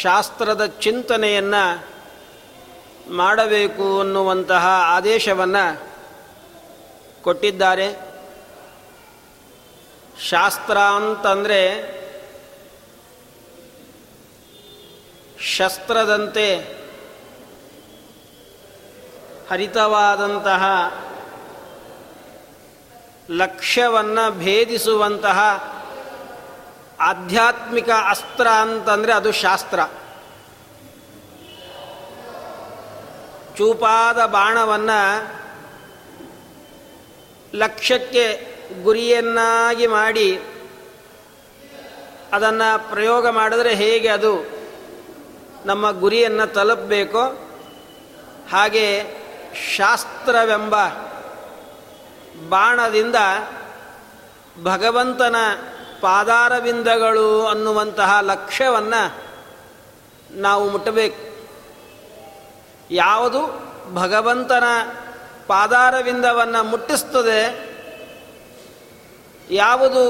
[0.00, 1.86] ಶಾಸ್ತ್ರದ ಚಿಂತನೆಯನ್ನು
[3.12, 5.91] ಮಾಡಬೇಕು ಅನ್ನುವಂತಹ ಆದೇಶವನ್ನು
[7.22, 8.12] ಕೊಟ್ಟಿದ್ದಾರೆ.
[10.28, 11.92] ಶಾಸ್ತ್ರ ಅಂತಂದರೆ
[15.40, 16.56] ಶಸ್ತ್ರದಂತೆ
[19.50, 20.64] ಹರಿತವಾದಂತಹ
[23.30, 25.38] ಲಕ್ಷ್ಯವನ್ನು ಭೇದಿಸುವಂತಹ
[27.00, 29.80] ಆಧ್ಯಾತ್ಮಿಕ ಅಸ್ತ್ರ ಅಂತಂದರೆ ಅದು ಶಾಸ್ತ್ರ.
[33.56, 35.41] ಚೂಪಾದ ಬಾಣವನ್ನು
[37.54, 38.52] ಲಕ್ಷ್ಯಕ್ಕೆ
[38.82, 40.40] ಗುರಿಯನ್ನಾಗಿ ಮಾಡಿ
[42.32, 44.46] ಅದನ್ನು ಪ್ರಯೋಗ ಮಾಡಿದ್ರೆ ಹೇಗೆ ಅದು
[45.64, 47.22] ನಮ್ಮ ಗುರಿಯನ್ನು ತಲುಪಬೇಕೋ
[48.52, 49.04] ಹಾಗೆ
[49.76, 50.74] ಶಾಸ್ತ್ರವೆಂಬ
[52.48, 53.16] ಬಾಣದಿಂದ
[54.62, 55.36] ಭಗವಂತನ
[56.00, 59.22] ಪಾದಾರವಿಂದಗಳು ಅನ್ನುವಂತಹ ಲಕ್ಷ್ಯವನ್ನು
[60.30, 61.48] ನಾವು ಮುಟ್ಟಬೇಕು.
[62.90, 64.64] ಯಾವುದು ಭಗವಂತನ
[65.52, 67.40] ಪಾದಾರವಿಂದವನ್ನು ಮುಟ್ಟಿಸ್ತದೆ,
[69.50, 70.02] ಯಾವುದು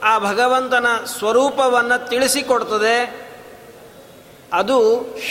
[0.00, 2.96] ಆ ಭಗವಂತನ ಸ್ವರೂಪವನ್ನು ತಿಳಿಸಿಕೊಡ್ತದೆ,
[4.52, 4.78] ಅದು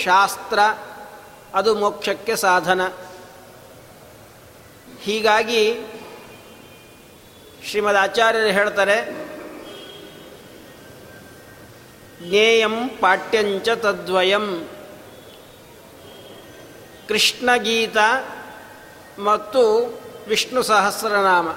[0.03, 0.59] ಶಾಸ್ತ್ರ,
[1.53, 2.81] ಅದು ಮೋಕ್ಷಕ್ಕೆ ಸಾಧನ.
[5.01, 5.63] ಹೀಗಾಗಿ
[7.69, 8.97] ಶ್ರೀಮದ್ ಆಚಾರ್ಯರು ಹೇಳ್ತಾರೆ,
[12.29, 14.47] ಜ್ಞೇಯಂ ಪಾಠ್ಯಂಚ ತದ್ವಯಂ
[17.07, 17.97] ಕೃಷ್ಣಗೀತ
[19.23, 19.93] ಮತ್ತು
[20.27, 21.47] ವಿಷ್ಣು ಸಹಸ್ರನಾಮ.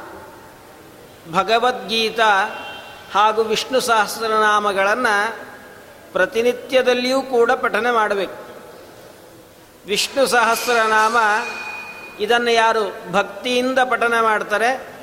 [1.39, 2.47] ಭಗವದ್ಗೀತಾ
[3.15, 5.37] ಹಾಗೂ ವಿಷ್ಣು ಸಹಸ್ರನಾಮಗಳನ್ನು
[6.13, 8.45] ಪ್ರತಿನಿತ್ಯದಲ್ಲಿಯೂ ಕೂಡ ಪಠನೆ ಮಾಡಬೇಕು.
[9.87, 11.17] ವಿಷ್ಣು ಸಹಸ್ರನಾಮ
[12.21, 14.95] ಇದನ್ನು ಯಾರು ಭಕ್ತಿಯಿಂದ ಪಠನೆ ಮಾಡ್ತಾರೆ?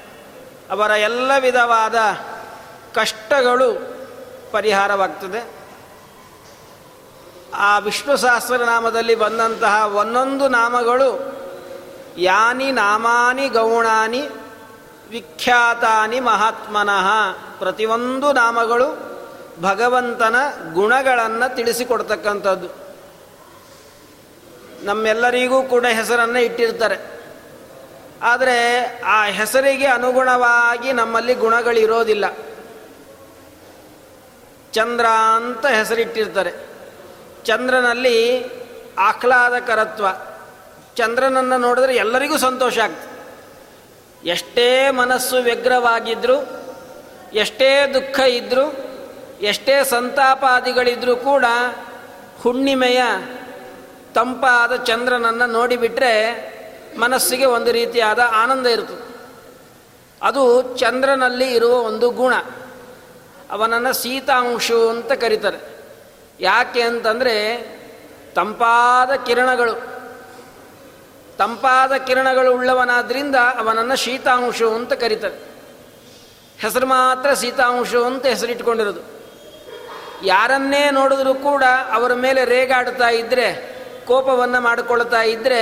[0.71, 1.95] ಅವರ ಎಲ್ಲ ವಿಧವಾದ
[2.95, 3.97] ಕಷ್ಟಗಳು
[4.51, 5.61] ಪರಿಹಾರವಾಗ್ತದೆ.
[7.53, 11.40] ಆ ವಿಷ್ಣು ಸಹಸ್ರನಾಮದಲ್ಲಿ ಬಂದಂತಹ ಒಂದೊಂದು ನಾಮಗಳು
[12.17, 14.29] ಯಾನಿ ನಾಮಾನಿ ಗೌಣಾನಿ
[15.09, 17.31] ವಿಖ್ಯಾತಾನಿ ಮಹಾತ್ಮನಃ.
[17.59, 19.11] ಪ್ರತಿಯೊಂದು ನಾಮಗಳು
[19.61, 20.35] ಭಗವಂತನ
[20.73, 22.67] ಗುಣಗಳನ್ನು ತಿಳಿಸಿಕೊಡ್ತಕ್ಕಂಥದ್ದು.
[24.85, 27.21] ನಮ್ಮೆಲ್ಲರಿಗೂ ಕೂಡ ಹೆಸರನ್ನು ಇಟ್ಟಿರ್ತಾರೆ.
[28.23, 32.25] ಆದರೆ ಆ ಹೆಸರಿಗೆ ಅನುಗುಣವಾಗಿ ನಮ್ಮಲ್ಲಿ ಗುಣಗಳಿರೋದಿಲ್ಲ.
[34.71, 35.05] ಚಂದ್ರ
[35.35, 36.69] ಅಂತ ಹೆಸರಿಟ್ಟಿರ್ತಾರೆ.
[37.43, 38.45] ಚಂದ್ರನಲ್ಲಿ
[38.97, 40.05] ಆಹ್ಲಾದಕರತ್ವ.
[41.01, 43.11] ಚಂದ್ರನನ್ನು ನೋಡಿದ್ರೆ ಎಲ್ಲರಿಗೂ ಸಂತೋಷ ಆಗ್ತದೆ.
[44.29, 46.47] ಎಷ್ಟೇ ಮನಸ್ಸು ವ್ಯಗ್ರವಾಗಿದ್ದರೂ
[47.33, 48.75] ಎಷ್ಟೇ ದುಃಖ ಇದ್ದರೂ
[49.41, 51.45] ಎಷ್ಟೇ ಸಂತಾಪಾದಿಗಳಿದ್ರೂ ಕೂಡ
[52.41, 53.03] ಹುಣ್ಣಿಮೆಯ
[54.15, 56.15] ತಂಪಾದ ಚಂದ್ರನನ್ನು ನೋಡಿಬಿಟ್ರೆ
[56.97, 59.15] ಮನಸ್ಸಿಗೆ ಒಂದು ರೀತಿಯಾದ ಆನಂದ ಇರ್ತದೆ.
[60.21, 62.33] ಅದು ಚಂದ್ರನಲ್ಲಿ ಇರುವ ಒಂದು ಗುಣ.
[63.51, 65.57] ಅವನನ್ನು ಶೀತಾಂಶು ಅಂತ ಕರೀತಾರೆ.
[66.39, 67.35] ಯಾಕೆ ಅಂತಂದರೆ
[68.35, 69.90] ತಂಪಾದ ಕಿರಣಗಳು.
[71.41, 75.37] ತಂಪಾದ ಕಿರಣಗಳು ಉಳ್ಳವನಾದ್ರಿಂದ ಅವನನ್ನು ಶೀತಾಂಶು ಅಂತ ಕರೀತಾರೆ.
[76.59, 79.01] ಹೆಸರು ಮಾತ್ರ ಶೀತಾಂಶು ಅಂತ ಹೆಸರಿಟ್ಕೊಂಡಿರೋದು.
[80.23, 83.47] ಯಾರನ್ನೇ ನೋಡಿದ್ರೂ ಕೂಡ ಅವರ ಮೇಲೆ ರೇಗಾಡ್ತಾ ಇದ್ದರೆ
[84.07, 85.61] ಕೋಪವನ್ನು ಮಾಡಿಕೊಳ್ತಾ ಇದ್ದರೆ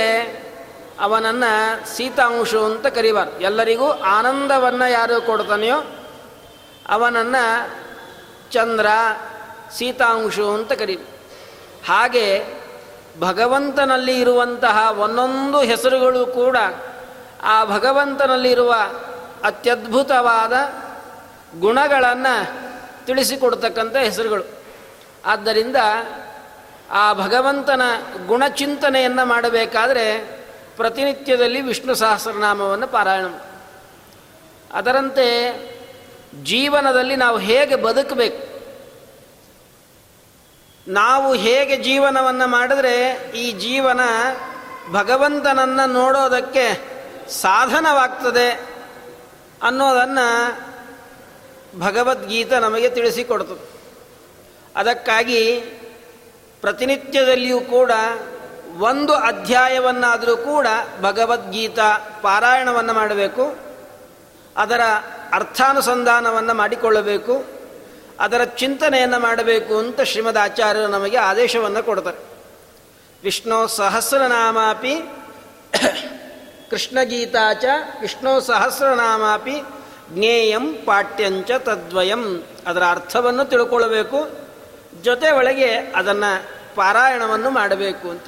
[1.00, 1.50] ಅವನನ್ನು
[1.96, 3.40] ಶೀತಾಂಶು ಅಂತ ಕರಿಬಾರ್ದು.
[3.40, 5.76] ಎಲ್ಲರಿಗೂ ಆನಂದವನ್ನು ಯಾರು ಕೊಡ್ತಾನೆಯೋ
[6.88, 7.70] ಅವನನ್ನು
[8.52, 8.86] ಚಂದ್ರ
[9.78, 10.98] ಸೀತಾಂಶು ಅಂತ ಕರಿ
[11.86, 12.59] ಹಾಗೆ
[13.18, 16.56] ಭಗವಂತನಲ್ಲಿ ಇರುವಂತಹ ಒಂದೊಂದು ಹೆಸರುಗಳು ಕೂಡ
[17.42, 18.74] ಆ ಭಗವಂತನಲ್ಲಿರುವ
[19.44, 20.52] ಅತ್ಯದ್ಭುತವಾದ
[21.60, 22.60] ಗುಣಗಳನ್ನು
[23.06, 24.44] ತಿಳಿಸಿಕೊಡ್ತಕ್ಕಂಥ ಹೆಸರುಗಳು.
[25.26, 25.76] ಆದ್ದರಿಂದ
[26.90, 27.82] ಆ ಭಗವಂತನ
[28.26, 30.40] ಗುಣಚಿಂತನೆಯನ್ನು ಮಾಡಬೇಕಾದರೆ
[30.76, 33.24] ಪ್ರತಿನಿತ್ಯದಲ್ಲಿ ವಿಷ್ಣು ಸಹಸ್ರನಾಮವನ್ನು ಪಾರಾಯಣ
[34.72, 35.52] ಅದರಂತೆ
[36.44, 38.49] ಜೀವನದಲ್ಲಿ ನಾವು ಹೇಗೆ ಬದುಕಬೇಕು?
[40.90, 44.00] ನಾವು ಹೇಗೆ ಜೀವನವನ್ನು ಮಾಡಿದ್ರೆ ಈ ಜೀವನ
[44.92, 46.66] ಭಗವಂತನನ್ನು ನೋಡೋದಕ್ಕೆ
[47.30, 48.50] ಸಾಧನವಾಗ್ತದೆ
[49.62, 50.26] ಅನ್ನೋದನ್ನು
[51.80, 53.68] ಭಗವದ್ಗೀತೆ ನಮಗೆ ತಿಳಿಸಿಕೊಡ್ತು
[54.76, 55.60] ಅದಕ್ಕಾಗಿ
[56.60, 57.90] ಪ್ರತಿನಿತ್ಯದಲ್ಲಿಯೂ ಕೂಡ
[58.78, 60.66] ಒಂದು ಅಧ್ಯಾಯವನ್ನಾದರೂ ಕೂಡ
[61.00, 63.56] ಭಗವದ್ಗೀತಾ ಪಾರಾಯಣವನ್ನು ಮಾಡಬೇಕು,
[64.56, 64.80] ಅದರ
[65.32, 67.59] ಅರ್ಥಾನುಸಂಧಾನವನ್ನು ಮಾಡಿಕೊಳ್ಳಬೇಕು.
[68.20, 72.18] ಅದರ ಚಿಂತನೆಯನ್ನು ಮಾಡಬೇಕು ಅಂತ ಶ್ರೀಮದ್ ಆಚಾರ್ಯರು ನಮಗೆ ಆದೇಶವನ್ನು ಕೊಡ್ತಾರೆ.
[73.22, 74.94] ವಿಷ್ಣು ಸಹಸ್ರನಾಮಾಪಿ
[76.70, 77.64] ಕೃಷ್ಣಗೀತಾಚ
[78.00, 79.62] ವಿಷ್ಣು ಸಹಸ್ರನಾಮಾಪಿ
[80.10, 84.30] ಜ್ಞೇಯಂ ಪಾಠ್ಯಂಚ ತದ್ವಯಂ ಅದರ ಅರ್ಥವನ್ನು ತಿಳ್ಕೊಳ್ಬೇಕು.
[85.02, 88.24] ಜೊತೆ ಒಳಗೆ ಅದನ್ನು ಪಾರಾಯಣವನ್ನು ಮಾಡಬೇಕು ಅಂತ.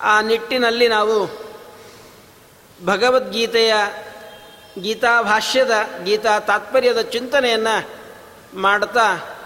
[0.00, 1.50] ಆ ನಿಟ್ಟಿನಲ್ಲಿ ನಾವು
[2.84, 3.74] ಭಗವದ್ಗೀತೆಯ
[4.80, 5.70] ಗೀತಾಭಾಷ್ಯದ
[6.04, 7.99] ಗೀತಾ ತಾತ್ಪರ್ಯದ ಚಿಂತನೆಯನ್ನು
[8.54, 9.36] ಮಾಡ್ತಾ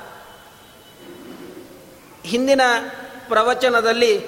[2.25, 2.61] ಹಿಂದಿನ
[3.29, 4.19] ಪ್ರವಚನದಲ್ಲಿ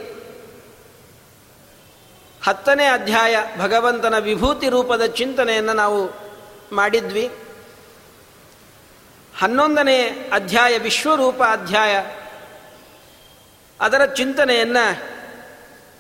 [2.45, 6.11] ಹತ್ತನೇ ಅಧ್ಯಾಯ ಭಗವಂತನ ವಿಭೂತಿ ರೂಪದ ಚಿಂತನೆಯನ್ನು ನಾವು
[6.75, 7.31] ಮಾಡಿದ್ವಿ.
[9.39, 12.07] ಹನ್ನೊಂದನೇ ಅಧ್ಯಾಯ ವಿಶ್ವರೂಪ ಅಧ್ಯಾಯ
[13.81, 15.03] ಅದರ ಚಿಂತನೆಯನ್ನು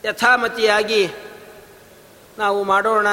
[0.04, 1.10] ಯಥಾಮತಿಯಾಗಿ
[2.38, 3.06] ನಾವು ಮಾಡೋಣ.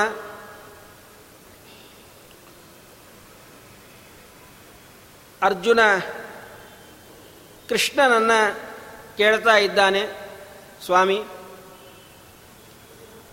[5.44, 5.80] ಅರ್ಜುನ
[7.70, 8.60] ಕೃಷ್ಣನನ್ನು
[9.18, 10.02] ಕೇಳ್ತಾ ಇದ್ದಾನೆ,
[10.86, 11.24] ಸ್ವಾಮಿ.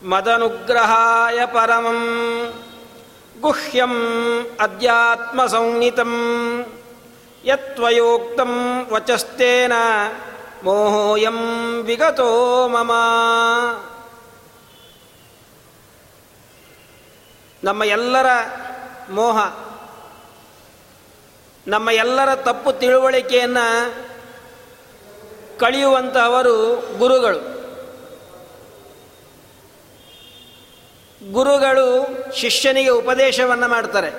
[0.02, 2.00] ಮದನುಗ್ರಹಾಯ ಪರಮಂ
[3.40, 3.94] ಗುಹ್ಯಂ
[4.60, 6.12] ಅಧ್ಯಾತ್ಮ ಸಂಹಿತಂ
[7.44, 8.52] ಯತ್ವಯೋಕ್ತಂ
[8.92, 9.72] ವಚಸ್ತೇನ
[10.62, 11.38] ಮೋಹೋಯಂ
[11.82, 12.92] ವಿಗತೋ ಮಮ.
[17.64, 18.26] ನಮ್ಮ ಎಲ್ಲರ
[19.10, 19.38] ಮೋಹ
[21.70, 23.94] ನಮ್ಮ ಎಲ್ಲರ ತಪ್ಪು ತಿಳುವಳಿಕೆಯನ್ನು
[25.58, 27.60] ಕಳೆಯುವಂತಹವರು ಗುರುಗಳು.
[31.32, 34.10] ಗುರುಗಳು ಶಿಷ್ಯನಿಗೆ ಉಪದೇಶವನ್ನು ಮಾಡ್ತಾರೆ.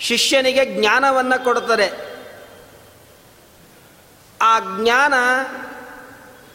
[0.00, 1.92] ಶಿಷ್ಯನಿಗೆ ಜ್ಞಾನವನ್ನು ಕೊಡ್ತಾರೆ.
[4.42, 5.14] ಆ ಜ್ಞಾನ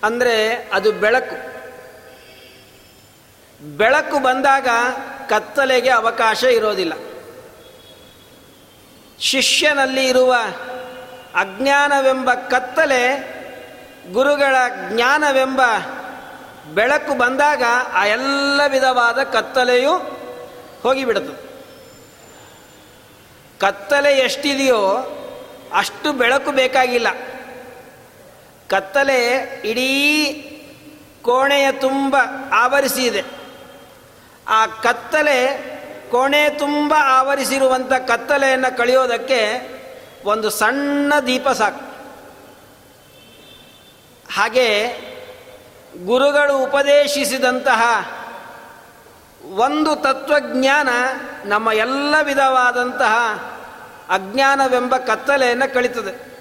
[0.03, 1.51] ಅಂದರೆ ಅದು ಬೆಳಕು.
[3.77, 4.67] ಬೆಳಕು ಬಂದಾಗ
[5.29, 7.10] ಕತ್ತಲೆಗೆ ಅವಕಾಶ ಇರೋದಿಲ್ಲ.
[9.21, 10.35] ಶಿಷ್ಯನಲ್ಲಿ ಇರುವ
[11.35, 13.31] ಅಜ್ಞಾನವೆಂಬ ಕತ್ತಲೆ
[14.11, 14.55] ಗುರುಗಳ
[14.89, 15.61] ಜ್ಞಾನವೆಂಬ
[16.73, 17.63] ಬೆಳಕು ಬಂದಾಗ
[17.93, 19.97] ಆ ಎಲ್ಲ ವಿಧವಾದ ಕತ್ತಲೆಯು
[20.83, 21.51] ಹೋಗಿಬಿಡುತ್ತದೆ
[23.59, 25.17] ಕತ್ತಲೆ ಎಷ್ಟಿದೆಯೋ
[25.73, 27.07] ಅಷ್ಟು ಬೆಳಕು ಬೇಕಾಗಿಲ್ಲ.
[28.67, 29.25] ಕತ್ತಲೆ
[29.65, 30.25] ಇಡೀ
[31.21, 32.17] ಕೋಣೆಯ ತುಂಬ
[32.51, 33.23] ಆವರಿಸಿದೆ.
[34.47, 35.71] ಆ ಕತ್ತಲೆ
[36.11, 39.71] ಕೋಣೆ ತುಂಬ ಆವರಿಸಿರುವಂಥ ಕತ್ತಲೆಯನ್ನು ಕಳೆಯೋದಕ್ಕೆ
[40.25, 41.91] ಒಂದು ಸಣ್ಣ ದೀಪ ಸಾಕು.
[44.33, 44.87] ಹಾಗೆ
[46.05, 48.11] ಗುರುಗಳು ಉಪದೇಶಿಸಿದಂತಹ
[49.43, 50.89] ಒಂದು ತತ್ವಜ್ಞಾನ
[51.45, 53.15] ನಮ್ಮ ಎಲ್ಲ ವಿಧವಾದಂತಹ
[54.09, 56.31] ಅಜ್ಞಾನವೆಂಬ ಕತ್ತಲೆಯನ್ನು ಕಳೀತದೆ.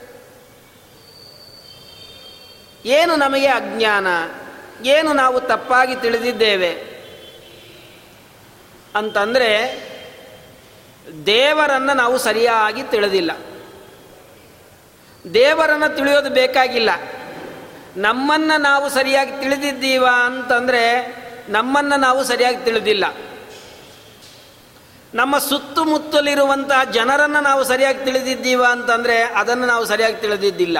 [2.85, 4.07] ಏನು ನಮಗೆ ಅಜ್ಞಾನ?
[4.87, 7.00] ಏನು ನಾವು ತಪ್ಪಾಗಿ ತಿಳಿದಿದ್ದೇವೆ?
[8.95, 9.91] ಅಂತಂದರೆ
[11.27, 13.31] ದೇವರನ್ನು ನಾವು ಸರಿಯಾಗಿ ತಿಳಿದಿಲ್ಲ.
[15.35, 16.91] ದೇವರನ್ನು ತಿಳಿಯೋದು ಬೇಕಾಗಿಲ್ಲ.
[17.97, 21.17] ನಮ್ಮನ್ನು ನಾವು ಸರಿಯಾಗಿ ತಿಳಿದಿದ್ದೀವ ಅಂತಂದರೆ
[21.49, 23.05] ನಮ್ಮನ್ನು ನಾವು ಸರಿಯಾಗಿ ತಿಳಿದಿಲ್ಲ.
[25.15, 30.79] ನಮ್ಮ ಸುತ್ತಮುತ್ತಲಿರುವಂತಹ ಜನರನ್ನು ನಾವು ಸರಿಯಾಗಿ ತಿಳಿದಿದ್ದೀವ ಅಂತಂದರೆ ಅದನ್ನು ನಾವು ಸರಿಯಾಗಿ ತಿಳಿದಿದ್ದಿಲ್ಲ.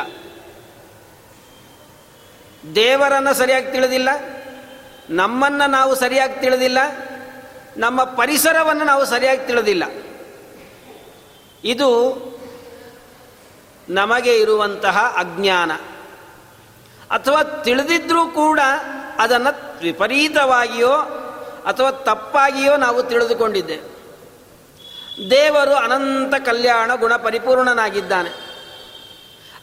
[2.75, 4.09] ದೇವರನ್ನು ಸರಿಯಾಗಿ ತಿಳಿದಿಲ್ಲ.
[5.11, 6.79] ನಮ್ಮನ್ನು ನಾವು ಸರಿಯಾಗಿ ತಿಳಿದಿಲ್ಲ.
[7.77, 9.85] ನಮ್ಮ ಪರಿಸರವನ್ನು ನಾವು ಸರಿಯಾಗಿ ತಿಳಿದಿಲ್ಲ.
[11.65, 12.21] ಇದು
[13.89, 15.73] ನಮಗೆ ಇರುವಂತಹ ಅಜ್ಞಾನ.
[17.11, 18.61] ಅಥವಾ ತಿಳಿದಿದ್ರೂ ಕೂಡ
[19.19, 20.93] ಅದನ್ನು ವಿಪರೀತವಾಗಿಯೋ
[21.67, 23.81] ಅಥವಾ ತಪ್ಪಾಗಿಯೋ ನಾವು ತಿಳಿದುಕೊಂಡಿದ್ದೆ.
[25.31, 28.31] ದೇವರು ಅನಂತ ಕಲ್ಯಾಣ ಗುಣ ಪರಿಪೂರ್ಣನಾಗಿದ್ದಾನೆ.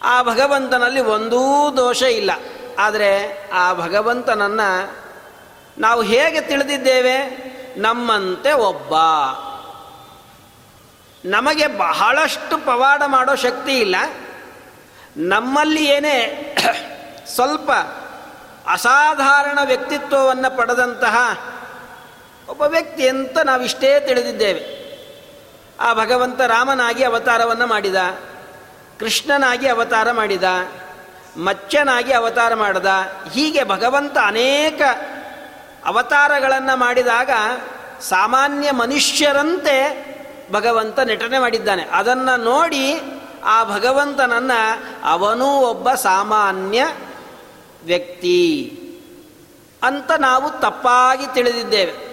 [0.04, 2.32] ಆ ಭಗವಂತನಲ್ಲಿ ಒಂದೂ ದೋಷ ಇಲ್ಲ.
[2.80, 4.98] ಆದರೆ ಆ ಭಗವಂತನನ್ನು
[5.78, 7.48] ನಾವು ಹೇಗೆ ತಿಳಿದಿದ್ದೇವೆ?
[7.78, 8.94] ನಮ್ಮಂತೆ ಒಬ್ಬ.
[11.26, 13.96] ನಮಗೆ ಬಹಳಷ್ಟು ಪವಾಡ ಮಾಡೋ ಶಕ್ತಿ ಇಲ್ಲ.
[15.18, 16.44] ನಮ್ಮಲ್ಲಿ ಏನೇ
[17.36, 17.72] ಸ್ವಲ್ಪ
[18.68, 21.16] ಅಸಾಧಾರಣ ವ್ಯಕ್ತಿತ್ವವನ್ನು ಪಡೆದಂತಹ
[22.50, 24.88] ಒಬ್ಬ ವ್ಯಕ್ತಿ ಅಂತ ನಾವಿಷ್ಟೇ ತಿಳಿದಿದ್ದೇವೆ.
[25.80, 27.96] ಆ ಭಗವಂತ ರಾಮನಾಗಿ ಅವತಾರವನ್ನು ಮಾಡಿದ,
[29.00, 30.44] ಕೃಷ್ಣನಾಗಿ ಅವತಾರ ಮಾಡಿದ,
[31.38, 32.86] ಮಚ್ಚನಾಗಿ ಅವತಾರ ಮಾಡಿದ,
[33.32, 34.82] ಹೀಗೆ ಭಗವಂತ ಅನೇಕ
[35.86, 37.30] ಅವತಾರಗಳನ್ನು ಮಾಡಿದಾಗ
[38.02, 40.08] ಸಾಮಾನ್ಯ ಮನುಷ್ಯರಂತೆ
[40.52, 41.84] ಭಗವಂತ ನಟನೆ ಮಾಡಿದ್ದಾನೆ.
[41.84, 43.02] ಅದನ್ನು ನೋಡಿ
[43.44, 46.88] ಆ ಭಗವಂತನನ್ನು ಅವನೂ ಒಬ್ಬ ಸಾಮಾನ್ಯ
[47.86, 48.74] ವ್ಯಕ್ತಿ
[49.84, 52.08] ಅಂತ ನಾವು ತಪ್ಪಾಗಿ ತಿಳಿದಿದ್ದೇವೆ.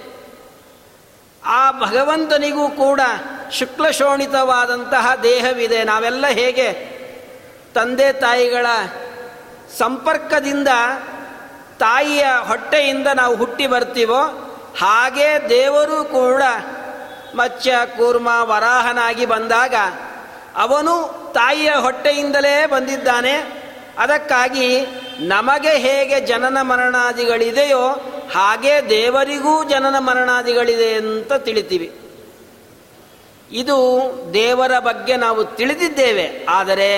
[1.44, 3.00] ಆ ಭಗವಂತನಿಗೂ ಕೂಡ
[3.52, 5.84] ಶುಕ್ಲಶೋಣಿತವಾದಂತಹ ದೇಹವಿದೆ.
[5.84, 6.94] ನಾವೆಲ್ಲ ಹೇಗೆ
[7.74, 8.66] ತಂದೆ ತಾಯಿಗಳ
[9.78, 10.68] ಸಂಪರ್ಕದಿಂದ
[11.78, 14.20] ತಾಯಿಯ ಹೊಟ್ಟೆಯಿಂದ ನಾವು ಹುಟ್ಟಿ ಬರ್ತೀವೋ,
[14.80, 16.42] ಹಾಗೆ ದೇವರು ಕೂಡ
[17.34, 19.74] ಮತ್ಸ್ಯ, ಕೂರ್ಮ, ವರಾಹನಾಗಿ ಬಂದಾಗ
[20.56, 20.94] ಅವನು
[21.34, 23.34] ತಾಯಿಯ ಹೊಟ್ಟೆಯಿಂದಲೇ ಬಂದಿದ್ದಾನೆ.
[23.98, 24.68] ಅದಕ್ಕಾಗಿ
[25.18, 27.84] ನಮಗೆ ಹೇಗೆ ಜನನ ಮರಣಾದಿಗಳಿದೆಯೋ,
[28.34, 31.88] ಹಾಗೆ ದೇವರಿಗೂ ಜನನ ಮರಣಾದಿಗಳಿದೆ ಅಂತ ತಿಳಿತೀವಿ.
[33.52, 33.78] ಇದು
[34.34, 36.90] ದೇವರ ಬಗ್ಗೆ ನಾವು ತಿಳಿದಿದ್ದೇವೆ, ಆದರೆ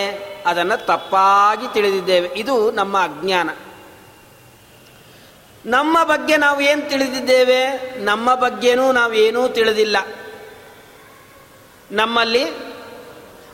[0.47, 2.29] ಅದನ್ನು ತಪ್ಪಾಗಿ ತಿಳಿದಿದ್ದೇವೆ.
[2.29, 3.51] ಇದು ನಮ್ಮ ಅಜ್ಞಾನ.
[5.67, 7.95] ನಮ್ಮ ಬಗ್ಗೆ ನಾವು ಏನು ತಿಳಿದಿದ್ದೇವೆ?
[8.01, 9.97] ನಮ್ಮ ಬಗ್ಗೆನೂ ನಾವೇನೂ ತಿಳಿದಿಲ್ಲ.
[11.93, 12.45] ನಮ್ಮಲ್ಲಿ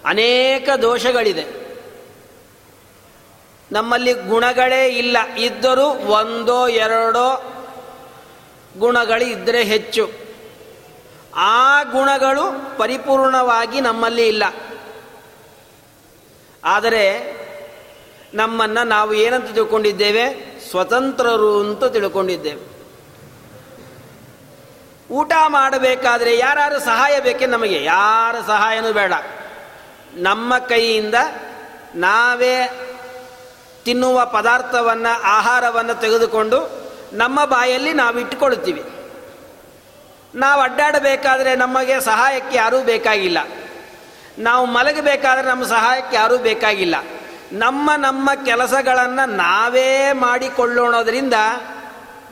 [0.05, 1.45] ಅನೇಕ ದೋಷಗಳಿದೆ.
[3.73, 5.29] ನಮ್ಮಲ್ಲಿ ಗುಣಗಳೇ ಇಲ್ಲ.
[5.39, 7.55] ಇದ್ದರೂ ಒಂದೋ ಎರಡೋ
[8.79, 10.11] ಗುಣಗಳು ಇದ್ದರೆ ಹೆಚ್ಚು.
[11.35, 14.45] ಆ ಗುಣಗಳು ಪರಿಪೂರ್ಣವಾಗಿ ನಮ್ಮಲ್ಲಿ ಇಲ್ಲ.
[16.65, 17.37] ಆದರೆ
[18.35, 20.52] ನಮ್ಮನ್ನು ನಾವು ಏನಂತ ತಿಳ್ಕೊಂಡಿದ್ದೇವೆ?
[20.71, 22.73] ಸ್ವತಂತ್ರರು ಅಂತ ತಿಳ್ಕೊಂಡಿದ್ದೇವೆ
[25.11, 27.85] ಊಟ ಮಾಡಬೇಕಾದ್ರೆ ಯಾರು ಸಹಾಯ ಬೇಕೆ ನಮಗೆ?
[27.85, 29.13] ಯಾರ ಸಹಾಯನೂ ಬೇಡ.
[30.15, 31.15] ನಮ್ಮ ಕೈಯಿಂದ
[31.95, 32.81] ನಾವೇ
[33.85, 38.85] ತಿನ್ನುವ ಪದಾರ್ಥವನ್ನು, ಆಹಾರವನ್ನು ತೆಗೆದುಕೊಂಡು ನಮ್ಮ ಬಾಯಲ್ಲಿ ನಾವು ಇಟ್ಟುಕೊಳ್ಳುತ್ತೀವಿ.
[40.35, 43.39] ನಾವು ಅಡ್ಡಾಡಬೇಕಾದ್ರೆ ನಮಗೆ ಸಹಾಯಕ್ಕೆ ಯಾರೂ ಬೇಕಾಗಿಲ್ಲ.
[44.39, 46.95] ನಾವು ಮಲಗಬೇಕಾದ್ರೆ ನಮ್ಮ ಸಹಾಯಕ್ಕೆ ಯಾರೂ ಬೇಕಾಗಿಲ್ಲ.
[47.53, 51.35] ನಮ್ಮ ನಮ್ಮ ಕೆಲಸಗಳನ್ನು ನಾವೇ ಮಾಡಿಕೊಳ್ಳೋಣದ್ರಿಂದ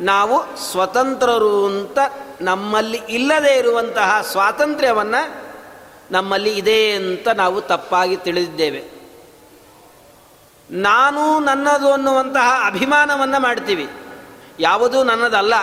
[0.00, 1.99] ನಾವು ಸ್ವತಂತ್ರರು ಅಂತ
[2.41, 5.37] ನಮ್ಮಲ್ಲಿ ಇಲ್ಲದೇ ಇರುವಂತಹ ಸ್ವಾತಂತ್ರ್ಯವನ್ನು
[6.11, 8.85] ನಮ್ಮಲ್ಲಿ ಇದೆ ಅಂತ ನಾವು ತಪ್ಪಾಗಿ ತಿಳಿದಿದ್ದೇವೆ.
[10.71, 13.89] ನಾನು ನನ್ನದು ಅನ್ನುವಂತಹ ಅಭಿಮಾನವನ್ನು ಮಾಡ್ತೀವಿ.
[14.61, 15.55] ಯಾವುದೂ ನನ್ನದಲ್ಲ.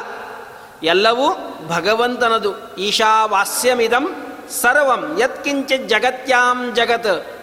[0.84, 1.30] ಎಲ್ಲವೂ
[1.68, 2.76] ಭಗವಂತನದು.
[2.76, 4.16] ಈಶಾವಾಸ್ಯಮಿದಂ
[4.62, 5.18] ಸರ್ವಂ.
[5.20, 7.37] ಯತ್ಕಿಂಚಿತ್ ಜಗತ್ಯಾಂ ಜಗತ್.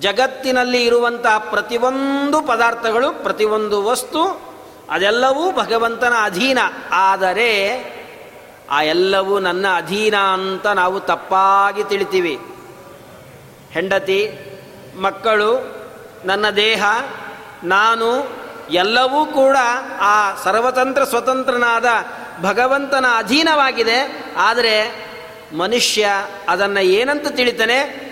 [0.00, 4.54] ಜಗತ್ತಿನಲ್ಲಿ ಇರುವಂತಹ ಪ್ರತಿಯೊಂದು ಪದಾರ್ಥಗಳು, ಪ್ರತಿಯೊಂದು ವಸ್ತು,
[4.90, 6.58] ಅದೆಲ್ಲವೂ ಭಗವಂತನ ಅಧೀನ.
[6.92, 7.84] ಆದರೆ
[8.70, 12.40] ಆ ಎಲ್ಲವೂ ನನ್ನ ಅಧೀನ ಅಂತ ನಾವು ತಪ್ಪಾಗಿ ತಿಳಿತೀವಿ.
[13.70, 14.38] ಹೆಂಡತಿ,
[15.00, 15.76] ಮಕ್ಕಳು,
[16.24, 16.84] ನನ್ನ ದೇಹ,
[17.64, 18.28] ನಾನು
[18.70, 19.56] ಎಲ್ಲವೂ ಕೂಡ
[20.00, 21.86] ಆ ಸರ್ವತಂತ್ರ ಸ್ವತಂತ್ರನಾದ
[22.42, 24.24] ಭಗವಂತನ ಅಧೀನವಾಗಿದೆ.
[24.36, 25.06] ಆದರೆ
[25.58, 26.08] ಮನುಷ್ಯ
[26.48, 28.04] ಅದನ್ನು ಏನಂತ ತಿಳಿತಾನೆ?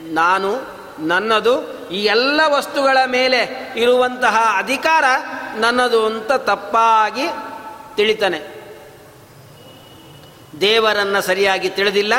[0.00, 5.04] ನಾನು ನನ್ನದು, ಈ ಎಲ್ಲ ವಸ್ತುಗಳ ಮೇಲೆ ಇರುವಂತಹ ಅಧಿಕಾರ
[5.56, 7.22] ನನ್ನದು ಅಂತ ತಪ್ಪಾಗಿ
[7.96, 8.54] ತಿಳಿತಾನೆ.
[10.60, 12.14] ದೇವರನ್ನು ಸರಿಯಾಗಿ ತಿಳಿದಿಲ್ಲ.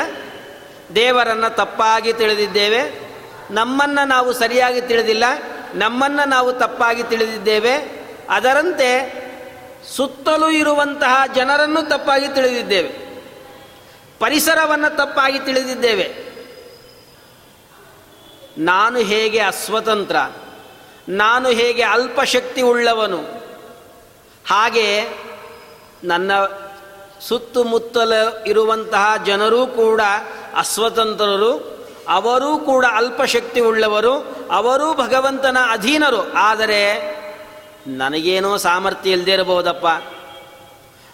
[0.94, 3.06] ದೇವರನ್ನು ತಪ್ಪಾಗಿ ತಿಳಿದಿದ್ದೇವೆ.
[3.50, 5.24] ನಮ್ಮನ್ನು ನಾವು ಸರಿಯಾಗಿ ತಿಳಿದಿಲ್ಲ.
[5.74, 8.06] ನಮ್ಮನ್ನು ನಾವು ತಪ್ಪಾಗಿ ತಿಳಿದಿದ್ದೇವೆ.
[8.30, 9.12] ಅದರಂತೆ
[9.96, 13.06] ಸುತ್ತಲೂ ಇರುವಂತಹ ಜನರನ್ನು ತಪ್ಪಾಗಿ ತಿಳಿದಿದ್ದೇವೆ.
[14.18, 16.25] ಪರಿಸರವನ್ನು ತಪ್ಪಾಗಿ ತಿಳಿದಿದ್ದೇವೆ.
[18.58, 20.16] ನಾನು ಹೇಗೆ ಅಸ್ವತಂತ್ರ,
[21.08, 23.18] ನಾನು ಹೇಗೆ ಅಲ್ಪಶಕ್ತಿ ಉಳ್ಳವನು
[24.50, 25.08] ಹಾಗೆ
[26.04, 26.32] ನನ್ನ
[27.20, 28.12] ಸುತ್ತಮುತ್ತಲ
[28.46, 30.00] ಇರುವಂತಹ ಜನರೂ ಕೂಡ
[30.56, 31.76] ಅಸ್ವತಂತ್ರರು,
[32.08, 36.32] ಅವರೂ ಕೂಡ ಅಲ್ಪಶಕ್ತಿ ಉಳ್ಳವರು ಅವರೂ ಭಗವಂತನ ಅಧೀನರು.
[36.32, 37.16] ಆದರೆ
[37.86, 39.86] ನನಗೇನೋ ಸಾಮರ್ಥ್ಯ ಇಲ್ಲದೆ ಇರಬಹುದಪ್ಪ.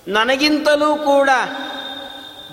[0.09, 1.31] ನನಗಿಂತಲೂ ಕೂಡ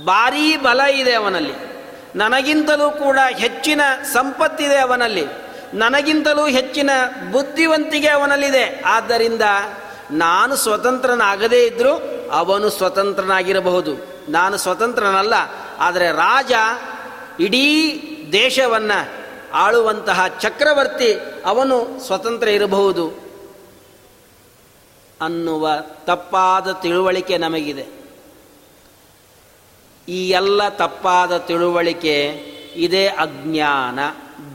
[0.05, 1.68] ಭಾರೀ ಬಲ ಇದೆ ಅವನಲ್ಲಿ.
[2.15, 3.81] ನನಗಿಂತಲೂ ಕೂಡ ಹೆಚ್ಚಿನ
[4.13, 5.25] ಸಂಪತ್ತಿದೆ ಅವನಲ್ಲಿ.
[5.73, 6.89] ನನಗಿಂತಲೂ ಹೆಚ್ಚಿನ
[7.31, 8.81] ಬುದ್ಧಿವಂತಿಕೆ ಅವನಲ್ಲಿದೆ.
[8.85, 9.41] ಆದ್ದರಿಂದ
[10.11, 11.93] ನಾನು ಸ್ವತಂತ್ರನಾಗದೇ ಇದ್ದರೂ
[12.31, 13.93] ಅವನು ಸ್ವತಂತ್ರನಾಗಿರಬಹುದು.
[14.29, 15.33] ನಾನು ಸ್ವತಂತ್ರನಲ್ಲ,
[15.79, 16.51] ಆದರೆ ರಾಜ
[17.39, 17.67] ಇಡೀ
[18.31, 21.13] ದೇಶವನ್ನು ಆಳುವಂತಹ ಚಕ್ರವರ್ತಿ
[21.45, 23.29] ಅವನು ಸ್ವತಂತ್ರ ಇರಬಹುದು
[25.21, 25.69] ಅನ್ನುವ
[26.05, 27.98] ತಪ್ಪಾದ ತಿಳುವಳಿಕೆ ನಮಗಿದೆ.
[30.09, 32.15] ಈ ಎಲ್ಲ ತಪ್ಪಾದ ತಿಳುವಳಿಕೆ
[32.75, 33.99] ಇದೇ ಅಜ್ಞಾನ.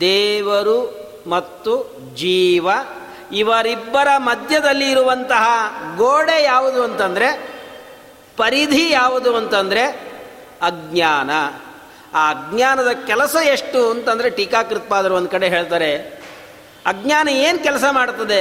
[0.00, 0.78] ದೇವರು
[1.26, 1.72] ಮತ್ತು
[2.14, 2.68] ಜೀವ,
[3.32, 5.44] ಇವರಿಬ್ಬರ ಮಧ್ಯದಲ್ಲಿ ಇರುವಂತಹ
[5.96, 7.28] ಗೋಡೆ ಯಾವುದು ಅಂತಂದರೆ,
[8.36, 9.84] ಪರಿಧಿ ಯಾವುದು ಅಂತಂದರೆ
[10.62, 11.30] ಅಜ್ಞಾನ.
[12.14, 15.96] ಆ ಅಜ್ಞಾನದ ಕೆಲಸ ಎಷ್ಟು ಅಂತಂದರೆ ಟೀಕಾಕೃತ್ಪಾದರು ಒಂದು ಕಡೆ ಹೇಳ್ತಾರೆ,
[16.86, 18.40] ಅಜ್ಞಾನ ಏನು ಕೆಲಸ ಮಾಡ್ತದೆ,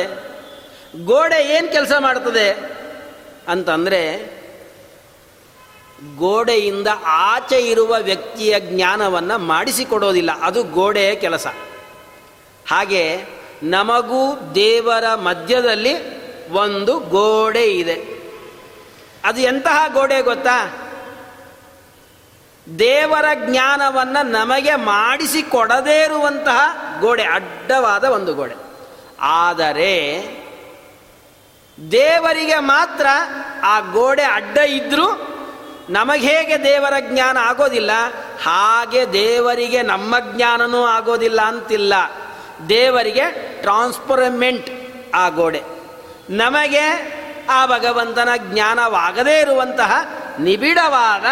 [1.05, 2.47] ಗೋಡೆ ಏನು ಕೆಲಸ ಮಾಡ್ತದೆ
[3.47, 4.01] ಅಂತಂದರೆ
[6.17, 10.29] ಗೋಡೆಯಿಂದ ಆಚೆ ಇರುವ ವ್ಯಕ್ತಿಯ ಜ್ಞಾನವನ್ನು ಮಾಡಿಸಿಕೊಡೋದಿಲ್ಲ.
[10.41, 11.47] ಅದು ಗೋಡೆಯ ಕೆಲಸ.
[12.67, 13.25] ಹಾಗೆ
[13.63, 18.23] ನಮಗೂ ದೇವರ ಮಧ್ಯದಲ್ಲಿ ಒಂದು ಗೋಡೆ ಇದೆ.
[19.23, 20.89] ಅದು ಎಂತಹ ಗೋಡೆ ಗೊತ್ತಾ?
[22.79, 26.59] ದೇವರ ಜ್ಞಾನವನ್ನು ನಮಗೆ ಮಾಡಿಸಿಕೊಡದೇ ಇರುವಂತಹ
[26.99, 28.53] ಗೋಡೆ, ಅಡ್ಡವಾದ ಒಂದು ಗೋಡೆ.
[29.19, 30.23] ಆದರೆ
[31.91, 33.05] ದೇವರಿಗೆ ಮಾತ್ರ
[33.63, 35.32] ಆ ಗೋಡೆ ಅಡ್ಡ ಇದ್ದರೂ
[35.89, 37.91] ನಮಗೆ ಹೇಗೆ ದೇವರ ಜ್ಞಾನ ಆಗೋದಿಲ್ಲ,
[38.43, 41.93] ಹಾಗೆ ದೇವರಿಗೆ ನಮ್ಮ ಜ್ಞಾನನೂ ಆಗೋದಿಲ್ಲ ಅಂತಿಲ್ಲ.
[42.69, 44.69] ದೇವರಿಗೆ ಟ್ರಾನ್ಸ್ಪರಮೆಂಟ್
[45.15, 45.61] ಆ ಗೋಡೆ.
[46.29, 47.13] ನಮಗೆ
[47.49, 49.91] ಆ ಭಗವಂತನ ಜ್ಞಾನವಾಗದೇ ಇರುವಂತಹ
[50.39, 51.25] ನಿಬಿಡವಾದ,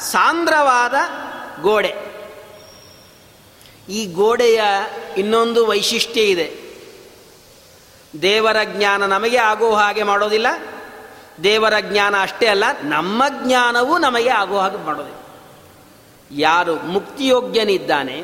[0.00, 0.94] ಸಾಂದ್ರವಾದ
[1.62, 2.12] ಗೋಡೆ.
[3.88, 4.62] ಈ ಗೋಡೆಯ
[5.16, 6.62] ಇನ್ನೊಂದು ವೈಶಿಷ್ಟ್ಯ ಇದೆ.
[8.22, 10.46] ದೇವರ ಜ್ಞಾನ ನಮಗೆ ಆಗೋ ಹಾಗೆ ಮಾಡೋದಿಲ್ಲ
[11.44, 15.14] ದೇವರ ಜ್ಞಾನ ಅಷ್ಟೇ ಅಲ್ಲ, ನಮ್ಮ ಜ್ಞಾನವೂ ನಮಗೆ ಆಗುವ ಹಾಗೆ ಮಾಡೋದು.
[16.30, 18.16] ಯಾರು ಮುಕ್ತಿಯೋಗ್ಯನಿದ್ದಾನೆ,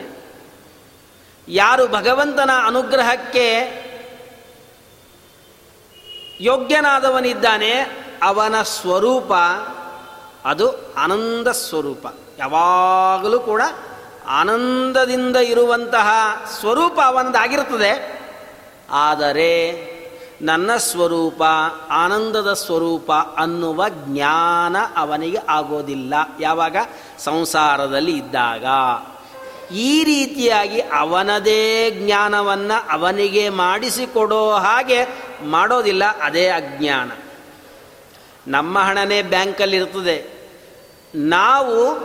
[1.48, 3.46] ಯಾರು ಭಗವಂತನ ಅನುಗ್ರಹಕ್ಕೆ
[6.40, 7.72] ಯೋಗ್ಯನಾದವನಿದ್ದಾನೆ,
[8.22, 9.32] ಅವನ ಸ್ವರೂಪ
[10.44, 12.06] ಅದು ಆನಂದ ಸ್ವರೂಪ.
[12.38, 13.62] ಯಾವಾಗಲೂ ಕೂಡ
[14.26, 16.08] ಆನಂದದಿಂದ ಇರುವಂತಹ
[16.60, 17.92] ಸ್ವರೂಪ ಅವನದಾಗಿರುತ್ತದೆ.
[18.92, 19.52] ಆದರೆ
[20.42, 21.42] ನನ್ನ ಸ್ವರೂಪ,
[21.90, 26.14] ಆನಂದದ ಸ್ವರೂಪ ಅನ್ನುವ ಜ್ಞಾನ ಅವನಿಗೆ ಆಗೋದಿಲ್ಲ.
[26.40, 26.76] ಯಾವಾಗ?
[27.18, 28.64] ಸಂಸಾರದಲ್ಲಿ ಇದ್ದಾಗ.
[29.72, 35.04] ಈ ರೀತಿಯಾಗಿ ಅವನದೇ ಜ್ಞಾನವನ್ನು ಅವನಿಗೆ ಮಾಡಿಸಿಕೊಡೋ ಹಾಗೆ
[35.44, 37.10] ಮಾಡೋದಿಲ್ಲ, ಅದೇ ಅಜ್ಞಾನ.
[38.46, 40.48] ನಮ್ಮ ಹಣನೇ ಬ್ಯಾಂಕಲ್ಲಿ ಇರ್ತದೆ
[41.14, 42.00] ನಾವು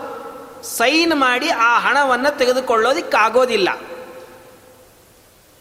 [0.64, 3.70] ಸೈನ್ ಮಾಡಿ ಆ ಹಣವನ್ನು ತೆಗೆದುಕೊಳ್ಳೋದಿಕ್ಕಾಗೋದಿಲ್ಲ.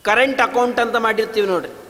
[0.02, 1.81] ಕರೆಂಟ್ ಅಕೌಂಟ್ ಅಂತ ಮಾಡಿರ್ತೀವಿ ನೋಡ್ರಿ.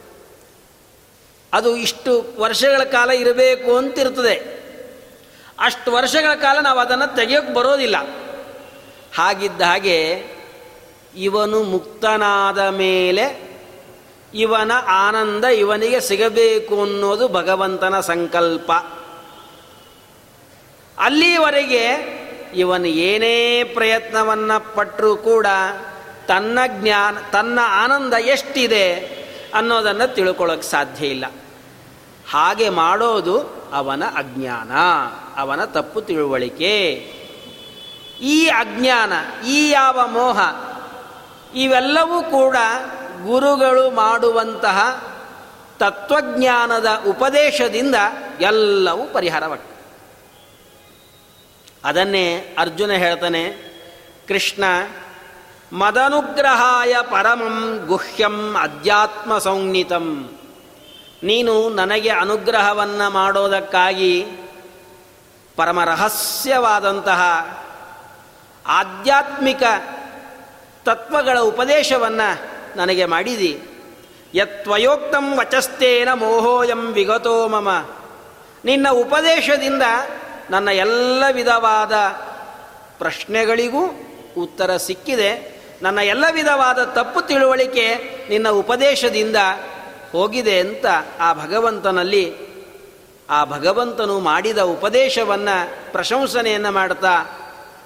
[1.53, 4.63] ಅದು ಇಷ್ಟು ವರ್ಷಗಳ ಕಾಲ ಇರಬೇಕು ಅಂತಿರ್ತದೆ
[5.61, 7.97] ಅಷ್ಟು ವರ್ಷಗಳ ಕಾಲ ನಾವು ಅದನ್ನು ತೆಗೆಯೋಕೆ ಬರೋದಿಲ್ಲ.
[9.17, 10.25] ಹಾಗಿದ್ದ ಹಾಗೆ
[11.17, 13.53] ಇವನು ಮುಕ್ತನಾದ ಮೇಲೆ
[14.35, 18.73] ಇವನ ಆನಂದ ಇವನಿಗೆ ಸಿಗಬೇಕು ಅನ್ನೋದು ಭಗವಂತನ ಸಂಕಲ್ಪ.
[20.99, 22.13] ಅಲ್ಲಿವರೆಗೆ
[22.55, 25.47] ಇವನು ಏನೇ ಪ್ರಯತ್ನವನ್ನು ಪಟ್ಟರೂ ಕೂಡ
[26.29, 28.95] ತನ್ನ ಜ್ಞಾನ, ತನ್ನ ಆನಂದ ಎಷ್ಟಿದೆ
[29.55, 31.25] ಅನ್ನೋದನ್ನು ತಿಳ್ಕೊಳ್ಳೋಕೆ ಸಾಧ್ಯ ಇಲ್ಲ.
[32.33, 34.71] ಹಾಗೆ ಮಾಡೋದು ಅವನ ಅಜ್ಞಾನ,
[35.37, 36.79] ಅವನ ತಪ್ಪು ತಿಳುವಳಿಕೆ.
[38.21, 39.13] ಈ ಅಜ್ಞಾನ,
[39.47, 40.41] ಈ ಯಾವ ಮೋಹ,
[41.55, 42.57] ಇವೆಲ್ಲವೂ ಕೂಡ
[43.25, 45.07] ಗುರುಗಳು ಮಾಡುವಂತಹ
[45.79, 47.95] ತತ್ವಜ್ಞಾನದ ಉಪದೇಶದಿಂದ
[48.41, 49.73] ಎಲ್ಲವೂ ಪರಿಹಾರವಾಗ್ತದೆ.
[51.85, 53.73] ಅದನ್ನೇ ಅರ್ಜುನ ಹೇಳ್ತಾನೆ,
[54.29, 54.65] ಕೃಷ್ಣ,
[55.73, 60.39] ಮದನುಗ್ರಹಾಯ ಪರಮಂ ಗುಹ್ಯಂ ಅಧ್ಯಾತ್ಮ ಸಂಜ್ಞಿತಂ
[61.23, 64.27] ನೀನು ನನಗೆ ಅನುಗ್ರಹವನ್ನು ಮಾಡೋದಕ್ಕಾಗಿ
[65.57, 67.23] ಪರಮ ರಹಸ್ಯವಾದಂತಹ
[68.67, 69.63] ಆಧ್ಯಾತ್ಮಿಕ
[70.85, 72.45] ತತ್ವಗಳ ಉಪದೇಶವನ್ನು
[72.77, 73.63] ನನಗೆ ಮಾಡಿದಿ.
[74.35, 77.91] ಯತ್ವಯೋಕ್ತಂ ವಚಸ್ತೇನ ಮೋಹೋಯಂ ವಿಗತೋ ಮಮ.
[78.65, 79.83] ನಿನ್ನ ಉಪದೇಶದಿಂದ
[80.51, 81.93] ನನ್ನ ಎಲ್ಲ ವಿಧವಾದ
[82.99, 83.87] ಪ್ರಶ್ನೆಗಳಿಗೂ
[84.39, 85.63] ಉತ್ತರ ಸಿಕ್ಕಿದೆ.
[85.83, 87.95] ನನ್ನ ಎಲ್ಲ ವಿಧವಾದ ತಪ್ಪು ತಿಳುವಳಿಕೆ
[88.29, 89.37] ನಿನ್ನ ಉಪದೇಶದಿಂದ
[90.13, 90.87] ಹೋಗಿದೆ ಅಂತ
[91.21, 92.35] ಆ ಭಗವಂತನಲ್ಲಿ
[93.31, 97.15] ಆ ಭಗವಂತನು ಮಾಡಿದ ಉಪದೇಶವನ್ನು ಪ್ರಶಂಸನೆಯನ್ನು ಮಾಡ್ತಾ,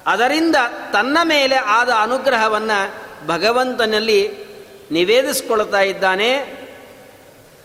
[0.07, 0.57] ಅದರಿಂದ
[0.93, 2.95] ತನ್ನ ಮೇಲೆ ಆದ ಅನುಗ್ರಹವನ್ನು
[3.27, 4.47] ಭಗವಂತನಲ್ಲಿ
[4.93, 6.35] ನಿವೇದಿಸ್ಕೊಳ್ತಾ ಇದ್ದಾನೆ.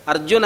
[0.07, 0.45] ಅರ್ಜುನ,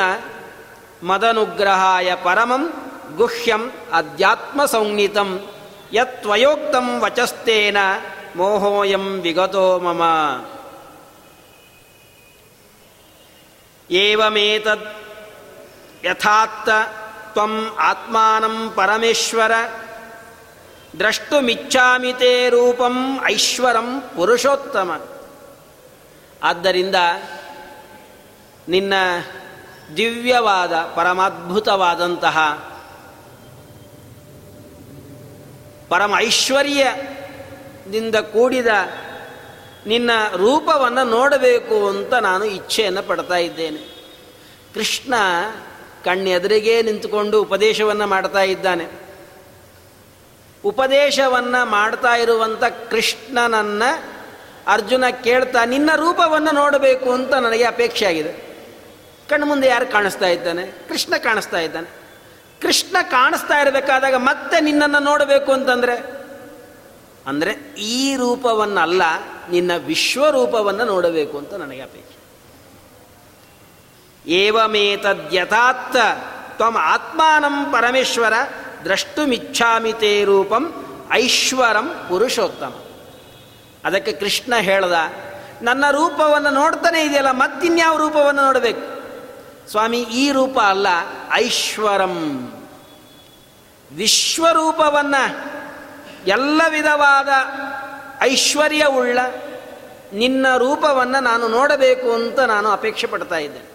[1.04, 2.74] ಮದನುಗ್ರಹಾಯ ಪರಮಂ
[3.16, 5.48] ಗುಹ್ಯಂ ಅಧ್ಯಾತ್ಮ ಸಂಹಿತಂ
[5.94, 7.78] ಯತ್ವಯೋಕ್ತಂ ವಚಸ್ತೇನ
[8.36, 10.04] ಮೋಹೋಯಂ ವಿಗತೋ ಮಮ.
[13.90, 14.86] ಏವಮೇತದ್
[16.06, 16.70] ಯಥಾತ್ತ
[17.34, 19.52] ತ್ವಂ ಆತ್ಮಾನಂ ಪರಮೇಶ್ವರ
[21.00, 25.06] ದ್ರಷ್ಟುಮಿಚ್ಛಾಮಿತೇ ರೂಪಂ ಐಶ್ವರಂ ಪುರುಷೋತ್ತಮ
[26.44, 26.96] ಆದ್ದರಿಂದ
[28.68, 28.94] ನಿನ್ನ
[29.98, 32.38] ದಿವ್ಯವಾದ, ಪರಮಾದ್ಭುತವಾದಂತಹ
[35.90, 38.68] ಪರಮ ಐಶ್ವರ್ಯದಿಂದ ಕೂಡಿದ
[39.86, 43.96] ನಿನ್ನ ರೂಪವನ್ನು ನೋಡಬೇಕು ಅಂತ ನಾನು ಇಚ್ಛೆಯನ್ನು ಪಡ್ತಾ ಇದ್ದೇನೆ.
[44.74, 45.14] ಕೃಷ್ಣ
[46.06, 48.88] ಕಣ್ಣೆದುರಿಗೆ ನಿಂತುಕೊಂಡು ಉಪದೇಶವನ್ನು ಮಾಡ್ತಾ ಇದ್ದಾನೆ.
[50.66, 54.16] ಉಪದೇಶವನ್ನು ಮಾಡ್ತಾ ಇರುವಂಥ ಕೃಷ್ಣನನ್ನು
[54.68, 58.32] ಅರ್ಜುನ ಕೇಳ್ತಾ, ನಿನ್ನ ರೂಪವನ್ನು ನೋಡಬೇಕು ಅಂತ ನನಗೆ ಅಪೇಕ್ಷೆ ಆಗಿದೆ.
[59.30, 60.68] ಕಣ್ಣು ಮುಂದೆ ಯಾರು ಕಾಣಿಸ್ತಾ ಇದ್ದಾನೆ?
[60.68, 62.06] ಕೃಷ್ಣ ಕಾಣಿಸ್ತಾ ಇದ್ದಾನೆ.
[62.62, 66.25] ಕೃಷ್ಣ ಕಾಣಿಸ್ತಾ ಇರಬೇಕಾದಾಗ ಮತ್ತೆ ನಿನ್ನನ್ನು ನೋಡಬೇಕು ಅಂತಂದರೆ
[67.26, 67.52] ಅಂದರೆ
[67.94, 69.04] ಈ ರೂಪವನ್ನಲ್ಲ,
[69.50, 72.20] ನಿನ್ನ ವಿಶ್ವರೂಪವನ್ನು ನೋಡಬೇಕು ಅಂತ ನನಗೆ ಅಪೇಕ್ಷೆ.
[74.26, 75.98] ಏವಮೇತದ್ಯಥಾತ್
[76.58, 78.36] ತ್ವಂ ಆತ್ಮಾನಂ ಪರಮೇಶ್ವರ
[78.84, 80.64] ದ್ರಷ್ಟುಮಿಚ್ಛಾಮಿ ತೇ ರೂಪಂ
[81.12, 82.74] ಐಶ್ವರಂ ಪುರುಷೋತ್ತಮ.
[83.86, 84.96] ಅದಕ್ಕೆ ಕೃಷ್ಣ ಹೇಳ್ದ,
[85.62, 88.86] ನನ್ನ ರೂಪವನ್ನು ನೋಡ್ತಾನೆ ಇದೆಯಲ್ಲ, ಮತ್ತಿನ್ಯಾವ ರೂಪವನ್ನು ನೋಡಬೇಕು?
[89.72, 90.88] ಸ್ವಾಮಿ, ಈ ರೂಪ ಅಲ್ಲ
[91.34, 92.16] ಐಶ್ವರಂ.
[93.92, 95.24] ವಿಶ್ವರೂಪವನ್ನು
[96.28, 97.30] ಎಲ್ಲ ವಿಧವಾದ
[98.22, 99.20] ಐಶ್ವರ್ಯವುಳ್ಳ
[100.14, 103.66] ನಿನ್ನ ರೂಪವನ್ನು ನಾನು ನೋಡಬೇಕು ಅಂತ ನಾನು ಅಪೇಕ್ಷೆ ಪಡ್ತಾ ಇದ್ದೇನೆ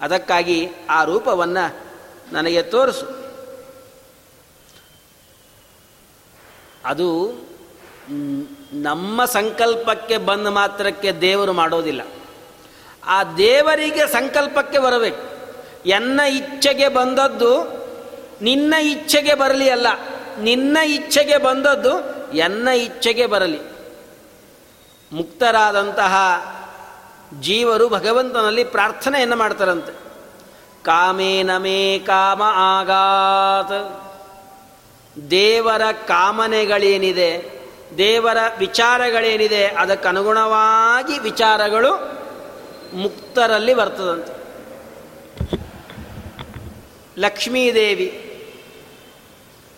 [0.00, 1.76] ಅದಕ್ಕಾಗಿ ಆ ರೂಪವನ್ನು
[2.32, 3.28] ನನಗೆ ತೋರಿಸು.
[6.84, 7.32] ಅದು
[8.72, 12.02] ನಮ್ಮ ಸಂಕಲ್ಪಕ್ಕೆ ಬಂದ ಮಾತ್ರಕ್ಕೆ ದೇವರು ಮಾಡೋದಿಲ್ಲ.
[13.04, 15.22] ಆ ದೇವರಿಗೆ ಸಂಕಲ್ಪಕ್ಕೆ ಬರಬೇಕು.
[15.86, 17.78] ಎನ್ನ ಇಚ್ಛೆಗೆ ಬಂದದ್ದು
[18.42, 19.86] ನಿನ್ನ ಇಚ್ಛೆಗೆ ಬರಲಿ ಅಲ್ಲ
[20.40, 23.60] ನಿನ್ನ ಇಚ್ಛೆಗೆ ಬಂದದ್ದು ಎನ್ನ ಇಚ್ಛೆಗೆ ಬರಲಿ.
[25.12, 26.16] ಮುಕ್ತರಾದಂತಹ
[27.40, 29.92] ಜೀವರು ಭಗವಂತನಲ್ಲಿ ಪ್ರಾರ್ಥನೆಯನ್ನು ಮಾಡ್ತಾರಂತೆ.
[30.84, 34.04] ಕಾಮೇನ ಮೇ ಕಾಮ ಆಗಾತ್.
[35.30, 37.60] ದೇವರ ಕಾಮನೆಗಳೇನಿದೆ,
[37.98, 42.18] ದೇವರ ವಿಚಾರಗಳೇನಿದೆ, ಅದಕ್ಕನುಗುಣವಾಗಿ ವಿಚಾರಗಳು
[42.94, 44.38] ಮುಕ್ತರಲ್ಲಿ ಬರ್ತದಂತೆ.
[47.18, 48.24] ಲಕ್ಷ್ಮೀದೇವಿ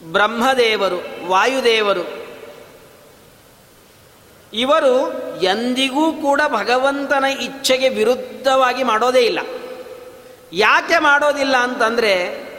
[0.02, 2.20] ಬ್ರಹ್ಮದೇವರು, ವಾಯುದೇವರು.
[4.52, 9.38] ಇವರು ಎಂದಿಗೂ ಕೂಡ ಭಗವಂತನ ಇಚ್ಛೆಗೆ ವಿರುದ್ಧವಾಗಿ ಮಾಡೋದೇ ಇಲ್ಲ.
[10.52, 12.50] ಯಾಕೆ ಮಾಡೋದಿಲ್ಲ ಅಂತಂದರೆ,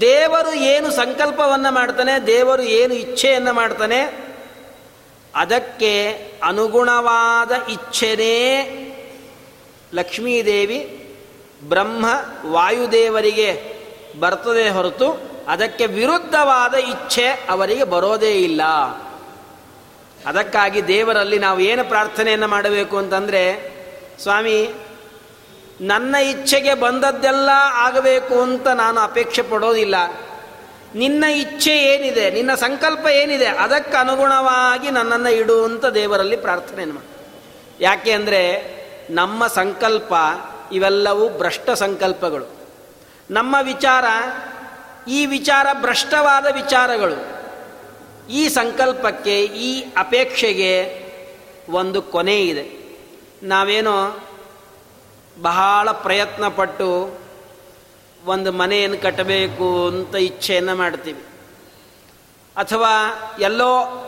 [0.00, 4.24] ದೇವರು ಏನು ಸಂಕಲ್ಪವನ್ನು ಮಾಡ್ತಾನೆ, ದೇವರು ಏನು ಇಚ್ಛೆಯನ್ನು ಮಾಡ್ತಾನೆ,
[5.34, 8.70] ಅದಕ್ಕೆ ಅನುಗುಣವಾದ ಇಚ್ಛೆನೇ
[9.94, 11.08] ಲಕ್ಷ್ಮೀದೇವಿ
[11.68, 12.06] ಬ್ರಹ್ಮ
[12.46, 13.74] ವಾಯುದೇವರಿಗೆ
[14.20, 18.62] ಬರ್ತದೆ ಹೊರತು ಅದಕ್ಕೆ ವಿರುದ್ಧವಾದ ಇಚ್ಛೆ ಅವರಿಗೆ ಬರೋದೇ ಇಲ್ಲ.
[20.26, 23.74] ಅದಕ್ಕಾಗಿ ದೇವರಲ್ಲಿ ನಾವು ಏನು ಪ್ರಾರ್ಥನೆಯನ್ನು ಮಾಡಬೇಕು ಅಂತಂದರೆ,
[24.22, 24.74] ಸ್ವಾಮಿ,
[25.80, 29.94] ನನ್ನ ಇಚ್ಛೆಗೆ ಬಂದದ್ದೆಲ್ಲ ಆಗಬೇಕು ಅಂತ ನಾನು ಅಪೇಕ್ಷೆ ಪಡೋದಿಲ್ಲ.
[30.94, 37.26] ನಿನ್ನ ಇಚ್ಛೆ ಏನಿದೆ, ನಿನ್ನ ಸಂಕಲ್ಪ ಏನಿದೆ, ಅದಕ್ಕೆ ಅನುಗುಣವಾಗಿ ನನ್ನನ್ನು ಇಡು ಅಂತ ದೇವರಲ್ಲಿ ಪ್ರಾರ್ಥನೆಯನ್ನು ಮಾಡಿ.
[37.84, 38.74] ಯಾಕೆ ಅಂದರೆ,
[39.10, 40.12] ನಮ್ಮ ಸಂಕಲ್ಪ
[40.72, 42.46] ಇವೆಲ್ಲವೂ ಭ್ರಷ್ಟ ಸಂಕಲ್ಪಗಳು.
[43.30, 44.04] ನಮ್ಮ ವಿಚಾರ
[45.08, 47.34] ಈ ವಿಚಾರ ಭ್ರಷ್ಟವಾದ ವಿಚಾರಗಳು.
[48.30, 51.04] ಈ ಸಂಕಲ್ಪಕ್ಕೆ, ಈ ಅಪೇಕ್ಷೆಗೆ
[51.70, 52.84] ಒಂದು ಕೊನೆ ಇದೆ.
[53.42, 54.18] ನಾವೇನೋ
[55.42, 57.18] ಬಹಳ ಪ್ರಯತ್ನ ಪಟ್ಟು
[58.24, 61.24] ಒಂದು ಮನೆಯನ್ನು ಕಟ್ಟಬೇಕು ಅಂತ ಇಚ್ಛೆಯನ್ನು ಮಾಡ್ತೀವಿ.
[62.56, 62.90] ಅಥವಾ
[63.40, 64.00] ಎಲ್ಲೋ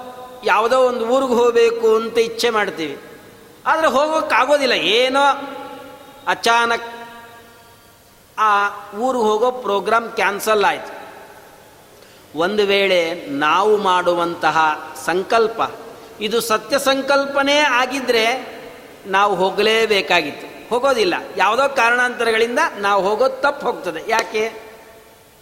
[0.45, 2.99] ಯಾವುದೋ ಒಂದು ಊರಿಗೆ ಹೋಗಬೇಕು ಅಂತ ಇಚ್ಛೆ ಮಾಡ್ತೀವಿ.
[3.67, 4.73] ಆದರೆ ಹೋಗೋಕ್ಕಾಗೋದಿಲ್ಲ.
[4.73, 5.21] ಏನೋ
[6.27, 6.96] ಅಚಾನಕ್
[8.39, 8.69] ಆ
[8.99, 10.97] ಊರು ಹೋಗೋ ಪ್ರೋಗ್ರಾಮ್ ಕ್ಯಾನ್ಸಲ್ ಆಯಿತು.
[12.39, 14.59] ಒಂದು ವೇಳೆ ನಾವು ಮಾಡುವಂತಹ
[15.05, 15.61] ಸಂಕಲ್ಪ,
[16.21, 18.57] ಇದು ಸತ್ಯ ಸಂಕಲ್ಪನೇ ಆಗಿದ್ದರೆ
[19.07, 20.69] ನಾವು ಹೋಗಲೇಬೇಕಾಗಿತ್ತು.
[20.71, 21.15] ಹೋಗೋದಿಲ್ಲ.
[21.37, 24.05] ಯಾವುದೋ ಕಾರಣಾಂತರಗಳಿಂದ ನಾವು ಹೋಗೋದು ತಪ್ಪು ಹೋಗ್ತದೆ.
[24.09, 24.47] ಯಾಕೆ?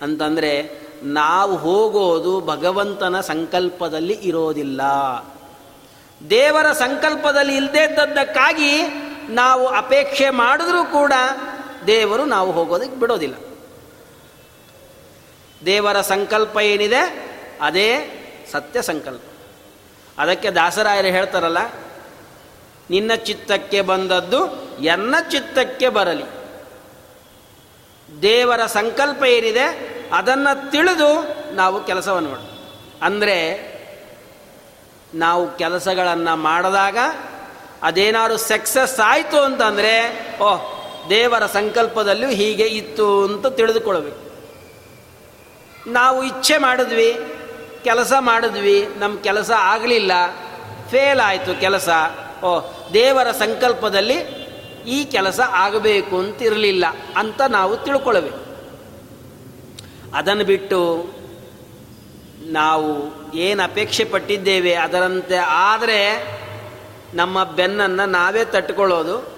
[0.02, 4.80] ಅಂತಂದರೆ ನಾವು ಹೋಗೋದು ಭಗವಂತನ ಸಂಕಲ್ಪದಲ್ಲಿ ಇರೋದಿಲ್ಲ.
[6.30, 8.82] ದೇವರ ಸಂಕಲ್ಪದಲ್ಲಿ ಇಲ್ಲದೇ ಇದ್ದದ್ದಕ್ಕಾಗಿ
[9.28, 11.12] ನಾವು ಅಪೇಕ್ಷೆ ಮಾಡಿದ್ರೂ ಕೂಡ
[11.86, 13.34] ದೇವರು ನಾವು ಹೋಗೋದಕ್ಕೆ ಬಿಡೋದಿಲ್ಲ.
[15.66, 18.20] ದೇವರ ಸಂಕಲ್ಪ ಏನಿದೆ, ಅದೇ
[18.52, 19.22] ಸತ್ಯ ಸಂಕಲ್ಪ.
[20.18, 21.58] ಅದಕ್ಕೆ ದಾಸರಾಯರು ಹೇಳ್ತಾರಲ್ಲ,
[22.90, 26.24] ನಿನ್ನ ಚಿತ್ತಕ್ಕೆ ಬಂದದ್ದು ಎನ್ನ ಚಿತ್ತಕ್ಕೆ ಬರಲಿ.
[28.22, 31.10] ದೇವರ ಸಂಕಲ್ಪ ಏನಿದೆ, ಅದನ್ನು ತಿಳಿದು
[31.54, 32.40] ನಾವು ಕೆಲಸವನ್ನು ಮಾಡ
[33.02, 33.74] ಅಂದರೆ,
[35.14, 36.98] ನಾವು ಕೆಲಸಗಳನ್ನು ಮಾಡಿದಾಗ
[37.82, 40.73] ಅದೇನಾದ್ರು ಸಕ್ಸಸ್ ಆಯಿತು ಅಂತಂದರೆ, ಓಹ್
[41.08, 44.24] ದೇವರ ಸಂಕಲ್ಪದಲ್ಲೂ ಹೀಗೆ ಇತ್ತು ಅಂತ ತಿಳಿದುಕೊಳ್ಬೇಕು
[45.90, 47.18] ನಾವು ಇಚ್ಛೆ ಮಾಡಿದ್ವಿ,
[47.84, 50.12] ಕೆಲಸ ಮಾಡಿದ್ವಿ ನಮ್ಮ ಕೆಲಸ ಆಗಲಿಲ್ಲ
[50.90, 51.88] ಫೇಲ್ ಆಯಿತು ಕೆಲಸ,
[52.44, 52.60] ಓ,
[52.94, 54.44] ದೇವರ ಸಂಕಲ್ಪದಲ್ಲಿ
[54.86, 56.84] ಈ ಕೆಲಸ ಆಗಬೇಕು ಅಂತ ಇರಲಿಲ್ಲ
[57.16, 58.44] ಅಂತ ನಾವು ತಿಳ್ಕೊಳ್ಬೇಕು
[60.14, 61.14] ಅದನ್ನು ಬಿಟ್ಟು
[62.40, 62.90] ನಾವು
[63.36, 66.00] ಏನು ಅಪೇಕ್ಷೆ ಪಟ್ಟಿದ್ದೇವೆ ಅದರಂತೆ ಆದರೆ
[67.14, 69.33] ನಮ್ಮ ಬೆನ್ನನ್ನು ನಾವೇ ತಟ್ಕೊಳ್ಳೋದು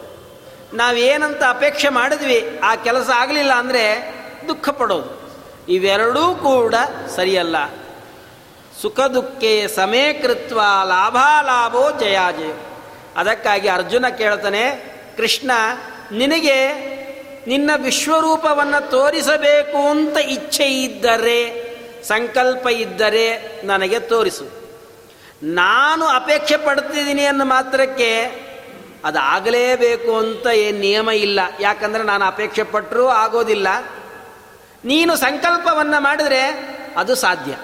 [0.75, 4.15] ನಾವೇನಂತ ಅಪೇಕ್ಷೆ ಮಾಡಿದ್ವಿ, ಆ ಕೆಲಸ ಆಗಲಿಲ್ಲ ಅಂದರೆ
[4.49, 5.27] ದುಃಖ ಪಡೋದು.
[5.69, 6.75] ಇವೆರಡೂ ಕೂಡ
[7.17, 7.57] ಸರಿಯಲ್ಲ.
[8.83, 12.53] ಸುಖ ದುಃಖೆ ಸಮೇ ಕೃತ್ವ ಲಾಭಾಲಾಭೋ ಜಯಾಜಯ
[13.17, 15.51] ಅದಕ್ಕಾಗಿ ಅರ್ಜುನ ಕೇಳ್ತಾನೆ, ಕೃಷ್ಣ,
[16.13, 16.75] ನಿನಗೆ
[17.47, 21.67] ನಿನ್ನ ವಿಶ್ವರೂಪವನ್ನು ತೋರಿಸಬೇಕು ಅಂತ ಇಚ್ಛೆ ಇದ್ದರೆ,
[22.05, 23.27] ಸಂಕಲ್ಪ ಇದ್ದರೆ
[23.65, 24.45] ನನಗೆ ತೋರಿಸು.
[25.43, 28.46] ನಾನು ಅಪೇಕ್ಷೆ ಪಡ್ತಿದ್ದೀನಿ ಅನ್ನೋ ಮಾತ್ರಕ್ಕೆ
[29.05, 31.41] ಅದಾಗಲೇಬೇಕು ಅಂತ ಏನು ನಿಯಮ ಇಲ್ಲ.
[31.61, 33.69] ಯಾಕಂದರೆ ನಾನು ಅಪೇಕ್ಷೆ ಪಟ್ಟರೂ ಆಗೋದಿಲ್ಲ.
[34.85, 36.47] ನೀನು ಸಂಕಲ್ಪವನ್ನು ಮಾಡಿದರೆ
[36.97, 37.57] ಅದು ಸಾಧ್ಯ.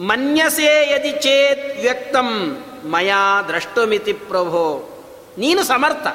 [0.00, 4.92] ಮನ್ಯಸೇ ಯದಿ ಚೇತ್ ವ್ಯಕ್ತಂ ಮಯಾ ದ್ರಷ್ಟುಮಿತಿ ಪ್ರಭೋ.
[5.38, 6.06] ನೀನು ಸಮರ್ಥ.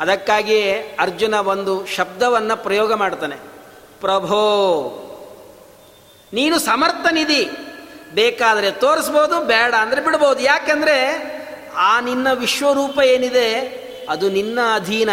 [0.00, 3.36] ಅದಕ್ಕಾಗಿಯೇ ಅರ್ಜುನ ಒಂದು ಶಬ್ದವನ್ನು ಪ್ರಯೋಗ ಮಾಡ್ತಾನೆ.
[4.00, 4.36] ಪ್ರಭೋ,
[6.32, 7.50] ನೀನು ಸಮರ್ಥನಿಧಿ
[8.14, 10.40] ಬೇಕಾದರೆ ತೋರಿಸ್ಬೋದು, ಬೇಡ ಅಂದರೆ ಬಿಡ್ಬೋದು.
[10.40, 10.96] ಯಾಕಂದರೆ
[11.76, 15.10] ಆ ನಿನ್ನ ವಿಶ್ವರೂಪ ಏನಿದೆ, ಅದು ನಿನ್ನ ಅಧೀನ.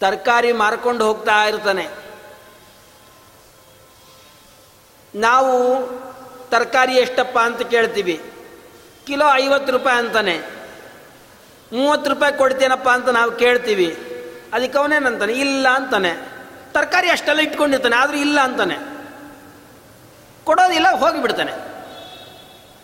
[0.00, 1.88] ತರಕಾರಿ ಮಾರ್ಕೊಂಡು ಹೋಗ್ತಾ ಇರ್ತಾನೆ.
[5.14, 5.86] ನಾವು
[6.50, 8.32] ತರಕಾರಿ ಎಷ್ಟಪ್ಪ ಅಂತ ಕೇಳ್ತೀವಿ.
[9.06, 10.38] ಕಿಲೋ ಐವತ್ತು ರೂಪಾಯಿ ಅಂತಾನೆ.
[11.72, 13.98] ಮೂವತ್ತು ರೂಪಾಯಿ ಕೊಡ್ತೇನಪ್ಪ ಅಂತ ನಾವು ಕೇಳ್ತೀವಿ.
[14.52, 15.32] ಅದಕ್ಕೆ ಅವನೇನಂತಾನೆ?
[15.32, 16.28] ಇಲ್ಲ ಅಂತಾನೆ.
[16.72, 18.95] ತರಕಾರಿ ಅಷ್ಟೆಲ್ಲ ಇಟ್ಕೊಂಡಿರ್ತಾನೆ, ಆದರೂ ಇಲ್ಲ ಅಂತಾನೆ.
[20.46, 21.52] ಕೊಡೋದಿಲ್ಲ, ಹೋಗಿಬಿಡ್ತಾನೆ.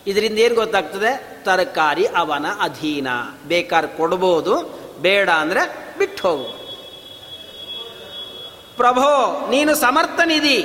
[0.07, 1.43] ಇದರಿಂದ ಏನು ಗೊತ್ತಾಗ್ತದೆ?
[1.45, 3.07] ತರಕಾರಿ ಅವನ ಅಧೀನ.
[3.47, 4.53] ಬೇಕಾದ್ರೆ ಕೊಡ್ಬೋದು,
[5.01, 5.61] ಬೇಡ ಅಂದರೆ
[5.97, 6.49] ಬಿಟ್ಟು ಹೋಗು.
[8.77, 9.09] ಪ್ರಭೋ,
[9.49, 10.57] ನೀನು ಸಮರ್ಥನಿದಿ.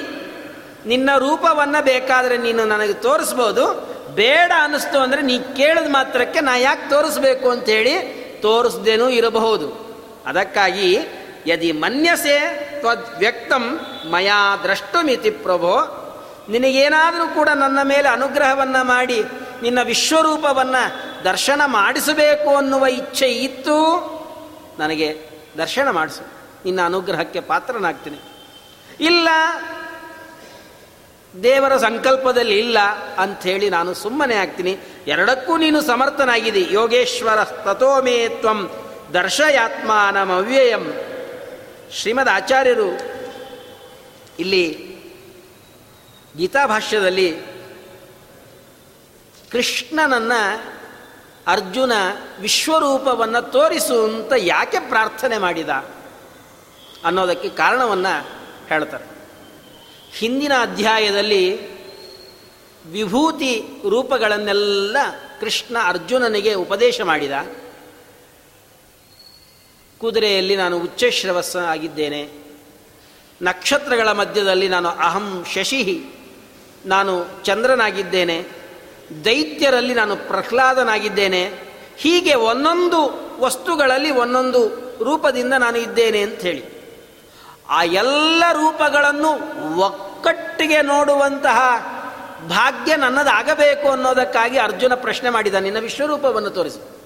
[0.87, 3.65] ನಿನ್ನ ರೂಪವನ್ನು ಬೇಕಾದರೆ ನೀನು ನನಗೆ ತೋರಿಸ್ಬೋದು.
[4.15, 7.95] ಬೇಡ ಅನ್ನಿಸ್ತು ಅಂದರೆ ನೀ ಕೇಳಿದ ಮಾತ್ರಕ್ಕೆ ನಾ ಯಾಕೆ ತೋರಿಸ್ಬೇಕು ಅಂತೇಳಿ
[8.43, 9.69] ತೋರಿಸ್ದೇನೂ ಇರಬಹುದು.
[10.27, 10.99] ಅದಕ್ಕಾಗಿ
[11.47, 12.37] ಯದಿ ಮನ್ಯಸೆ
[13.19, 13.65] ವ್ಯಕ್ತಂ
[14.11, 15.98] ಮಯಾ ದ್ರಷ್ಟುಮಿತಿ ಪ್ರಭೋ.
[16.49, 19.25] ನಿನಗೇನಾದರೂ ಕೂಡ ನನ್ನ ಮೇಲೆ ಅನುಗ್ರಹವನ್ನು ಮಾಡಿ,
[19.63, 23.77] ನಿನ್ನ ವಿಶ್ವರೂಪವನ್ನು ದರ್ಶನ ಮಾಡಿಸಬೇಕು ಅನ್ನುವ ಇಚ್ಛೆ ಇತ್ತು,
[24.79, 26.23] ನನಗೆ ದರ್ಶನ ಮಾಡಿಸು.
[26.65, 28.19] ನಿನ್ನ ಅನುಗ್ರಹಕ್ಕೆ ಪಾತ್ರನಾಗ್ತೀನಿ.
[29.01, 29.29] ಇಲ್ಲ,
[31.43, 32.79] ದೇವರ ಸಂಕಲ್ಪದಲ್ಲಿ ಇಲ್ಲ
[33.19, 34.79] ಅಂಥೇಳಿ ನಾನು ಸುಮ್ಮನೆ ಆಗ್ತೀನಿ.
[35.07, 36.75] ಎರಡಕ್ಕೂ ನೀನು ಸಮರ್ಥನಾಗಿದೆ.
[36.75, 38.71] ಯೋಗೇಶ್ವರ ತಥೋಮೇ ತ್ವಂ
[39.15, 40.93] ದರ್ಶಯಾತ್ಮಾನಮವ್ಯಯಂ.
[41.93, 43.01] ಶ್ರೀಮದ್ ಆಚಾರ್ಯರು
[44.39, 44.88] ಇಲ್ಲಿ
[46.39, 47.37] ಗೀತಾಭಾಷ್ಯದಲ್ಲಿ
[49.51, 50.63] ಕೃಷ್ಣನನ್ನು
[51.47, 51.93] ಅರ್ಜುನ
[52.41, 55.69] ವಿಶ್ವರೂಪವನ್ನು ತೋರಿಸು ಅಂತ ಯಾಕೆ ಪ್ರಾರ್ಥನೆ ಮಾಡಿದ
[57.05, 58.29] ಅನ್ನೋದಕ್ಕೆ ಕಾರಣವನ್ನು
[58.69, 59.05] ಹೇಳ್ತಾರೆ.
[60.13, 61.73] ಹಿಂದಿನ ಅಧ್ಯಾಯದಲ್ಲಿ
[62.87, 64.97] ವಿಭೂತಿ ರೂಪಗಳನ್ನೆಲ್ಲ
[65.41, 67.33] ಕೃಷ್ಣ ಅರ್ಜುನನಿಗೆ ಉಪದೇಶ ಮಾಡಿದ.
[69.99, 72.31] ಕುದುರೆಯಲ್ಲಿ ನಾನು ಉಚ್ಚಶ್ರವಸ್ಸ ಆಗಿದ್ದೇನೆ.
[73.43, 76.05] ನಕ್ಷತ್ರಗಳ ಮಧ್ಯದಲ್ಲಿ ನಾನು ಅಹಂ ಶಶಿ
[76.87, 78.47] ನಾನು ಚಂದ್ರನಾಗಿದ್ದೇನೆ,
[79.25, 81.53] ದೈತ್ಯರಲ್ಲಿ ನಾನು ಪ್ರಹ್ಲಾದನಾಗಿದ್ದೇನೆ,
[81.97, 86.79] ಹೀಗೆ ಒಂದೊಂದು ವಸ್ತುಗಳಲ್ಲಿ ಒಂದೊಂದು ರೂಪದಿಂದ ನಾನು ಇದ್ದೇನೆ ಅಂತ ಹೇಳಿ.
[87.69, 89.31] ಆ ಎಲ್ಲ ರೂಪಗಳನ್ನು
[89.79, 91.61] ಒಕ್ಕಟ್ಟಿಗೆ ನೋಡುವಂತಹ
[92.49, 95.55] ಭಾಗ್ಯ ನನ್ನದಾಗಬೇಕು ಅನ್ನೋದಕ್ಕಾಗಿ ಅರ್ಜುನ ಪ್ರಶ್ನೆ ಮಾಡಿದ.
[95.55, 96.99] ನಿನ್ನ ವಿಶ್ವರೂಪವನ್ನು ತೋರಿಸಿ.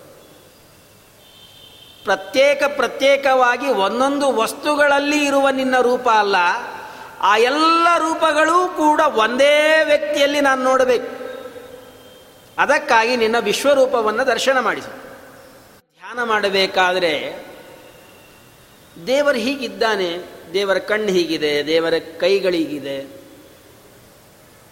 [2.04, 6.36] ಪ್ರತ್ಯೇಕ ಪ್ರತ್ಯೇಕವಾಗಿ ಒಂದೊಂದು ವಸ್ತುಗಳಲ್ಲಿ ಇರುವ ನಿನ್ನ ರೂಪ ಅಲ್ಲ
[7.22, 11.22] ಆ ಎಲ್ಲ ರೂಪಗಳೂ ಕೂಡ ಒಂದೇ ವ್ಯಕ್ತಿಯಲ್ಲಿ ನಾನು ನೋಡಬೇಕು.
[12.58, 14.88] ಅದಕ್ಕಾಗಿ ನಿನ್ನ ವಿಶ್ವರೂಪವನ್ನು ದರ್ಶನ ಮಾಡಿಸು.
[15.78, 17.44] ಧ್ಯಾನ ಮಾಡಬೇಕಾದರೆ
[19.06, 23.22] ದೇವರು ಹೀಗಿದ್ದಾನೆ, ದೇವರ ಕಣ್ಣು ಹೀಗಿದೆ, ದೇವರ ಕೈಗಳಿಗಿದೆ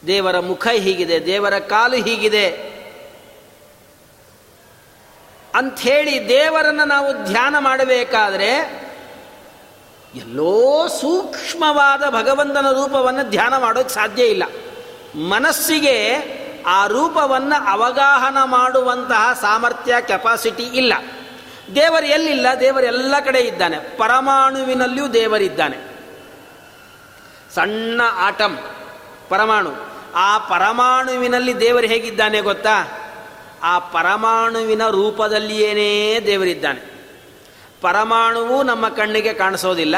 [0.06, 2.70] ದೇವರ ಮುಖ ಹೀಗಿದೆ, ದೇವರ ಕಾಲು ಹೀಗಿದೆ.
[5.54, 8.80] ಅಂಥೇಳಿ ದೇವರನ್ನು ನಾವು ಧ್ಯಾನ ಮಾಡಬೇಕಾದ್ರೆ
[10.14, 14.42] ಎಲ್ಲೋ ಸೂಕ್ಷ್ಮವಾದ ಭಗವಂತನ ರೂಪವನ್ನು ಧ್ಯಾನ ಮಾಡೋಕ್ಕೆ ಸಾಧ್ಯ ಇಲ್ಲ.
[15.16, 16.16] ಮನಸ್ಸಿಗೆ
[16.66, 20.92] ಆ ರೂಪವನ್ನು ಅವಗಾಹನ ಮಾಡುವಂತಹ ಸಾಮರ್ಥ್ಯ, ಕೆಪಾಸಿಟಿ ಇಲ್ಲ.
[21.74, 22.46] ದೇವರು ಎಲ್ಲಿಲ್ಲ?
[22.60, 23.76] ದೇವರು ಎಲ್ಲ ಕಡೆ ಇದ್ದಾನೆ.
[23.78, 25.76] ಪರಮಾಣುವಿನಲ್ಲಿಯೂ ದೇವರಿದ್ದಾನೆ.
[27.54, 28.58] ಸಣ್ಣ ಆಟಂ
[29.28, 29.72] ಪರಮಾಣು.
[30.14, 32.98] ಆ ಪರಮಾಣುವಿನಲ್ಲಿ ದೇವರು ಹೇಗಿದ್ದಾನೆ ಗೊತ್ತಾ?
[33.62, 36.89] ಆ ಪರಮಾಣುವಿನ ರೂಪದಲ್ಲಿಯೇನೇ ದೇವರಿದ್ದಾನೆ.
[37.80, 39.96] ಪರಮಾಣುವು ನಮ್ಮ ಕಣ್ಣಿಗೆ ಕಾಣಿಸೋದಿಲ್ಲ.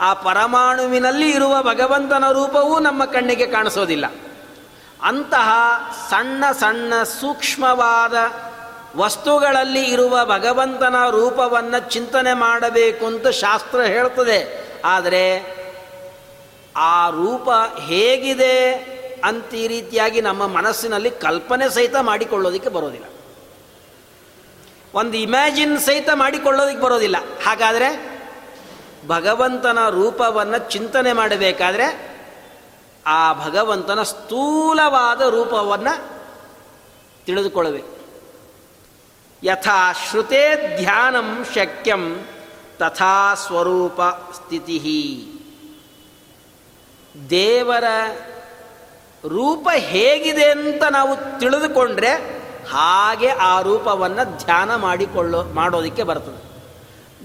[0.00, 4.12] ಆ ಪರಮಾಣುವಿನಲ್ಲಿ ಇರುವ ಭಗವಂತನ ರೂಪವೂ ನಮ್ಮ ಕಣ್ಣಿಗೆ ಕಾಣಿಸೋದಿಲ್ಲ.
[5.02, 5.50] ಅಂತಹ
[6.10, 8.14] ಸಣ್ಣ ಸಣ್ಣ ಸೂಕ್ಷ್ಮವಾದ
[8.96, 14.68] ವಸ್ತುಗಳಲ್ಲಿ ಇರುವ ಭಗವಂತನ ರೂಪವನ್ನು ಚಿಂತನೆ ಮಾಡಬೇಕು ಅಂತ ಶಾಸ್ತ್ರ ಹೇಳ್ತದೆ.
[14.84, 15.56] ಆದರೆ
[16.76, 18.72] ಆ ರೂಪ ಹೇಗಿದೆ
[19.24, 23.11] ಅಂತ ಈ ರೀತಿಯಾಗಿ ನಮ್ಮ ಮನಸ್ಸಿನಲ್ಲಿ ಕಲ್ಪನೆ ಸಹಿತ ಮಾಡಿಕೊಳ್ಳೋದಕ್ಕೆ ಬರೋದಿಲ್ಲ.
[24.94, 27.16] ಒಂದು ಇಮ್ಯಾಜಿನ್ ಸಹಿತ ಮಾಡಿಕೊಳ್ಳೋದಕ್ಕೆ ಬರೋದಿಲ್ಲ.
[27.44, 28.12] ಹಾಗಾದರೆ
[29.06, 32.12] ಭಗವಂತನ ರೂಪವನ್ನು ಚಿಂತನೆ ಮಾಡಬೇಕಾದ್ರೆ
[33.06, 35.94] ಆ ಭಗವಂತನ ಸ್ಥೂಲವಾದ ರೂಪವನ್ನು
[37.26, 37.92] ತಿಳಿದುಕೊಳ್ಳಬೇಕು.
[39.42, 40.42] ಯಥಾ ಶ್ರುತೆ
[40.76, 42.26] ಧ್ಯಾನಂ ಶಕ್ಯಂ
[42.78, 44.02] ತಥಾ ಸ್ವರೂಪ
[44.34, 44.78] ಸ್ಥಿತಿ
[47.30, 47.84] ದೇವರ
[49.28, 56.52] ರೂಪ ಹೇಗಿದೆ ಅಂತ ನಾವು ತಿಳಿದುಕೊಂಡ್ರೆ ಹಾಗೆ ಆ ರೂಪವನ್ನು ಧ್ಯಾನ ಮಾಡಿಕೊಳ್ಳೋ, ಮಾಡೋದಕ್ಕೆ ಬರ್ತದೆ.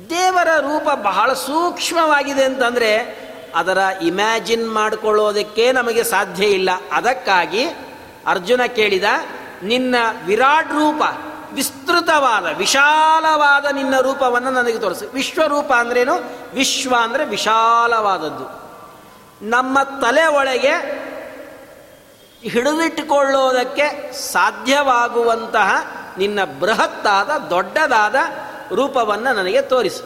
[0.10, 6.69] ದೇವರ ರೂಪ ಬಹಳ ಸೂಕ್ಷ್ಮವಾಗಿದೆ ಅಂತಂದರೆ ಅದರ ಇಮ್ಯಾಜಿನ್ ಮಾಡಿಕೊಳ್ಳೋದಕ್ಕೆ ನಮಗೆ ಸಾಧ್ಯ ಇಲ್ಲ.
[6.91, 7.65] ಅದಕ್ಕಾಗಿ
[8.28, 9.04] ಅರ್ಜುನ ಕೇಳಿದ,
[9.63, 9.95] ನಿನ್ನ
[10.26, 11.04] ವಿರಾಟ್ ರೂಪ,
[11.54, 15.12] ವಿಸ್ತೃತವಾದ, ವಿಶಾಲವಾದ ನಿನ್ನ ರೂಪವನ್ನು ನನಗೆ ತೋರಿಸು.
[15.13, 16.13] ವಿಶ್ವರೂಪ ಅಂದ್ರೇನು?
[16.54, 18.67] ವಿಶ್ವ ಅಂದರೆ ವಿಶಾಲವಾದದ್ದು.
[19.50, 21.08] ನಮ್ಮ ತಲೆ ಒಳಗೆ
[22.49, 28.15] ಹಿಡಿದಿಟ್ಟುಕೊಳ್ಳೋದಕ್ಕೆ ಸಾಧ್ಯವಾಗುವಂತಹ ನಿನ್ನ ಬೃಹತ್ತಾದ, ದೊಡ್ಡದಾದ
[28.71, 30.03] ರೂಪವನ್ನು ನನಗೆ ತೋರಿಸು.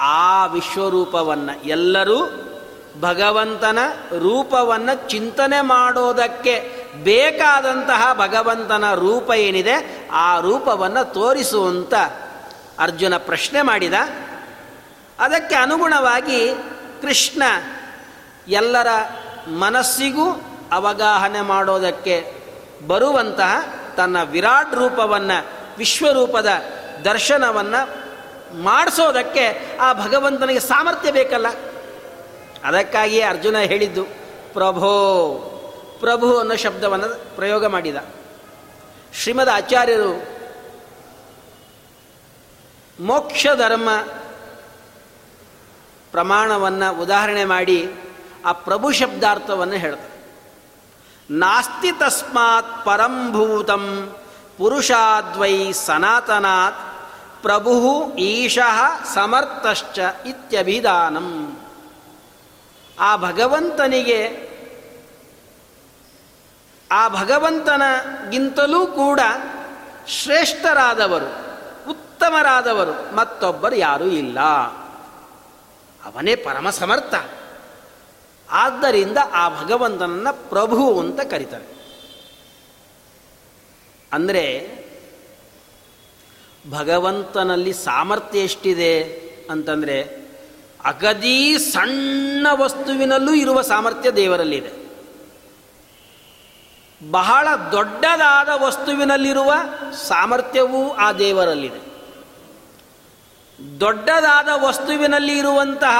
[0.00, 2.44] ಆ ವಿಶ್ವರೂಪವನ್ನು, ಎಲ್ಲರೂ
[3.00, 3.78] ಭಗವಂತನ
[4.18, 11.94] ರೂಪವನ್ನು ಚಿಂತನೆ ಮಾಡೋದಕ್ಕೆ ಬೇಕಾದಂತಹ ಭಗವಂತನ ರೂಪ ಏನಿದೆ, ಆ ರೂಪವನ್ನು ತೋರಿಸುವಂತ
[12.78, 13.94] ಅರ್ಜುನ ಪ್ರಶ್ನೆ ಮಾಡಿದ.
[15.18, 16.54] ಅದಕ್ಕೆ ಅನುಗುಣವಾಗಿ
[17.00, 17.42] ಕೃಷ್ಣ
[18.48, 18.86] ಎಲ್ಲರ
[19.48, 20.32] ಮನಸ್ಸಿಗೂ
[20.72, 22.34] ಅವಗಾಹನೆ ಮಾಡೋದಕ್ಕೆ
[22.86, 26.46] ಬರುವಂತಹ ತನ್ನ ವಿರಾಟ್ ರೂಪವನ್ನು, ವಿಶ್ವರೂಪದ
[27.04, 28.08] ದರ್ಶನವನ್ನು
[28.62, 31.46] ಮಾಡಿಸೋದಕ್ಕೆ ಆ ಭಗವಂತನಿಗೆ ಸಾಮರ್ಥ್ಯ ಬೇಕಲ್ಲ.
[32.64, 34.04] ಅದಕ್ಕಾಗಿಯೇ ಅರ್ಜುನ ಹೇಳಿದ್ದು,
[34.52, 35.34] ಪ್ರಭೋ,
[36.00, 37.96] ಪ್ರಭು ಅನ್ನೋ ಶಬ್ದವನ್ನು ಪ್ರಯೋಗ ಮಾಡಿದ.
[39.14, 40.38] ಶ್ರೀಮದ್ ಆಚಾರ್ಯರು
[43.00, 43.88] ಮೋಕ್ಷ ಧರ್ಮ
[46.10, 47.90] ಪ್ರಮಾಣವನ್ನು ಉದಾಹರಣೆ ಮಾಡಿ
[48.44, 50.18] ಆ ಪ್ರಭು ಶಬ್ದಾರ್ಥವನ್ನು ಹೇಳ್ತಾರೆ.
[51.30, 54.14] ನಾಸ್ತಿ ತಸ್ಮಾತ್ ಪರಂಭೂತಂ
[54.58, 56.76] ಪುರುಷಾದ್ವೈ ಸನಾತನಾತ್
[57.42, 61.58] ಪ್ರಭು ಈಶಃ ಸಮರ್ಥಶ್ಚ ಇತ್ಯಭಿಧಾನಂ.
[63.00, 64.48] ಆ ಭಗವಂತನಿಗೆ
[66.92, 69.20] ಆ ಭಗವಂತನಗಿಂತಲೂ ಕೂಡ
[70.06, 71.28] ಶ್ರೇಷ್ಠರಾದವರು,
[71.90, 74.40] ಉತ್ತಮರಾದವರು ಮತ್ತೊಬ್ಬರು ಯಾರೂ ಇಲ್ಲ.
[76.04, 77.14] ಅವನೇ ಪರಮ ಸಮರ್ಥ.
[78.50, 81.78] ಆದ್ದರಿಂದ ಆ ಭಗವಂತನನ್ನ ಪ್ರಭು ಅಂತ ಕರೀತಾರೆ.
[84.12, 84.78] ಅಂದರೆ
[86.70, 89.02] ಭಗವಂತನಲ್ಲಿ ಸಾಮರ್ಥ್ಯ ಎಷ್ಟಿದೆ
[89.50, 90.28] ಅಂತಂದರೆ
[90.84, 94.88] ಅಗದಿ ಸಣ್ಣ ವಸ್ತುವಿನಲ್ಲೂ ಇರುವ ಸಾಮರ್ಥ್ಯ ದೇವರಲ್ಲಿದೆ.
[97.10, 99.54] ಬಹಳ ದೊಡ್ಡದಾದ ವಸ್ತುವಿನಲ್ಲಿರುವ
[100.08, 101.88] ಸಾಮರ್ಥ್ಯವೂ ಆ ದೇವರಲ್ಲಿದೆ.
[103.80, 105.98] ದೊಡ್ಡದಾದ ವಸ್ತುವಿನಲ್ಲಿ ಇರುವಂತಹ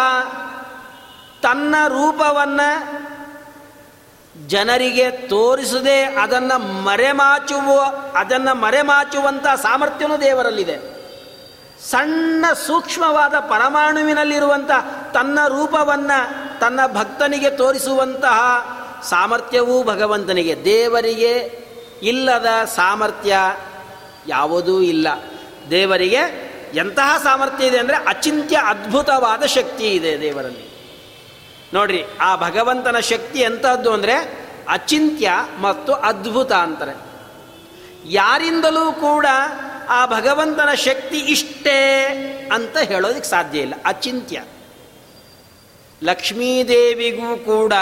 [1.43, 3.09] ತನ್ನ ರೂಪವನ್ನು
[4.49, 7.85] ಜನರಿಗೆ ತೋರಿಸದೆ ಅದನ್ನು ಮರೆಮಾಚುವ,
[8.17, 10.99] ಅದನ್ನು ಮರೆಮಾಚುವಂಥ ಸಾಮರ್ಥ್ಯನೂ ದೇವರಲ್ಲಿದೆ.
[11.91, 14.71] ಸಣ್ಣ ಸೂಕ್ಷ್ಮವಾದ ಪರಮಾಣುವಿನಲ್ಲಿರುವಂಥ
[15.15, 18.41] ತನ್ನ ರೂಪವನ್ನು ತನ್ನ ಭಕ್ತನಿಗೆ ತೋರಿಸುವಂತಹ
[19.09, 20.65] ಸಾಮರ್ಥ್ಯವೂ ಭಗವಂತನಿಗೆ.
[20.65, 21.63] ದೇವರಿಗೆ
[22.03, 22.47] ಇಲ್ಲದ
[22.77, 23.37] ಸಾಮರ್ಥ್ಯ
[24.27, 25.09] ಯಾವುದೂ ಇಲ್ಲ.
[25.71, 30.68] ದೇವರಿಗೆ ಎಂತಹ ಸಾಮರ್ಥ್ಯ ಇದೆ ಅಂದರೆ ಅಚಿಂತ್ಯ ಅದ್ಭುತವಾದ ಶಕ್ತಿ ಇದೆ ದೇವರಲ್ಲಿ.
[31.75, 34.15] ನೋಡ್ರಿ, ಆ ಭಗವಂತನ ಶಕ್ತಿ ಎಂಥದ್ದು ಅಂದರೆ
[34.69, 36.95] ಅಚಿಂತ್ಯ ಮತ್ತು ಅದ್ಭುತ ಅಂತಾರೆ.
[38.11, 39.27] ಯಾರಿಂದಲೂ ಕೂಡ
[39.89, 41.79] ಆ ಭಗವಂತನ ಶಕ್ತಿ ಇಷ್ಟೇ
[42.53, 43.75] ಅಂತ ಹೇಳೋದಕ್ಕೆ ಸಾಧ್ಯ ಇಲ್ಲ.
[43.85, 44.43] ಅಚಿಂತ್ಯ.
[46.03, 47.75] ಲಕ್ಷ್ಮೀದೇವಿಗೂ ಕೂಡ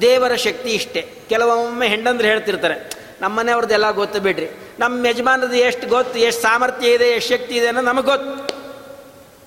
[0.00, 1.02] ದೇವರ ಶಕ್ತಿ ಇಷ್ಟೇ.
[1.28, 2.76] ಕೆಲವೊಮ್ಮೆ ಹೆಂಡಂದ್ರೆ ಹೇಳ್ತಿರ್ತಾರೆ,
[3.20, 4.48] ನಮ್ಮ ಮನೆಯವ್ರದ್ದೆಲ್ಲ ಗೊತ್ತು ಬಿಡ್ರಿ.
[4.78, 8.32] ನಮ್ಮ ಯಜಮಾನದ ಎಷ್ಟು ಗೊತ್ತು, ಎಷ್ಟು ಸಾಮರ್ಥ್ಯ ಇದೆ, ಎಷ್ಟು ಶಕ್ತಿ ಇದೆ ಅನ್ನೋ ನಮಗೆ ಗೊತ್ತು.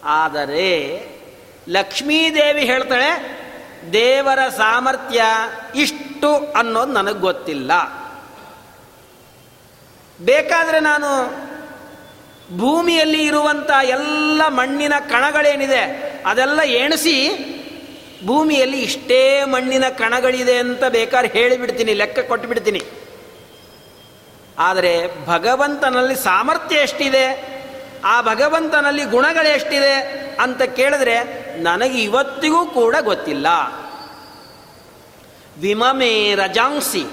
[0.04, 0.68] ಆದರೆ
[1.70, 3.10] ಲಕ್ಷ್ಮೀದೇವಿ ಹೇಳ್ತಾಳೆ,
[3.94, 5.24] ದೇವರ ಸಾಮರ್ಥ್ಯ
[5.76, 7.72] ಇಷ್ಟು ಅನ್ನೋದು ನನಗೆ ಗೊತ್ತಿಲ್ಲ.
[10.22, 11.10] ಬೇಕಾದರೆ ನಾನು
[12.58, 15.84] ಭೂಮಿಯಲ್ಲಿ ಇರುವಂಥ ಎಲ್ಲ ಮಣ್ಣಿನ ಕಣಗಳೇನಿದೆ,
[16.26, 17.18] ಅದೆಲ್ಲ ಎಣಿಸಿ
[18.26, 22.82] ಭೂಮಿಯಲ್ಲಿ ಇಷ್ಟೇ ಮಣ್ಣಿನ ಕಣಗಳಿದೆ ಅಂತ ಬೇಕಾದ್ರೆ ಹೇಳಿಬಿಡ್ತೀನಿ, ಲೆಕ್ಕ ಕೊಟ್ಟು ಬಿಡ್ತೀನಿ
[24.60, 27.26] ಆದರೆ ಭಗವಂತನಲ್ಲಿ ಸಾಮರ್ಥ್ಯ ಎಷ್ಟಿದೆ?
[28.04, 29.94] ಆ ಭಗವಂತನಲ್ಲಿ ಗುಣಗಳು ಎಷ್ಟಿದೆ
[30.40, 31.24] ಅಂತ ಕೇಳಿದ್ರೆ
[31.62, 33.48] ನನಗೆ ಇವತ್ತಿಗೂ ಕೂಡ ಗೊತ್ತಿಲ್ಲ.
[35.62, 37.06] ವಿಮಮೇ ರಜಾಂಸಿ.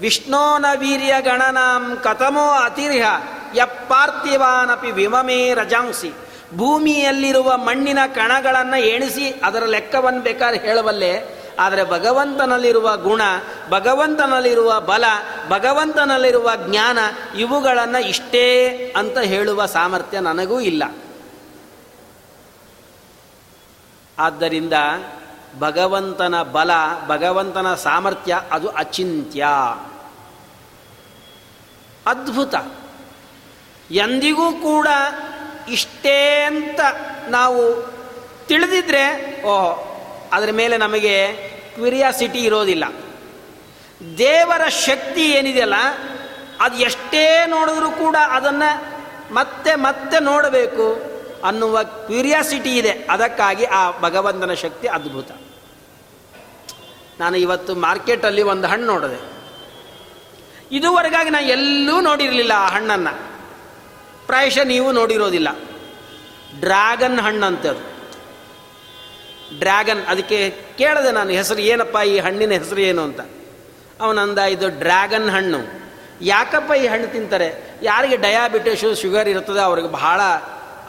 [0.00, 3.06] ವಿಷ್ಣೋನ ವೀರ್ಯ ಗಣನಾಂ ಕಥಮೋ ಅತಿರ್ಹ
[3.54, 6.12] ಯಪ್ಪಾರ್ಥಿವಾನಪಿ ವಿಮಮೇ ರಜಾಂಸಿ.
[6.56, 13.22] ಭೂಮಿಯಲ್ಲಿರುವ ಮಣ್ಣಿನ ಕಣಗಳನ್ನು ಎಣಿಸಿ ಅದರ ಲೆಕ್ಕವನ್ನು ಬೇಕಾದ್ರೆ ಹೇಳಬಲ್ಲೆ ಆದರೆ ಭಗವಂತನಲ್ಲಿರುವ ಗುಣ,
[13.70, 15.04] ಭಗವಂತನಲ್ಲಿರುವ ಬಲ,
[15.48, 16.98] ಭಗವಂತನಲ್ಲಿರುವ ಜ್ಞಾನ
[17.38, 20.82] ಇವುಗಳನ್ನು ಇಷ್ಟೇ ಅಂತ ಹೇಳುವ ಸಾಮರ್ಥ್ಯ ನನಗೂ ಇಲ್ಲ.
[24.18, 24.72] ಆದ್ದರಿಂದ
[25.58, 26.70] ಭಗವಂತನ ಬಲ,
[27.06, 29.46] ಭಗವಂತನ ಸಾಮರ್ಥ್ಯ ಅದು ಅಚಿಂತ್ಯ.
[32.06, 32.54] ಅದ್ಭುತ.
[33.90, 34.88] ಎಂದಿಗೂ ಕೂಡ
[35.68, 36.80] ಇಷ್ಟೇ ಅಂತ
[37.28, 37.92] ನಾವು
[38.46, 39.88] ತಿಳಿದಿದ್ರೆ, ಓಹ್,
[40.32, 41.47] ಅದರ ಮೇಲೆ ನಮಗೆ
[41.78, 42.84] ಕ್ಯೂರಿಯಾಸಿಟಿ ಇರೋದಿಲ್ಲ.
[44.18, 45.74] ದೇವರ ಶಕ್ತಿ ಏನಿದೆಯಲ್ಲ,
[46.60, 48.70] ಅದು ಎಷ್ಟೇ ನೋಡಿದ್ರೂ ಕೂಡ ಅದನ್ನು
[49.34, 50.86] ಮತ್ತೆ ಮತ್ತೆ ನೋಡಬೇಕು
[51.44, 52.90] ಅನ್ನುವ ಕ್ಯೂರಿಯಾಸಿಟಿ ಇದೆ.
[52.90, 55.30] ಅದಕ್ಕಾಗಿ ಆ ಭಗವಂತನ ಶಕ್ತಿ ಅದ್ಭುತ.
[57.20, 59.20] ನಾನು ಇವತ್ತು ಮಾರ್ಕೆಟಲ್ಲಿ ಒಂದು ಹಣ್ಣು ನೋಡಿದೆ.
[60.72, 63.14] ಇದುವರೆಗಾಗಿ ನಾನು ಎಲ್ಲೂ ನೋಡಿರಲಿಲ್ಲ ಆ ಹಣ್ಣನ್ನು.
[64.26, 65.48] ಪ್ರಾಯಶಃ ನೀವು ನೋಡಿರೋದಿಲ್ಲ.
[66.60, 67.97] ಡ್ರ್ಯಾಗನ್ ಹಣ್ಣಂತದು.
[69.58, 71.96] ಡ್ರ್ಯಾಗನ್ ಅದಕ್ಕೆ ಕೇಳಿದೆ ನಾನು ಹೆಸರು ಏನಪ್ಪ?
[72.06, 73.20] ಈ ಹಣ್ಣಿನ ಹೆಸರು ಏನು ಅಂತ?
[74.00, 75.58] ಅವನಂದ ಇದು ಡ್ರ್ಯಾಗನ್ ಹಣ್ಣು.
[76.20, 77.78] ಯಾಕಪ್ಪ ಈ ಹಣ್ಣು ತಿಂತಾರೆ?
[77.82, 80.20] ಯಾರಿಗೆ ಡಯಾಬಿಟಿಸು, ಶುಗರ್ ಇರ್ತದೆ ಅವ್ರಿಗೆ ಬಹಳ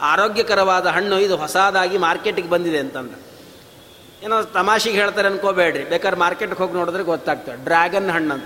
[0.00, 1.18] ಆರೋಗ್ಯಕರವಾದ ಹಣ್ಣು.
[1.18, 3.14] ಇದು ಹೊಸದಾಗಿ ಮಾರ್ಕೆಟಿಗೆ ಬಂದಿದೆ ಅಂತಂದ.
[4.24, 5.84] ಏನೋ ತಮಾಷೆಗೆ ಹೇಳ್ತಾರೆ ಅನ್ಕೋಬೇಡ್ರಿ.
[5.84, 7.64] ಬೇಕಾದ್ರೆ ಮಾರ್ಕೆಟ್ಗೆ ಹೋಗಿ ನೋಡಿದ್ರೆ ಗೊತ್ತಾಗ್ತದೆ.
[7.64, 8.44] ಡ್ರ್ಯಾಗನ್ ಹಣ್ಣು ಅಂತ.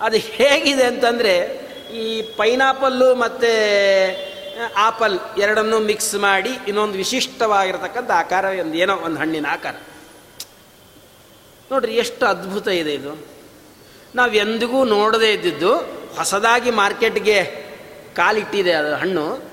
[0.00, 1.60] ಅದು ಹೇಗಿದೆ ಅಂತಂದರೆ,
[1.94, 3.46] ಈ ಪೈನಾಪಲ್ಲು ಮತ್ತು
[4.76, 9.74] ಆಪಲ್ ಎರಡನ್ನೂ ಮಿಕ್ಸ್ ಮಾಡಿ ಇನ್ನೊಂದು ವಿಶಿಷ್ಟವಾಗಿರತಕ್ಕಂಥ ಆಕಾರ ಒಂದು ಏನೋ ಒಂದು ಹಣ್ಣಿನ ಆಕಾರ.
[11.70, 13.26] ನೋಡ್ರಿ ಎಷ್ಟು ಅದ್ಭುತ ಇದೆ ಇದು.
[14.14, 15.76] ನಾವು ಎಂದಿಗೂ ನೋಡದೇ ಇದ್ದಿದ್ದು
[16.16, 17.44] ಹೊಸದಾಗಿ ಮಾರ್ಕೆಟ್ಗೆ
[18.16, 19.50] ಕಾಲಿಟ್ಟಿದೆ ಅದು ಹಣ್ಣು.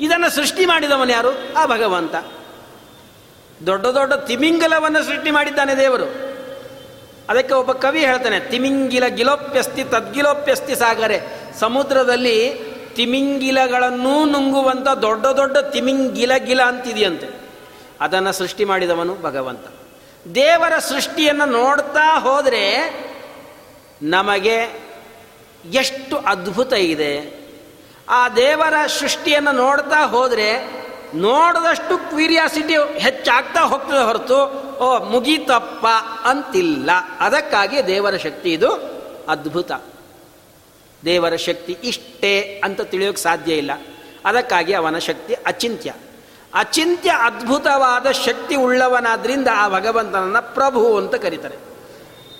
[0.00, 1.54] ಇದನ್ನು ಸೃಷ್ಟಿ ಮಾಡಿದವನು ಯಾರು?
[1.54, 2.14] ಆ ಭಗವಂತ.
[3.66, 6.28] ದೊಡ್ಡ ದೊಡ್ಡ ತಿಮಿಂಗಲವನ್ನು ಸೃಷ್ಟಿ ಮಾಡಿದ್ದಾನೆ ದೇವರು.
[7.28, 11.20] ಅದಕ್ಕೆ ಒಬ್ಬ ಕವಿ ಹೇಳ್ತಾನೆ, ತಿಮಿಂಗಿಲ ಗಿಲೋಪ್ಯಸ್ತಿ ತದ್ಗಿಲೋಪ್ಯಸ್ತಿ ಸಾಗರೆ,
[11.60, 12.67] ಸಮುದ್ರದಲ್ಲಿ
[12.98, 17.28] ತಿಮಿಂಗಿಲಗಳನ್ನೂ ನುಂಗುವಂಥ ದೊಡ್ಡ ದೊಡ್ಡ ತಿಮಿಂಗಿಲ ಗಿಲ ಅಂತಿದೆಯಂತೆ.
[18.00, 19.66] ಅದನ್ನು ಸೃಷ್ಟಿ ಮಾಡಿದವನು ಭಗವಂತ.
[20.34, 22.76] ದೇವರ ಸೃಷ್ಟಿಯನ್ನು ನೋಡ್ತಾ ಹೋದರೆ
[24.02, 24.82] ನಮಗೆ
[25.72, 27.38] ಎಷ್ಟು ಅದ್ಭುತ ಇದೆ.
[28.08, 30.78] ಆ ದೇವರ ಸೃಷ್ಟಿಯನ್ನು ನೋಡ್ತಾ ಹೋದರೆ
[31.14, 34.44] ನೋಡಿದಷ್ಟು ಕ್ಯೂರಿಯಾಸಿಟಿ ಹೆಚ್ಚಾಗ್ತಾ ಹೋಗ್ತದೆ ಹೊರತು,
[34.78, 35.86] ಓ, ಮುಗಿತಪ್ಪ
[36.24, 36.90] ಅಂತಿಲ್ಲ.
[37.20, 38.72] ಅದಕ್ಕಾಗಿ ದೇವರ ಶಕ್ತಿ ಇದು
[39.28, 39.72] ಅದ್ಭುತ.
[41.04, 43.70] ದೇವರ ಶಕ್ತಿ ಇಷ್ಟೇ ಅಂತ ತಿಳಿಯೋಕೆ ಸಾಧ್ಯ ಇಲ್ಲ.
[44.24, 45.92] ಅದಕ್ಕಾಗಿ ಅವನ ಶಕ್ತಿ ಅಚಿಂತ್ಯ.
[46.54, 51.56] ಅಚಿಂತ್ಯ ಅದ್ಭುತವಾದ ಶಕ್ತಿ ಉಳ್ಳವನಾದ್ರಿಂದ ಆ ಭಗವಂತನನ್ನು ಪ್ರಭು ಅಂತ ಕರೀತಾರೆ.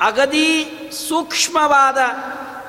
[0.01, 0.79] ಅಗದಿ
[1.09, 1.99] ಸೂಕ್ಷ್ಮವಾದ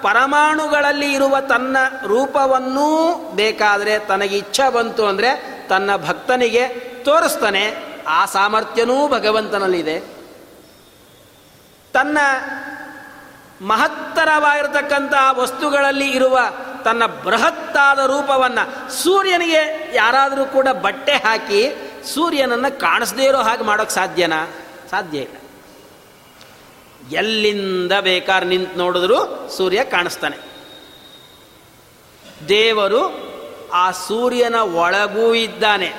[0.01, 6.67] ಪರಮಾಣುಗಳಲ್ಲಿ ಇರುವ ತನ್ನ ರೂಪವನ್ನೂ ಬೇಕಾದರೆ ತನಗೆ ಇಚ್ಛೆ ಬಂತು ಅಂದರೆ ತನ್ನ ಭಕ್ತನಿಗೆ
[7.03, 7.73] ತೋರಿಸ್ತಾನೆ.
[8.07, 9.99] ಆ ಸಾಮರ್ಥ್ಯನೂ ಭಗವಂತನಲ್ಲಿದೆ.
[11.93, 12.17] ತನ್ನ
[13.61, 16.39] ಮಹತ್ತರವಾಗಿರತಕ್ಕಂಥ ವಸ್ತುಗಳಲ್ಲಿ ಇರುವ
[16.85, 24.47] ತನ್ನ ಬೃಹತ್ತಾದ ರೂಪವನ್ನು ಸೂರ್ಯನಿಗೆ ಯಾರಾದರೂ ಕೂಡ ಬಟ್ಟೆ ಹಾಕಿ ಸೂರ್ಯನನ್ನು ಕಾಣಿಸದೇ ಇರೋ ಹಾಗೆ ಮಾಡೋಕ್ಕೆ ಸಾಧ್ಯನಾ?
[24.89, 25.35] ಸಾಧ್ಯ ಇಲ್ಲ.
[27.15, 30.37] ಎಲ್ಲಿಂದ ಬೇಕಾದ್ರೆ ನಿಂತು ನೋಡಿದ್ರು ಸೂರ್ಯ ಕಾಣಿಸ್ತಾನೆ.
[32.49, 33.29] ದೇವರು
[33.73, 35.93] ಆ ಸೂರ್ಯನ ಒಳಗೂ ಇದ್ದಾನೆ.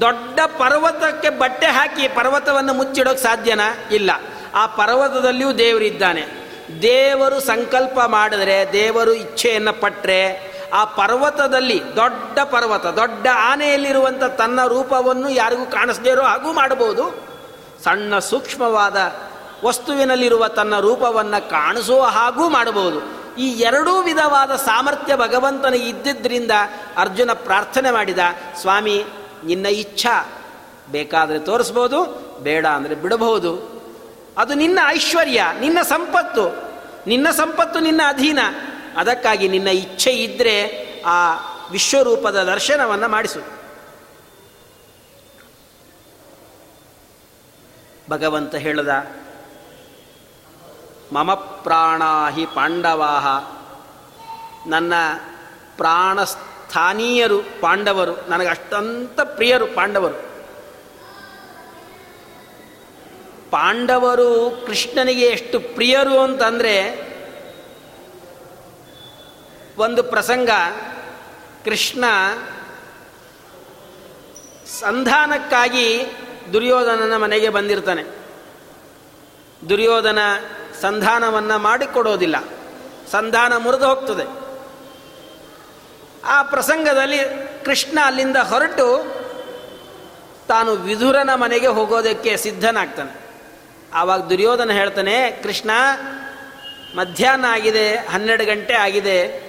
[0.00, 3.74] ದೊಡ್ಡ ಪರ್ವತಕ್ಕೆ ಬಟ್ಟೆ ಹಾಕಿ ಪರ್ವತವನ್ನು ಮುಚ್ಚಿಡೋಕೆ ಸಾಧ್ಯನಾ?
[3.92, 4.10] ಇಲ್ಲ.
[4.56, 6.46] ಆ ಪರ್ವತದಲ್ಲಿಯೂ ದೇವರಿದ್ದಾನೆ
[6.82, 15.64] ದೇವರು ಸಂಕಲ್ಪ ಮಾಡಿದ್ರೆ, ದೇವರು ಇಚ್ಛೆಯನ್ನು ಪಟ್ಟರೆ ಆ ಪರ್ವತದಲ್ಲಿ ದೊಡ್ಡ ಪರ್ವತ, ದೊಡ್ಡ ಆನೆಯಲ್ಲಿರುವಂಥ ತನ್ನ ರೂಪವನ್ನು ಯಾರಿಗೂ
[15.64, 17.26] ಕಾಣಿಸದೇ ಇರೋ ಹಾಗೂ ಮಾಡಬಹುದು.
[17.84, 19.14] ಸಣ್ಣ ಸೂಕ್ಷ್ಮವಾದ
[19.64, 23.00] ವಸ್ತುವಿನಲ್ಲಿರುವ ತನ್ನ ರೂಪವನ್ನು ಕಾಣಿಸುವ ಹಾಗೂ ಮಾಡಬಹುದು.
[23.38, 26.50] ಈ ಎರಡೂ ವಿಧವಾದ ಸಾಮರ್ಥ್ಯ ಭಗವಂತನ ಇದ್ದಿದ್ದರಿಂದ
[26.96, 28.18] ಅರ್ಜುನ ಪ್ರಾರ್ಥನೆ ಮಾಡಿದ,
[28.60, 29.04] ಸ್ವಾಮಿ,
[29.44, 30.42] ನಿನ್ನ ಇಚ್ಛಾ
[30.90, 32.04] ಬೇಕಾದರೆ ತೋರಿಸ್ಬೋದು,
[32.42, 33.75] ಬೇಡ ಅಂದರೆ ಬಿಡಬಹುದು.
[34.38, 36.66] ಅದು ನಿನ್ನ ಐಶ್ವರ್ಯ, ನಿನ್ನ ಸಂಪತ್ತು
[37.06, 38.38] ನಿನ್ನ ಸಂಪತ್ತು, ನಿನ್ನ ಅಧೀನ.
[38.96, 41.32] ಅದಕ್ಕಾಗಿ ನಿನ್ನ ಇಚ್ಛೆ ಇದ್ದರೆ ಆ
[41.70, 43.40] ವಿಶ್ವರೂಪದ ದರ್ಶನವನ್ನು ಮಾಡಿಸು.
[48.10, 49.06] ಭಗವಂತ ಹೇಳದ,
[51.12, 53.26] ಮಮ ಪ್ರಾಣಾಹಿ ಪಾಂಡವಾಹ.
[54.68, 54.92] ನನ್ನ
[55.76, 60.25] ಪ್ರಾಣಸ್ಥಾನೀಯರು ಪಾಂಡವರು ನನಗೆ ಅಷ್ಟಂತ ಪ್ರಿಯರು ಪಾಂಡವರು.
[63.50, 67.06] ಪಾಂಡವರು ಕೃಷ್ಣನಿಗೆ ಎಷ್ಟು ಪ್ರಿಯರು ಅಂತಂದರೆ
[69.78, 70.50] ಒಂದು ಪ್ರಸಂಗ.
[71.64, 72.04] ಕೃಷ್ಣ
[74.80, 76.06] ಸಂಧಾನಕ್ಕಾಗಿ
[76.52, 78.02] ದುರ್ಯೋಧನನ ಮನೆಗೆ ಬಂದಿರ್ತಾನೆ.
[79.68, 80.18] ದುರ್ಯೋಧನ
[80.80, 82.36] ಸಂಧಾನವನ್ನು ಮಾಡಿಕೊಡೋದಿಲ್ಲ.
[83.10, 84.46] ಸಂಧಾನ ಮುರಿದು ಹೋಗ್ತದೆ.
[86.24, 87.18] ಆ ಪ್ರಸಂಗದಲ್ಲಿ
[87.64, 89.16] ಕೃಷ್ಣ ಅಲ್ಲಿಂದ ಹೊರಟು
[90.48, 93.25] ತಾನು ವಿಧುರನ ಮನೆಗೆ ಹೋಗೋದಕ್ಕೆ ಸಿದ್ಧನಾಗ್ತಾನೆ.
[93.94, 95.70] ಆವಾಗ ದುರ್ಯೋಧನ ಹೇಳ್ತಾನೆ, ಕೃಷ್ಣ,
[96.96, 99.46] ಮಧ್ಯಾಹ್ನ ಆಗಿದೆ, ಹನ್ನೆರಡು ಗಂಟೆ ಆಗಿದೆ.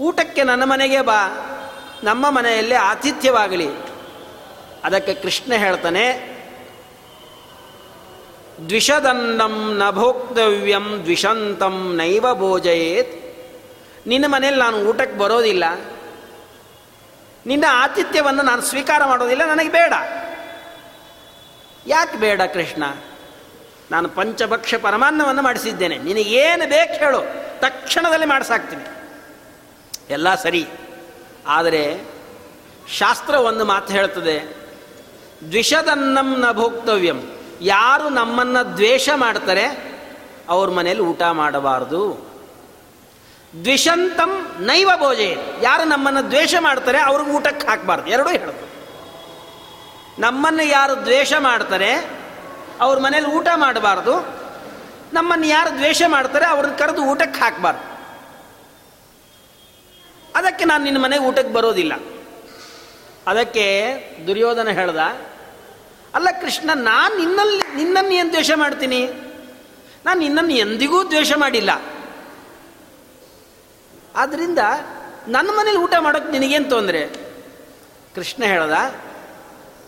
[0.00, 1.46] ಊಟಕ್ಕೆ ನನ್ನ ಮನೆಗೆ ಬಾ.
[2.04, 3.68] ನಮ್ಮ ಮನೆಯಲ್ಲಿ ಆತಿಥ್ಯವಾಗಲಿ.
[4.84, 6.30] ಅದಕ್ಕೆ ಕೃಷ್ಣ ಹೇಳ್ತಾನೆ,
[8.68, 13.20] ದ್ವಿಷದನ್ನಂ ನ ಭೋಕ್ತವ್ಯಂ ದ್ವಿಷಂತಂ ನೈವ ಭೋಜಯೇತ್.
[14.06, 15.64] ನಿನ್ನ ಮನೆಯಲ್ಲಿ ನಾನು ಊಟಕ್ಕೆ ಬರೋದಿಲ್ಲ.
[17.46, 19.92] ನಿನ್ನ ಆತಿಥ್ಯವನ್ನು ನಾನು ಸ್ವೀಕಾರ ಮಾಡೋದಿಲ್ಲ, ನನಗೆ ಬೇಡ.
[21.86, 22.84] ಯಾಕೆ ಬೇಡ ಕೃಷ್ಣ?
[23.90, 25.98] ನಾನು ಪಂಚಭಕ್ಷ ಪರಮಾನ್ನವನ್ನು ಮಾಡಿಸಿದ್ದೇನೆ.
[25.98, 27.20] ನಿನಗೇನು ಬೇಕು ಹೇಳು.
[27.60, 28.84] ತಕ್ಷಣದಲ್ಲಿ ಮಾಡಿಸಾಕ್ತೀನಿ.
[30.10, 30.66] ಎಲ್ಲ ಸರಿ.
[31.46, 32.00] ಆದರೆ
[32.98, 34.56] ಶಾಸ್ತ್ರ ಒಂದು ಮಾತು ಹೇಳ್ತದೆ,
[35.48, 37.22] ದ್ವಿಷದನ್ನಂ ಭೋಕ್ತವ್ಯಂ.
[37.60, 39.94] ಯಾರು ನಮ್ಮನ್ನು ದ್ವೇಷ ಮಾಡ್ತಾರೆ,
[40.48, 42.30] ಅವ್ರ ಮನೇಲಿ ಊಟ ಮಾಡಬಾರ್ದು.
[43.60, 48.10] ದ್ವಿಷಂತಂ ನೈವ ಭೋಜೆ ಯಾರು ನಮ್ಮನ್ನು ದ್ವೇಷ ಮಾಡ್ತಾರೆ, ಅವ್ರಿಗೆ ಊಟಕ್ಕೆ ಹಾಕಬಾರ್ದು.
[48.10, 48.69] ಎರಡೂ ಹೇಳೋದು
[50.20, 52.10] ನಮ್ಮನ್ನು ಯಾರು ದ್ವೇಷ ಮಾಡ್ತಾರೆ,
[52.80, 54.14] ಅವ್ರ ಮನೇಲಿ ಊಟ ಮಾಡಬಾರ್ದು,
[55.12, 57.84] ನಮ್ಮನ್ನು ಯಾರು ದ್ವೇಷ ಮಾಡ್ತಾರೆ, ಅವ್ರನ್ನ ಕರೆದು ಊಟಕ್ಕೆ ಹಾಕಬಾರ್ದು.
[60.34, 61.94] ಅದಕ್ಕೆ ನಾನು ನಿನ್ನ ಮನೆಗೆ ಊಟಕ್ಕೆ ಬರೋದಿಲ್ಲ.
[63.26, 63.66] ಅದಕ್ಕೆ
[64.26, 65.00] ದುರ್ಯೋಧನ ಹೇಳ್ದ,
[66.14, 69.00] ಅಲ್ಲ ಕೃಷ್ಣ, ನಾನು ನಿನ್ನಲ್ಲಿ, ನಿನ್ನನ್ನು ಏನು ದ್ವೇಷ ಮಾಡ್ತೀನಿ?
[70.06, 71.70] ನಾನು ನಿನ್ನನ್ನು ಎಂದಿಗೂ ದ್ವೇಷ ಮಾಡಿಲ್ಲ.
[74.16, 74.58] ಆದ್ದರಿಂದ
[75.28, 77.02] ನನ್ನ ಮನೇಲಿ ಊಟ ಮಾಡೋಕ್ಕೆ ನಿನಗೇನು ತೊಂದರೆ?
[78.14, 79.09] ಕೃಷ್ಣ ಹೇಳ್ದ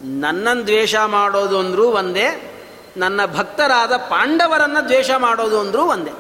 [0.05, 2.49] ನನ್ನನ್ನು ದ್ವೇಷ ಮಾಡೋದು ಅಂದರೂ ಒಂದೇ,
[2.97, 6.11] ನನ್ನ ಭಕ್ತರಾದ ಪಾಂಡವರನ್ನು ದ್ವೇಷ ಮಾಡೋದು ಅಂದರೂ ಒಂದೇ.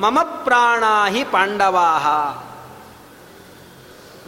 [0.00, 2.06] ಮಮ ಪ್ರಾಣಾಹಿ ಪಾಂಡವಾಹ.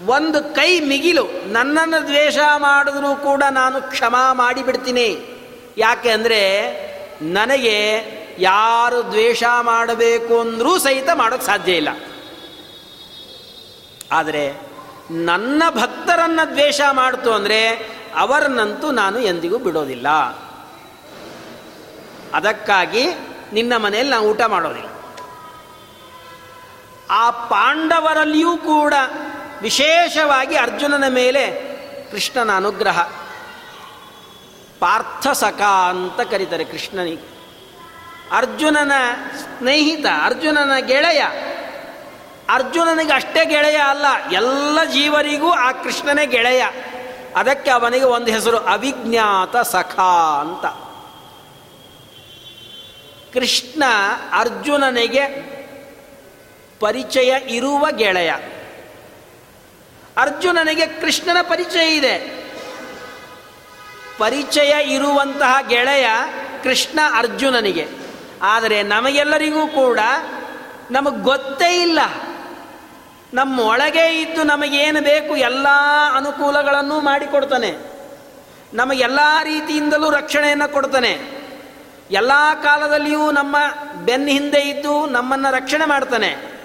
[0.08, 5.26] ಒಂದು ಕೈ ಮಿಗಿಲು, ನನ್ನನ್ನು ದ್ವೇಷ ಮಾಡಿದ್ರೂ ಕೂಡ ನಾನು ಕ್ಷಮ ಮಾಡಿಬಿಡ್ತೀನಿ.
[5.78, 6.82] ಯಾಕೆ ಅಂದರೆ,
[7.22, 8.04] ನನಗೆ
[8.38, 11.88] ಯಾರು ದ್ವೇಷ ಮಾಡಬೇಕು ಅಂದರೂ ಸಹಿತ ಮಾಡೋಕ್ಕೆ ಸಾಧ್ಯ ಇಲ್ಲ.
[14.12, 14.72] ಆದರೆ,
[15.10, 20.08] ನನ್ನ ಭಕ್ತರನ್ನು ದ್ವೇಷ ಮಾಡ್ತು ಅಂದರೆ ಅವರನ್ನಂತೂ ನಾನು ಎಂದಿಗೂ ಬಿಡೋದಿಲ್ಲ.
[22.34, 23.06] ಅದಕ್ಕಾಗಿ
[23.52, 24.88] ನಿನ್ನ ಮನೆಯಲ್ಲಿ ನಾವು ಊಟ ಮಾಡೋದಿಲ್ಲ.
[27.10, 28.94] ಆ ಪಾಂಡವರಲ್ಲಿಯೂ ಕೂಡ
[29.62, 31.72] ವಿಶೇಷವಾಗಿ ಅರ್ಜುನನ ಮೇಲೆ
[32.10, 33.02] ಕೃಷ್ಣನ ಅನುಗ್ರಹ.
[34.78, 37.32] ಪಾರ್ಥಸಕ ಅಂತ ಕರೀತಾರೆ ಕೃಷ್ಣನಿಗೆ
[38.32, 38.92] ಅರ್ಜುನನ
[39.38, 41.22] ಸ್ನೇಹಿತ, ಅರ್ಜುನನ ಗೆಳೆಯ.
[42.48, 46.64] ಅರ್ಜುನನಿಗೆ ಅಷ್ಟೇ ಗೆಳೆಯ ಅಲ್ಲ, ಎಲ್ಲ ಜೀವರಿಗೂ ಆ ಕೃಷ್ಣನೇ ಗೆಳೆಯ.
[47.36, 50.00] ಅದಕ್ಕೆ ಅವನಿಗೆ ಒಂದು ಹೆಸರು ಅವಿಜ್ಞಾತ ಸಖ
[50.40, 50.66] ಅಂತ.
[53.34, 53.82] ಕೃಷ್ಣ
[54.32, 55.52] ಅರ್ಜುನನಿಗೆ
[56.80, 58.32] ಪರಿಚಯ ಇರುವ ಗೆಳೆಯ.
[60.16, 62.42] ಅರ್ಜುನನಿಗೆ ಕೃಷ್ಣನ ಪರಿಚಯ ಇದೆ.
[64.18, 66.06] ಪರಿಚಯ ಇರುವಂತಹ ಗೆಳೆಯ
[66.62, 67.88] ಕೃಷ್ಣ ಅರ್ಜುನನಿಗೆ.
[68.42, 70.00] ಆದರೆ ನಮಗೆಲ್ಲರಿಗೂ ಕೂಡ
[70.90, 71.98] ನಮಗೆ ಗೊತ್ತೇ ಇಲ್ಲ.
[73.32, 75.66] ನಮ್ಮ ಒಳಗೆ ಇದ್ದು ನಮಗೇನು ಬೇಕು ಎಲ್ಲ
[76.16, 77.92] ಅನುಕೂಲಗಳನ್ನು ಮಾಡಿಕೊಡ್ತಾನೆ.
[78.74, 81.42] ನಮಗೆಲ್ಲ ರೀತಿಯಿಂದಲೂ ರಕ್ಷಣೆಯನ್ನು ಕೊಡ್ತಾನೆ.
[82.10, 83.56] ಎಲ್ಲ ಕಾಲದಲ್ಲಿಯೂ ನಮ್ಮ
[84.04, 86.60] ಬೆನ್ನ ಹಿಂದೆ ಇದ್ದು ನಮ್ಮನ್ನು ರಕ್ಷಣೆ ಮಾಡ್ತಾನೆ.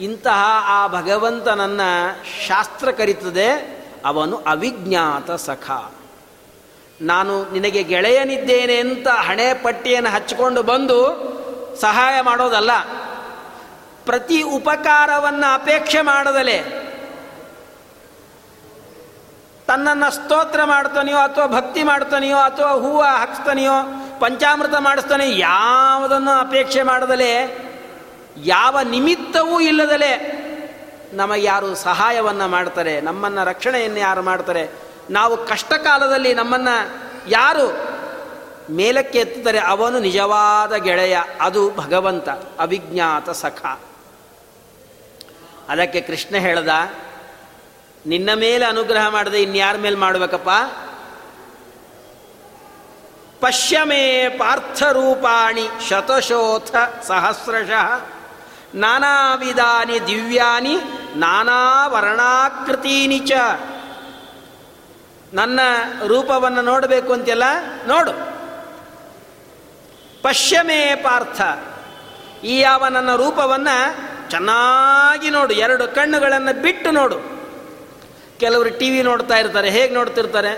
[0.00, 1.80] ಇಂತಹ ಆ ಭಗವಂತನನ್ನ
[2.46, 3.50] ಶಾಸ್ತ್ರ ಕರೀತದೆ,
[4.04, 5.92] ಅವನು ಅವಿಜ್ಞಾತ ಸಖ.
[7.00, 10.98] ನಾನು ನಿನಗೆ ಗೆಳೆಯನಿದ್ದೇನೆ ಅಂತ ಹಣೆ ಪಟ್ಟಿಯನ್ನು ಹಚ್ಚಿಕೊಂಡು ಬಂದು
[11.80, 12.70] ಸಹಾಯ ಮಾಡೋದಲ್ಲ.
[14.04, 16.82] ಪ್ರತಿ ಉಪಕಾರವನ್ನು ಅಪೇಕ್ಷೆ ಮಾಡದಲೆ.
[19.68, 23.72] ತನ್ನನ್ನು ಸ್ತೋತ್ರ ಮಾಡ್ತಾನೆಯೋ ಅಥವಾ ಭಕ್ತಿ ಮಾಡ್ತಾನೆಯೋ ಅಥವಾ ಹೂವು ಹಾಕ್ಸ್ತಾನೆಯೋ,
[24.18, 27.30] ಪಂಚಾಮೃತ ಮಾಡಿಸ್ತಾನೆ ಯಾವುದನ್ನು ಅಪೇಕ್ಷೆ ಮಾಡದಲೆ,
[28.36, 30.42] ಯಾವ ನಿಮಿತ್ತವೂ ಇಲ್ಲದಲೆ
[31.12, 34.70] ನಮಗೆ ಯಾರು ಸಹಾಯವನ್ನು ಮಾಡ್ತಾರೆ, ನಮ್ಮನ್ನು ರಕ್ಷಣೆಯನ್ನು ಯಾರು ಮಾಡ್ತಾರೆ.
[35.10, 36.76] ನಾವು ಕಷ್ಟ ಕಾಲದಲ್ಲಿ ನಮ್ಮನ್ನು
[37.28, 37.66] ಯಾರು
[38.70, 42.28] ಮೇಲಕ್ಕೆ ಎತ್ತುತ್ತಾರೆ, ಅವನು ನಿಜವಾದ ಗೆಳೆಯ, ಅದು ಭಗವಂತ,
[42.58, 43.80] ಅವಿಜ್ಞಾತ ಸಖ.
[45.68, 46.68] ಅದಕ್ಕೆ ಕೃಷ್ಣ ಹೇಳ್ದ,
[48.06, 50.50] ನಿನ್ನ ಮೇಲೆ ಅನುಗ್ರಹ ಮಾಡದೆ ಇನ್ಯಾರ ಮೇಲೆ ಮಾಡಬೇಕಪ್ಪ?
[53.40, 57.88] ಪಶ್ಯಮೇ ಪಾರ್ಥರೂಪಾಣಿ ಶತಶೋಥ ಸಹಸ್ರಶಃ
[58.74, 60.76] ನಾನಾ ವಿಧಾನಿ ದಿವ್ಯಾನಿ
[61.16, 63.32] ನಾನಾ ವರ್ಣಾಕೃತೀನಿ ಚ.
[65.32, 65.60] ನನ್ನ
[66.06, 67.44] ರೂಪವನ್ನು ನೋಡಬೇಕು ಅಂತೆಲ್ಲ
[67.86, 68.12] ನೋಡು.
[70.22, 71.40] ಪಶ್ಯಮೇ ಪಾರ್ಥ,
[72.44, 77.18] ಈ ಯಾವ ನನ್ನ ರೂಪವನ್ನು ಚೆನ್ನಾಗಿ ನೋಡು, ಎರಡು ಕಣ್ಣುಗಳನ್ನು ಬಿಟ್ಟು ನೋಡು.
[78.40, 80.52] ಕೆಲವರು ಟಿ ವಿ ನೋಡ್ತಾ ಇರ್ತಾರೆ, ಹೇಗೆ ನೋಡ್ತಿರ್ತಾರೆ?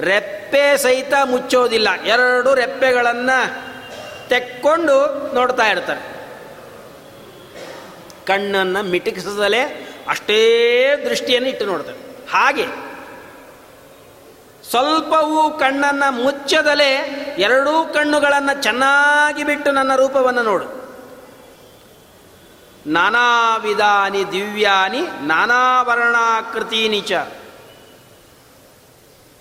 [0.00, 3.38] ರೆಪ್ಪೆ ಸಹಿತ ಮುಚ್ಚೋದಿಲ್ಲ, ಎರಡು ರೆಪ್ಪೆಗಳನ್ನು
[4.28, 4.96] ತೆಕ್ಕೊಂಡು
[5.34, 6.02] ನೋಡ್ತಾ ಇರ್ತಾರೆ.
[8.26, 9.62] ಕಣ್ಣನ್ನು ಮಿಟುಕಿಸದಲೇ
[10.08, 10.38] ಅಷ್ಟೇ
[11.04, 11.98] ದೃಷ್ಟಿಯನ್ನು ಇಟ್ಟು ನೋಡ್ತಾರೆ.
[12.30, 12.66] ಹಾಗೆ
[14.70, 16.92] ಸ್ವಲ್ಪವೂ ಕಣ್ಣನ್ನು ಮುಚ್ಚದಲೇ
[17.38, 20.83] ಎರಡೂ ಕಣ್ಣುಗಳನ್ನು ಚೆನ್ನಾಗಿ ಬಿಟ್ಟು ನನ್ನ ರೂಪವನ್ನು ನೋಡು.
[22.86, 27.12] ನಾನಾ ವಿಧಾನಿ ದಿವ್ಯಾನಿ ನಾನಾ ವರ್ಣಾಕೃತೀನಿ ಚ.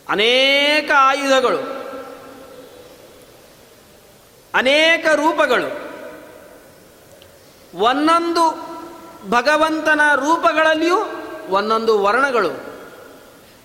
[0.10, 1.58] ಅನೇಕ ಆಯುಧಗಳು,
[4.54, 5.70] ಅನೇಕ ರೂಪಗಳು,
[7.76, 8.46] ಒಂದೊಂದು
[9.30, 11.00] ಭಗವಂತನ ರೂಪಗಳಲ್ಲಿಯೂ
[11.50, 12.52] ಒಂದೊಂದು ವರ್ಣಗಳು,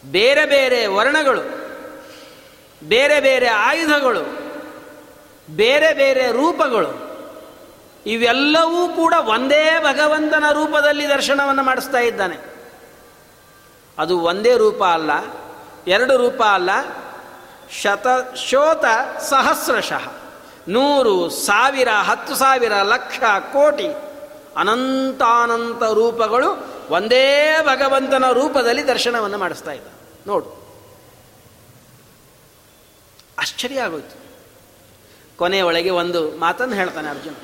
[0.04, 1.42] ಬೇರೆ ಬೇರೆ ವರ್ಣಗಳು,
[2.84, 4.22] ಬೇರೆ ಬೇರೆ ಆಯುಧಗಳು,
[5.50, 7.07] ಬೇರೆ ಬೇರೆ ರೂಪಗಳು.
[8.08, 12.36] ಇವೆಲ್ಲವೂ ಕೂಡ ಒಂದೇ ಭಗವಂತನ ರೂಪದಲ್ಲಿ ದರ್ಶನವನ್ನು ಮಾಡಿಸ್ತಾ ಇದ್ದಾನೆ.
[13.98, 15.10] ಅದು ಒಂದೇ ರೂಪ ಅಲ್ಲ,
[15.86, 16.70] ಎರಡು ರೂಪ ಅಲ್ಲ,
[17.82, 18.06] ಶತ,
[18.36, 18.84] ಶೋತ
[19.18, 20.12] ಸಹಸ್ರಶಃ,
[20.68, 23.20] ನೂರು ಸಾವಿರ, ಹತ್ತು ಸಾವಿರ, ಲಕ್ಷ,
[23.52, 23.88] ಕೋಟಿ,
[24.56, 29.86] ಅನಂತಾನಂತ ರೂಪಗಳು ಒಂದೇ ಭಗವಂತನ ರೂಪದಲ್ಲಿ ದರ್ಶನವನ್ನು ಮಾಡಿಸ್ತಾ ಇದ್ದ
[30.26, 30.48] ನೋಡು.
[33.38, 34.16] ಆಶ್ಚರ್ಯ ಆಗೋಯ್ತು.
[35.38, 37.34] ಕೊನೆಯೊಳಗೆ ಒಂದು ಮಾತನ್ನು ಹೇಳ್ತಾನೆ ಅರ್ಜುನ.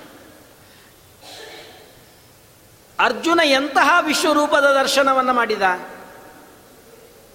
[2.98, 5.62] ಅರ್ಜುನ ಎಂತಹ ವಿಶ್ವರೂಪದ ದರ್ಶನವನ್ನು ಮಾಡಿದ?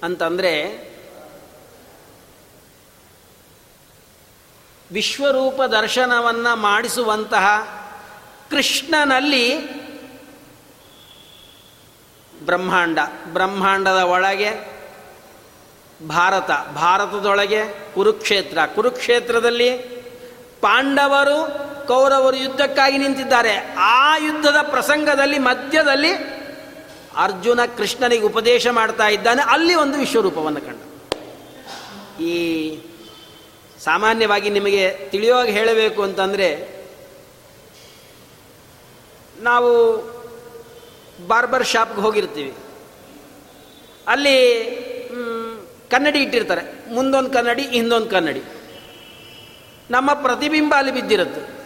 [0.03, 0.89] ಅಂತಂದರೆ,
[4.91, 7.47] ವಿಶ್ವರೂಪ ದರ್ಶನವನ್ನು ಮಾಡಿಸುವಂತಹ
[8.49, 9.73] ಕೃಷ್ಣನಲ್ಲಿ
[12.45, 12.99] ಬ್ರಹ್ಮಾಂಡ,
[13.33, 14.79] ಬ್ರಹ್ಮಾಂಡದ ಒಳಗೆ
[16.07, 18.57] ಭಾರತ, ಭಾರತದೊಳಗೆ ಕುರುಕ್ಷೇತ್ರ.
[18.75, 19.77] ಕುರುಕ್ಷೇತ್ರದಲ್ಲಿ
[20.61, 23.75] ಪಾಂಡವರು ಕೌರವರು ಯುದ್ಧಕ್ಕಾಗಿ ನಿಂತಿದ್ದಾರೆ.
[23.77, 26.11] ಆ ಯುದ್ಧದ ಪ್ರಸಂಗದಲ್ಲಿ, ಮಧ್ಯದಲ್ಲಿ
[27.15, 29.41] ಅರ್ಜುನ ಕೃಷ್ಣನಿಗೆ ಉಪದೇಶ ಮಾಡ್ತಾ ಇದ್ದಾನೆ.
[29.41, 30.77] ಅಲ್ಲಿ ಒಂದು ವಿಶ್ವರೂಪವನ್ನು ಕಂಡ.
[32.21, 32.79] ಈ
[33.83, 36.79] ಸಾಮಾನ್ಯವಾಗಿ ನಿಮಗೆ ತಿಳಿಯೋಗಿ ಹೇಳಬೇಕು ಅಂತಂದರೆ,
[39.41, 39.69] ನಾವು
[41.27, 42.53] ಬಾರ್ಬರ್ ಶಾಪ್ಗೆ ಹೋಗಿರ್ತೀವಿ.
[44.07, 44.65] ಅಲ್ಲಿ
[45.91, 46.93] ಕನ್ನಡಿ ಇಟ್ಟಿರ್ತಾರೆ.
[46.93, 48.41] ಮುಂದೊಂದು ಕನ್ನಡಿ, ಹಿಂದೊಂದು ಕನ್ನಡಿ.
[49.91, 51.58] ನಮ್ಮ ಪ್ರತಿಬಿಂಬ ಅಲ್ಲಿ ಬಿದ್ದಿರುತ್ತೆ.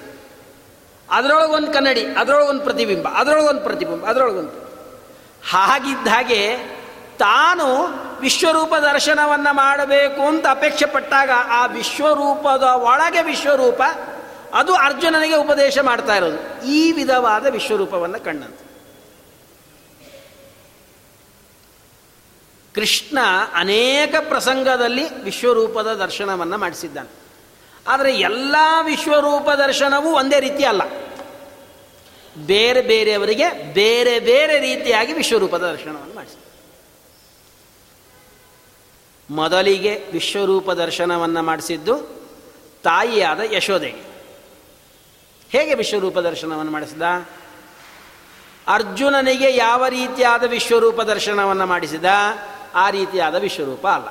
[1.13, 4.63] ಅದರೊಳಗೆ ಒಂದು ಕನ್ನಡಿ, ಅದರೊಳಗೆ ಒಂದು ಪ್ರತಿಬಿಂಬ, ಅದರೊಳಗೆ ಒಂದು ಪ್ರತಿಬಿಂಬ ಅದರೊಳಗೊಂದು
[5.49, 6.57] ಹಾಗಿದ್ದ ಹಾಗೆ
[7.19, 7.67] ತಾನು
[8.19, 13.81] ವಿಶ್ವರೂಪ ದರ್ಶನವನ್ನು ಮಾಡಬೇಕು ಅಂತ ಅಪೇಕ್ಷೆ ಪಟ್ಟಾಗ ಆ ವಿಶ್ವರೂಪದ ಒಳಗೆ ವಿಶ್ವರೂಪ,
[14.53, 16.65] ಅದು ಅರ್ಜುನನಿಗೆ ಉಪದೇಶ ಮಾಡ್ತಾ ಇರೋದು.
[16.65, 18.73] ಈ ವಿಧವಾದ ವಿಶ್ವರೂಪವನ್ನು ಕಂಡಂತೆ
[22.75, 23.19] ಕೃಷ್ಣ
[23.55, 27.09] ಅನೇಕ ಪ್ರಸಂಗದಲ್ಲಿ ವಿಶ್ವರೂಪದ ದರ್ಶನವನ್ನು ಮಾಡಿಸಿದ್ದಾನೆ.
[27.87, 30.81] ಆದರೆ ಎಲ್ಲ ವಿಶ್ವರೂಪ ದರ್ಶನವೂ ಒಂದೇ ರೀತಿ ಅಲ್ಲ.
[32.37, 36.43] ಬೇರೆ ಬೇರೆಯವರಿಗೆ ಬೇರೆ ಬೇರೆ ರೀತಿಯಾಗಿ ವಿಶ್ವರೂಪದ ದರ್ಶನವನ್ನು ಮಾಡಿಸಿ
[39.29, 42.23] ಮೊದಲಿಗೆ ವಿಶ್ವರೂಪ ದರ್ಶನವನ್ನು ಮಾಡಿಸಿದ್ದು
[42.83, 44.13] ತಾಯಿಯಾದ ಯಶೋದೆಗೆ
[45.49, 47.01] ಹೇಗೆ ವಿಶ್ವರೂಪ ದರ್ಶನವನ್ನು ಮಾಡಿಸಿದ?
[48.67, 52.05] ಅರ್ಜುನನಿಗೆ ಯಾವ ರೀತಿಯಾದ ವಿಶ್ವರೂಪ ದರ್ಶನವನ್ನು ಮಾಡಿಸಿದ?
[52.73, 54.07] ಆ ರೀತಿಯಾದ ವಿಶ್ವರೂಪ ಅಲ್ಲ.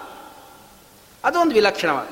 [1.25, 2.09] ಅದೊಂದು ವಿಲಕ್ಷಣವಾದ.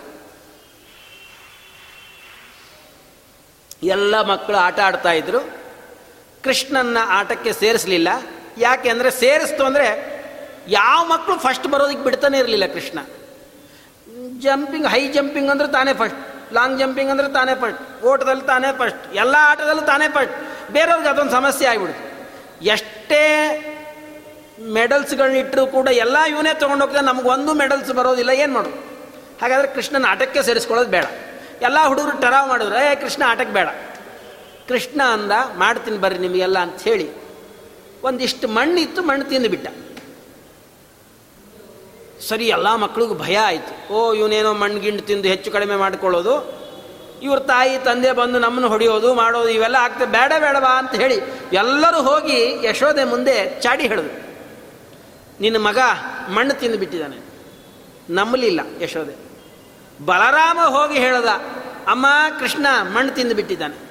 [3.83, 5.60] ಎಲ್ಲ ಮಕ್ಕಳು ಆಟ ಆಡ್ತಾ ಇದ್ರು.
[6.45, 8.09] ಕೃಷ್ಣನ್ನ ಆಟಕ್ಕೆ ಸೇರಿಸಲಿಲ್ಲ.
[8.59, 9.89] ಯಾಕೆ ಅಂದರೆ ಸೇರಿಸ್ತು ಅಂದರೆ
[10.69, 12.99] ಯಾವ ಮಕ್ಕಳು ಫಸ್ಟ್ ಬರೋದಕ್ಕೆ ಬಿಡ್ತಾನೆ ಇರಲಿಲ್ಲ ಕೃಷ್ಣ.
[14.39, 19.37] ಜಂಪಿಂಗ್ ಹೈ ಜಂಪಿಂಗ್ ಅಂದ್ರೆ ತಾನೇ ಫಸ್ಟ್ ಲಾಂಗ್ ಜಂಪಿಂಗ್ ಅಂದ್ರೆ ತಾನೇ ಫಸ್ಟ್ ಓಟದಲ್ಲಿ ತಾನೇ ಫಸ್ಟ್ ಎಲ್ಲ
[19.41, 20.37] ಆಟದಲ್ಲೂ ತಾನೇ ಫಸ್ಟ್
[20.73, 22.07] ಬೇರೆಯವ್ರಿಗೆ ಅದೊಂದು ಸಮಸ್ಯೆ ಆಗಿಬಿಡುತ್ತೆ
[22.67, 23.23] ಎಷ್ಟೇ
[24.73, 26.53] ಮೆಡಲ್ಸ್ಗಳನ್ನ ಇಟ್ಟರು ಕೂಡ ಎಲ್ಲ ಇವನೇ
[27.03, 28.79] ನಮ್ಗೆ ಒಂದು ಮೆಡಲ್ಸ್ ಬರೋದಿಲ್ಲ, ಏನು ಮಾಡೋದು?
[29.43, 31.05] ಹಾಗಾದರೆ ಕೃಷ್ಣನ ಆಟಕ್ಕೆ ಸೇರಿಸ್ಕೊಳ್ಳೋದು ಬೇಡ.
[31.63, 33.69] ಎಲ್ಲ ಹುಡುಗರು ಟರಾವ್ ಮಾಡಿದ್ರೆ ಕೃಷ್ಣ, ಆಟಕ್ಕೆ ಬೇಡ.
[34.69, 37.11] ಕೃಷ್ಣ ಅಂದ, ಮಾಡ್ತೀನಿ ಬರ್ರಿ ನಿಮಗೆಲ್ಲ ಅಂತ ಹೇಳಿ.
[38.03, 39.69] ಒಂದಿಷ್ಟು ಮಣ್ಣಿತ್ತು, ಮಣ್ಣು ತಿಂದುಬಿಟ್ಟ.
[42.29, 43.93] ಸರಿ, ಎಲ್ಲ ಮಕ್ಕಳಿಗೂ ಭಯ ಆಯಿತು.
[43.93, 46.61] ಓ, ಇವನೇನೋ ಮಣ್ಣು ಗಿಂಡು ತಿಂದು ಹೆಚ್ಚು ಕಡಿಮೆ ಮಾಡಿಕೊಳ್ಳೋದು.
[47.23, 50.07] ಇವ್ರ ತಾಯಿ, ತಂದೆ ಬಂದು ನಮ್ಮನ್ನು ಹೊಡೆಯೋದು, ಮಾಡೋದು, ಇವೆಲ್ಲ ಆಗ್ತದೆ.
[50.07, 51.21] ಬೇಡ ಬೇಡವಾ ಅಂತ ಹೇಳಿ
[51.53, 54.31] ಎಲ್ಲರೂ ಹೋಗಿ ಯಶೋದೆ ಮುಂದೆ ಚಾಡಿ ಹೇಳಿದ್ರು
[55.41, 55.79] ನಿನ್ನ ಮಗ
[56.29, 57.17] ಮಣ್ಣು ತಿಂದು ಬಿಟ್ಟಿದ್ದಾನೆ
[58.11, 59.31] ನಂಬಲಿಲ್ಲ ಯಶೋದೆ
[60.07, 61.29] ಬಲರಾಮ ಹೋಗಿ ಹೇಳದ,
[61.87, 62.07] ಅಮ್ಮ,
[62.41, 63.90] ಕೃಷ್ಣ ಮಣ್ಣು ತಿಂದು ಬಿಟ್ಟಿದ್ದಾನೆ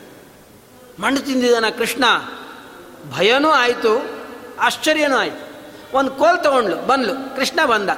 [0.99, 2.03] ಮಣ್ಣು ತಿಂದಿದ್ದಾನ ಕೃಷ್ಣ.
[3.17, 4.09] ಭಯನೂ ಆಯಿತು,
[4.59, 5.49] ಆಶ್ಚರ್ಯನೂ ಆಯಿತು.
[5.97, 7.89] ಒಂದು ಕೋಲ್ ತಗೊಂಡ್ಲು, ಬಂದ್ಲು, ಕೃಷ್ಣ ಬಂದ.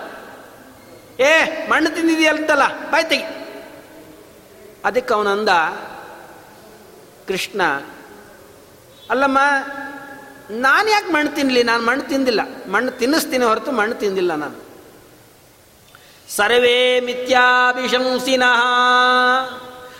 [1.19, 3.23] ಏ ಮಣ್ಣು ತಿಂದಿದೆಯಲ್ತಲ್ಲ ಬಾಯ್ ತೆಗಿ.
[4.85, 5.49] ಅದಕ್ಕೆ ಅವನಂದ
[7.27, 7.61] ಕೃಷ್ಣ,
[9.09, 9.39] ಅಲ್ಲಮ್ಮ,
[10.51, 12.71] ನಾನು ಯಾಕೆ ಮಣ್ಣು ತಿನ್ನಲಿ ನಾನು ಮಣ್ಣು ತಿಂದಿಲ್ಲ.
[12.71, 14.71] ಮಣ್ಣು ತಿನ್ನಿಸ್ತೀನಿ ಹೊರತು ಮಣ್ಣು ತಿಂದಿಲ್ಲ ನಾನು.
[16.35, 18.59] ಸರ್ವೇ ಮಿಥ್ಯಾಭಿಶಂಸಿನಃ.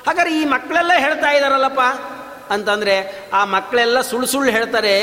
[0.07, 2.10] ಹಾಗಾದ್ರೆ ಈ ಮಕ್ಕಳೆಲ್ಲ ಹೇಳ್ತಾ ಇದ್ದಾರಲ್ಲಪ್ಪ
[2.55, 2.95] ಅಂತಂದರೆ
[3.37, 4.95] ಆ ಮಕ್ಕಳೆಲ್ಲ ಸುಳ್ಳು ಸುಳ್ಳು ಹೇಳ್ತಾರೆ,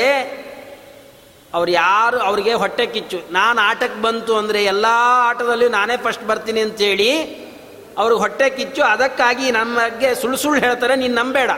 [1.57, 3.19] ಅವ್ರು ಯಾರು ಅವ್ರಿಗೆ ಹೊಟ್ಟೆ ಕಿಚ್ಚು.
[3.37, 4.87] ನಾನು ಆಟಕ್ಕೆ ಬಂತು ಅಂದರೆ ಎಲ್ಲ
[5.29, 7.11] ಆಟದಲ್ಲೂ ನಾನೇ ಫಸ್ಟ್ ಬರ್ತೀನಿ ಅಂತೇಳಿ
[8.01, 8.81] ಅವ್ರಿಗೆ ಹೊಟ್ಟೆ ಕಿಚ್ಚು.
[8.93, 11.51] ಅದಕ್ಕಾಗಿ ನಮಗೆ ಸುಳ್ಳು ಸುಳ್ಳು ಹೇಳ್ತಾರೆ, ನೀನು ನಂಬೇಡ.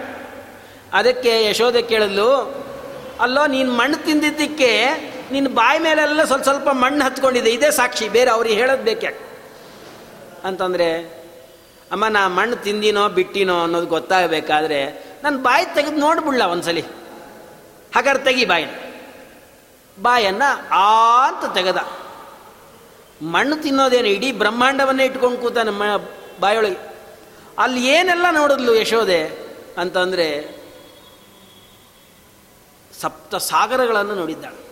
[1.00, 2.30] ಅದಕ್ಕೆ ಯಶೋದೆ ಕೇಳಲು
[3.26, 4.72] ಅಲ್ಲೋ, ನೀನು ಮಣ್ಣು ತಿಂದಿದ್ದಕ್ಕೆ
[5.34, 7.50] ನಿನ್ನ ಬಾಯಿ ಮೇಲೆಲ್ಲ ಸ್ವಲ್ಪ ಸ್ವಲ್ಪ ಮಣ್ಣು ಹತ್ಕೊಂಡಿದೆ.
[7.58, 9.12] ಇದೇ ಸಾಕ್ಷಿ, ಬೇರೆ ಅವ್ರಿಗೆ ಹೇಳೋದು ಬೇಕಾ
[10.50, 10.88] ಅಂತಂದರೆ,
[11.94, 14.80] ಅಮ್ಮ, ನಾ ಮಣ್ಣು ತಿಂದಿನೋ, ಬಿಟ್ಟಿನೋ ಅನ್ನೋದು ಗೊತ್ತಾಗಬೇಕಾದ್ರೆ
[15.24, 16.82] ನನ್ನ ಬಾಯಿ ತೆಗೆದು ನೋಡ್ಬಿಡ್ಲ ಒಂದ್ಸಲಿ.
[17.96, 18.66] ಹಾಗಾದ್ರೆ ತೆಗಿ ಬಾಯಿ
[20.02, 20.42] ಬಾಯನ್ನ
[20.72, 21.78] ಆ ಅಂತ ತೆಗೆದ.
[23.26, 25.84] ಮಣ್ಣು ತಿನ್ನೋದೇನು, ಇಡೀ ಬ್ರಹ್ಮಾಂಡವನ್ನೇ ಇಟ್ಕೊಂಡು ಕೂತ ನಮ್ಮ
[26.40, 26.92] ಬಾಯೊಳಗೆ.
[27.60, 29.48] ಅಲ್ಲಿ ಏನೆಲ್ಲ ನೋಡಿದ್ಲು ಯಶೋದೆ
[29.78, 30.62] ಅಂತಂದರೆ
[33.02, 34.72] ಸಪ್ತ ಸಾಗರಗಳನ್ನು ನೋಡಿದ್ದಾಳೆ.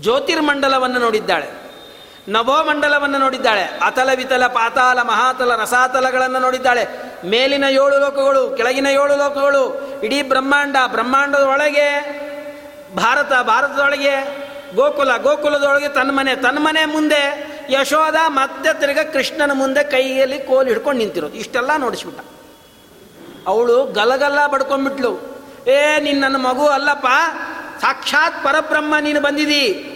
[0.00, 1.63] ಜ್ಯೋತಿರ್ಮಂಡಲವನ್ನು ನೋಡಿದ್ದಾಳೆ.
[2.28, 3.62] ನಭೋಮಂಡಲವನ್ನು ನೋಡಿದ್ದಾಳೆ.
[3.62, 6.86] ಅತಲ ವಿತಲ ಪಾತಾಲ ಮಹಾತಲ ರಸಾತಲಗಳನ್ನು ನೋಡಿದ್ದಾಳೆ.
[7.24, 11.88] ಮೇಲಿನ ಏಳು ಲೋಕಗಳು, ಕೆಳಗಿನ ಏಳು ಲೋಕಗಳು, ಇಡೀ ಬ್ರಹ್ಮಾಂಡ, ಬ್ರಹ್ಮಾಂಡದ ಒಳಗೆ,
[12.96, 14.44] ಭಾರತ, ಭಾರತದೊಳಗೆ,
[14.74, 20.98] ಗೋಕುಲ, ಗೋಕುಲದೊಳಗೆ ತನ್ನ ಮನೆ ತನ್ನ ಮನೆ ಮುಂದೆ, ಯಶೋಧ ಮತ್ತೆ ತಿರ್ಗ ಕೃಷ್ಣನ ಮುಂದೆ ಕೈಯಲ್ಲಿ ಕೋಲು ಹಿಡ್ಕೊಂಡು
[20.98, 21.34] ನಿಂತಿರೋದು.
[21.34, 22.20] ಇಷ್ಟೆಲ್ಲ ನೋಡಿಸ್ಬಿಟ್ಟ.
[23.46, 25.42] ಅವಳು ಗಲಗಲ್ಲ ಬಡ್ಕೊಂಡ್ಬಿಟ್ಲು.
[25.66, 27.06] ಏ ನನ್ನ ಮಗು ಅಲ್ಲಪ್ಪ,
[27.80, 29.90] ಸಾಕ್ಷಾತ್ ಪರಬ್ರಹ್ಮ ನೀನು ಬಂದಿದ್ದೀ.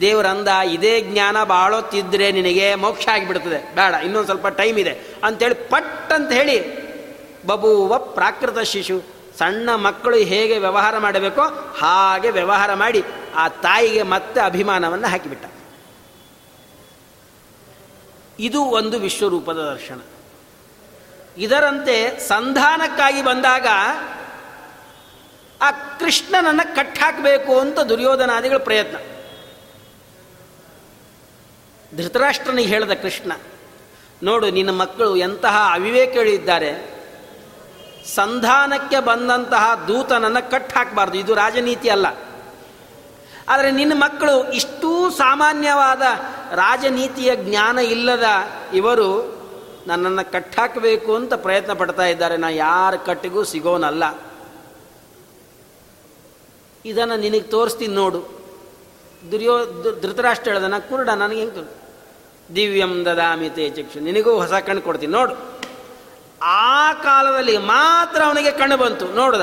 [0.00, 3.74] ದೇವರಂದ ಇದೇ ಜ್ಞಾನ ಬಾಳೋತ್ತಿದ್ರೆ ನಿನಗೆ ಮೋಕ್ಷ ಆಗಿಬಿಡ್ತದೆ.
[3.74, 4.98] ಬೇಡ, ಇನ್ನೊಂದು ಸ್ವಲ್ಪ ಟೈಮ್ ಇದೆ.
[5.24, 6.80] ಅಂತೇಳಿ ಪಟ್ ಅಂತ ಹೇಳಿ
[7.46, 9.02] ಬಬುವ ಪ್ರಾಕೃತ ಶಿಶು,
[9.38, 11.42] ಸಣ್ಣ ಮಕ್ಕಳು ಹೇಗೆ ವ್ಯವಹಾರ ಮಾಡಬೇಕೋ
[11.80, 15.46] ಹಾಗೆ ವ್ಯವಹಾರ ಮಾಡಿ ಆ ತಾಯಿಗೆ ಮತ್ತೆ ಅಭಿಮಾನವನ್ನು ಹಾಕಿಬಿಟ್ಟ.
[18.38, 20.00] ಇದು ಒಂದು ವಿಶ್ವರೂಪದ ದರ್ಶನ.
[21.36, 23.66] ಇದರಂತೆ ಸಂಧಾನಕ್ಕಾಗಿ ಬಂದಾಗ
[25.62, 29.09] ಆ ಕೃಷ್ಣನನ್ನು ಕಟ್ಟಾಕಬೇಕು ಅಂತ ದುರ್ಯೋಧನಾದಿಗಳ ಪ್ರಯತ್ನ.
[31.96, 33.32] ಧೃತರಾಷ್ಟ್ರನಿಗೆ ಹೇಳಿದ ಕೃಷ್ಣ,
[34.22, 37.00] ನೋಡು, ನಿನ್ನ ಮಕ್ಕಳು ಎಂತಹ ಅವಿವೇಕಗಳಿದ್ದಾರೆ.
[38.14, 42.06] ಸಂಧಾನಕ್ಕೆ ಬಂದಂತಹ ದೂತನನ್ನು ಕಟ್ ಹಾಕಬಾರ್ದು, ಇದು ರಾಜನೀತಿ ಅಲ್ಲ.
[43.48, 46.02] ಆದರೆ ನಿನ್ನ ಮಕ್ಕಳು ಇಷ್ಟೂ ಸಾಮಾನ್ಯವಾದ
[46.54, 48.24] ರಾಜನೀತಿಯ ಜ್ಞಾನ ಇಲ್ಲದ
[48.74, 49.40] ಇವರು
[49.86, 52.36] ನನ್ನನ್ನು ಕಟ್ಟಾಕಬೇಕು ಅಂತ ಪ್ರಯತ್ನ ಪಡ್ತಾ ಇದ್ದಾರೆ.
[52.36, 54.04] ನಾ ಯಾರ ಕಟ್ಟಿಗೂ ಸಿಗೋನಲ್ಲ.
[56.84, 58.40] ಇದನ್ನು ನಿನಗೆ ತೋರಿಸ್ತೀನಿ ನೋಡು.
[59.30, 59.64] ದುರ್ಯೋ
[60.00, 61.79] ಧೃತರಾಷ್ಟ್ರ ಹೇಳ್ದ, ನಾ ಕುರುಡ, ನನಗೆ ಹೆಂಗೆ
[62.54, 64.00] ದಿವ್ಯಂ ದದಾಮಿತೆ ಚಕ್ಷು.
[64.00, 65.34] ನಿನಗೂ ಹೊಸ ಕಣ್ಣು ಕೊಡ್ತೀನಿ, ನೋಡು.
[66.42, 69.42] ಆ ಕಾಲದಲ್ಲಿ ಮಾತ್ರ ಅವನಿಗೆ ಕಣ್ಣು ಬಂತು, ನೋಡ್ದ.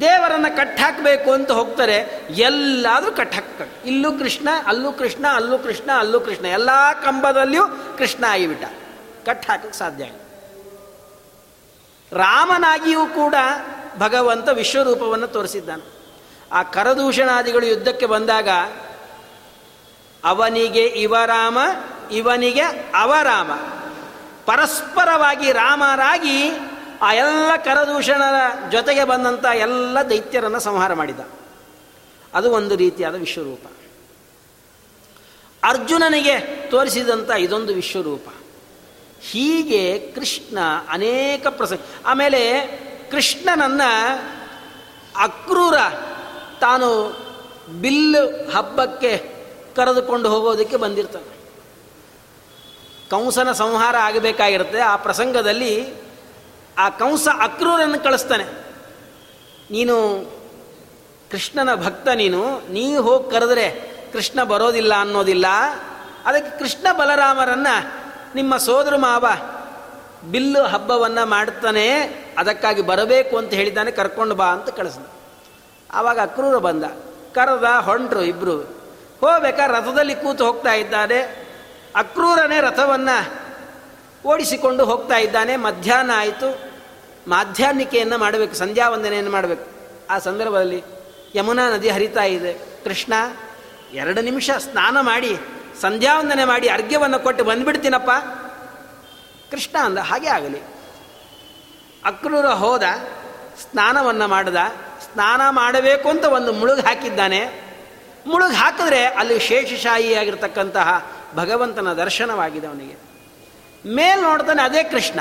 [0.00, 1.96] ದೇವರನ್ನು ಕಟ್ಟಾಕಬೇಕು ಅಂತ ಹೋಗ್ತಾರೆ,
[2.30, 6.46] ಎಲ್ಲಾದರೂ ಕಟ್ಟಾಕ ಇಲ್ಲೂ ಕೃಷ್ಣ, ಅಲ್ಲೂ ಕೃಷ್ಣ ಅಲ್ಲೂ ಕೃಷ್ಣ ಅಲ್ಲೂ ಕೃಷ್ಣ.
[6.46, 6.70] ಎಲ್ಲ
[7.04, 7.64] ಕಂಬದಲ್ಲಿಯೂ
[7.98, 8.64] ಕೃಷ್ಣ ಆಗಿಬಿಟ್ಟ.
[9.26, 10.20] ಕಟ್ಟಾಕಕ್ಕೆ ಸಾಧ್ಯ ಆಗಿ
[12.12, 13.34] ರಾಮನಾಗಿಯೂ ಕೂಡ
[13.98, 15.86] ಭಗವಂತ ವಿಶ್ವರೂಪವನ್ನು ತೋರಿಸಿದ್ದಾನೆ.
[16.52, 18.48] ಆ ಕರದೂಷಣಾದಿಗಳು ಯುದ್ಧಕ್ಕೆ ಬಂದಾಗ
[20.24, 21.58] ಅವನಿಗೆ ಇವರಾಮ
[22.12, 22.62] ಇವನಿಗೆ
[22.94, 23.52] ಅವರಾಮ.
[24.44, 26.50] ಪರಸ್ಪರವಾಗಿ ರಾಮರಾಗಿ
[27.02, 31.20] ಆ ಎಲ್ಲ ಕರದೂಷಣರ ಜೊತೆಗೆ ಬಂದಂಥ ಎಲ್ಲ ದೈತ್ಯರನ್ನು ಸಂಹಾರ ಮಾಡಿದ.
[32.34, 33.66] ಅದು ಒಂದು ರೀತಿಯಾದ ವಿಶ್ವರೂಪ.
[35.64, 36.40] ಅರ್ಜುನನಿಗೆ
[36.70, 38.28] ತೋರಿಸಿದಂಥ ಇದೊಂದು ವಿಶ್ವರೂಪ.
[39.20, 42.66] ಹೀಗೆ ಕೃಷ್ಣ ಅನೇಕ ಪ್ರಸಂಗ ಆಮೇಲೆ
[43.10, 43.82] ಕೃಷ್ಣನನ್ನ
[45.18, 45.74] ಅಕ್ರೂರ
[46.60, 47.16] ತಾನು
[47.80, 49.16] ಬಿಲ್ಲು ಹಬ್ಬಕ್ಕೆ
[49.76, 51.37] ಕರೆದುಕೊಂಡು ಹೋಗೋದಕ್ಕೆ ಬಂದಿರ್ತಾನೆ.
[53.10, 54.80] ಕಂಸನ ಸಂಹಾರ ಆಗಬೇಕಾಗಿರುತ್ತೆ.
[54.80, 55.94] ಆ ಪ್ರಸಂಗದಲ್ಲಿ
[56.78, 58.44] ಆ ಕಂಸ ಅಕ್ರೂರನ್ನು ಕಳಿಸ್ತಾನೆ.
[59.70, 59.94] ನೀನು
[61.30, 63.70] ಕೃಷ್ಣನ ಭಕ್ತ ನೀನು ನೀ ಹೋಗಿ ಕರೆದ್ರೆ
[64.12, 65.46] ಕೃಷ್ಣ ಬರೋದಿಲ್ಲ ಅನ್ನೋದಿಲ್ಲ.
[66.26, 67.74] ಅದಕ್ಕೆ ಕೃಷ್ಣ ಬಲರಾಮರನ್ನು
[68.34, 69.26] ನಿಮ್ಮ ಸೋದರ ಮಾವ
[70.30, 71.92] ಬಿಲ್ಲು ಹಬ್ಬವನ್ನು ಮಾಡ್ತಾನೆ,
[72.38, 75.06] ಅದಕ್ಕಾಗಿ ಬರಬೇಕು ಅಂತ ಹೇಳಿದ್ದಾನೆ, ಕರ್ಕೊಂಡು ಬಾ ಅಂತ ಕಳಿಸ್ದ
[75.92, 76.84] ಆವಾಗ ಅಕ್ರೂರ ಬಂದ.
[77.34, 78.56] ಕರೆದ ಹೊಂಟ್ರು ಇಬ್ಬರು
[79.20, 79.66] ಹೋಗ್ಬೇಕಾ?
[79.66, 81.47] ರಥದಲ್ಲಿ ಕೂತು ಹೋಗ್ತಾ ಇದ್ದಾರೆ.
[81.96, 83.48] ಅಕ್ರೂರನೇ ರಥವನ್ನು
[84.26, 85.56] ಓಡಿಸಿಕೊಂಡು ಹೋಗ್ತಾ ಇದ್ದಾನೆ.
[85.56, 86.72] ಮಧ್ಯಾಹ್ನ ಆಯಿತು.
[87.28, 88.54] ಮಾಧ್ಯಾಹ್ನಿಕೆಯನ್ನು ಮಾಡಬೇಕು.
[88.54, 89.70] ಸಂಧ್ಯಾ ವಂದನೆಯನ್ನು ಮಾಡಬೇಕು.
[90.10, 90.82] ಆ ಸಂದರ್ಭದಲ್ಲಿ
[91.34, 92.54] ಯಮುನಾ ನದಿ ಹರಿತಾ ಇದೆ.
[92.84, 93.12] ಕೃಷ್ಣ,
[93.92, 95.38] ಎರಡು ನಿಮಿಷ ಸ್ನಾನ ಮಾಡಿ,
[95.80, 98.10] ಸಂಧ್ಯಾ ವಂದನೆ ಮಾಡಿ ಅರ್ಘ್ಯವನ್ನು ಕೊಟ್ಟು ಬಂದ್ಬಿಡ್ತೀನಪ್ಪ.
[99.50, 100.58] ಕೃಷ್ಣ ಅಂದ, ಹಾಗೆ ಆಗಲಿ.
[102.04, 102.82] ಅಕ್ರೂರ ಹೋದ,
[103.60, 104.56] ಸ್ನಾನವನ್ನು ಮಾಡಿದ.
[105.12, 107.68] ಸ್ನಾನ ಮಾಡಬೇಕು ಅಂತ ಒಂದು ಮುಳುಗು ಹಾಕಿದ್ದಾನೆ.
[108.26, 113.08] ಮುಳುಗು ಹಾಕಿದ್ರೆ ಅಲ್ಲಿ ಶೇಷಶಾಹಿಯಾಗಿರ್ತಕ್ಕಂತಹ ಭಗವಂತನ ದರ್ಶನವಾಗಿದೆ ಅವನಿಗೆ.
[113.94, 115.20] ಮೇಲ್ ನೋಡ್ತಾನೆ ಅದೇ ಕೃಷ್ಣ.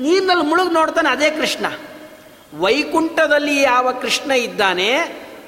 [0.00, 1.66] ನೀರಿನಲ್ಲಿ ಮುಳುಗ್ ನೋಡ್ತಾನೆ ಅದೇ ಕೃಷ್ಣ.
[2.58, 4.98] ವೈಕುಂಠದಲ್ಲಿ ಯಾವ ಕೃಷ್ಣ ಇದ್ದಾನೆ,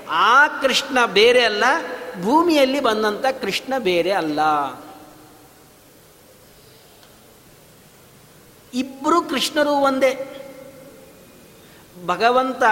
[0.08, 1.64] ಆ ಕೃಷ್ಣ ಬೇರೆ ಅಲ್ಲ,
[2.22, 4.40] ಭೂಮಿಯಲ್ಲಿ ಬಂದಂತ ಕೃಷ್ಣ ಬೇರೆ ಅಲ್ಲ.
[8.74, 10.42] ಇಬ್ಬರು ಕೃಷ್ಣರು ಒಂದೇ.
[12.06, 12.62] ಭಗವಂತ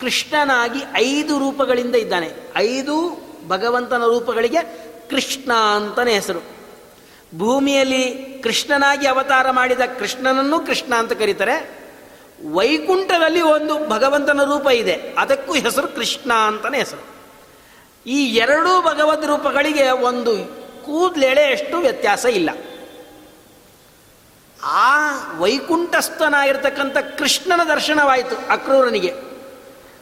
[0.00, 2.32] ಕೃಷ್ಣನಾಗಿ ಐದು ರೂಪಗಳಿಂದ ಇದ್ದಾನೆ.
[2.56, 6.60] ಐದು ಭಗವಂತನ ರೂಪಗಳಿಗೆ ಕೃಷ್ಣ ಅಂತಲೇ ಹೆಸರು.
[7.38, 11.80] ಭೂಮಿಯಲ್ಲಿ ಕೃಷ್ಣನಾಗಿ ಅವತಾರ ಮಾಡಿದ ಕೃಷ್ಣನನ್ನು ಕೃಷ್ಣ ಅಂತ ಕರೀತಾರೆ.
[12.52, 15.14] ವೈಕುಂಠದಲ್ಲಿ ಒಂದು ಭಗವಂತನ ರೂಪ ಇದೆ.
[15.18, 17.04] ಅದಕ್ಕೂ ಹೆಸರು ಕೃಷ್ಣ ಅಂತಲೇ ಹೆಸರು.
[18.06, 20.36] ಈ ಎರಡೂ ಭಗವದ್ ರೂಪಗಳಿಗೆ ಒಂದು
[20.84, 22.50] ಕೂದಲೆಳೆಯಷ್ಟು ವ್ಯತ್ಯಾಸ ಇಲ್ಲ.
[24.62, 24.98] ಆ
[25.38, 29.14] ವೈಕುಂಠಸ್ಥನಾಗಿರ್ತಕ್ಕಂಥ ಕೃಷ್ಣನ ದರ್ಶನವಾಯಿತು ಅಕ್ರೂರನಿಗೆ.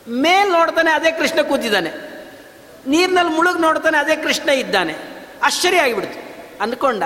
[0.09, 2.08] ಮೇಲ್ ನೋಡ್ತಾನೆ, ಅದೇ ಕೃಷ್ಣ ಕೂತಿದ್ದಾನೆ.
[2.87, 4.95] ನೀರಿನಲ್ಲಿ ಮುಳುಗಿ ನೋಡ್ತಾನೆ ಅದೇ ಕೃಷ್ಣ ಇದ್ದಾನೆ.
[5.43, 6.21] ಆಶ್ಚರ್ಯ ಆಗಿಬಿಡ್ತು.
[6.63, 7.03] ಅಂದ್ಕೊಂಡ,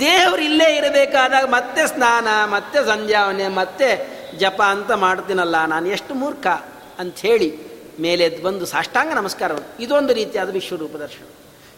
[0.00, 6.46] ದೇವರು ಇಲ್ಲೇ ಇರಬೇಕಾದಾಗ ಮತ್ತೆ ಸ್ನಾನ, ಮತ್ತೆ ಸಂಧ್ಯಾವನೆ, ಮತ್ತೆ ಜಪ ಅಂತ ಮಾಡ್ತೀನಲ್ಲ ನಾನು ಎಷ್ಟು ಮೂರ್ಖ
[6.98, 7.58] ಅಂಥೇಳಿ
[8.00, 11.24] ಮೇಲೆ ಬಂದು ಸಾಷ್ಟಾಂಗ ನಮಸ್ಕಾರ ಇದೊಂದು ರೀತಿಯಾದ ವಿಶ್ವರೂಪ ದರ್ಶನ.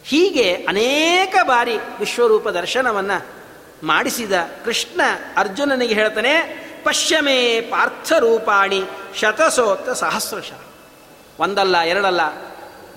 [0.04, 3.26] ಹೀಗೆ ಅನೇಕ ಬಾರಿ ವಿಶ್ವರೂಪ ದರ್ಶನವನ್ನು
[3.82, 4.32] ಮಾಡಿಸಿದ
[4.64, 5.00] ಕೃಷ್ಣ
[5.36, 6.34] ಅರ್ಜುನನಿಗೆ ಹೇಳ್ತಾನೆ,
[6.84, 8.82] ಪಶ್ಯಮೇ ಪಾರ್ಥರೂಪಾಣಿ
[9.20, 10.60] ಶತಸೋತ್ತ ಸಹಸ್ರಶಃ.
[11.38, 12.20] ಒಂದಲ್ಲ, ಎರಡಲ್ಲ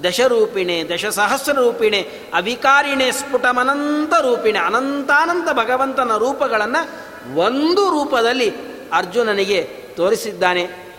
[0.04, 2.02] ದಶರೂಪಿಣೆ, ದಶಸಹಸ್ರರೂಪಿಣೆ,
[2.34, 8.54] ಅವಿಕಾರಿಣೆ, ಸ್ಫುಟಮನಂತ ರೂಪಿಣೆ, ಅನಂತಾನಂತ ಭಗವಂತನ ರೂಪಗಳನ್ನು ಒಂದು ರೂಪದಲ್ಲಿ
[8.94, 9.64] ಅರ್ಜುನನಿಗೆ
[9.96, 10.92] ತೋರಿಸಿದ್ದಾನೆ.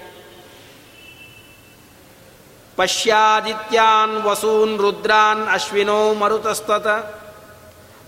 [2.76, 6.86] ಪಶ್ಯಾದಿತ್ಯಾನ್ ವಸೂನ್ ರುದ್ರಾನ್ ಅಶ್ವಿನೋ ಮರುತಸ್ತತ,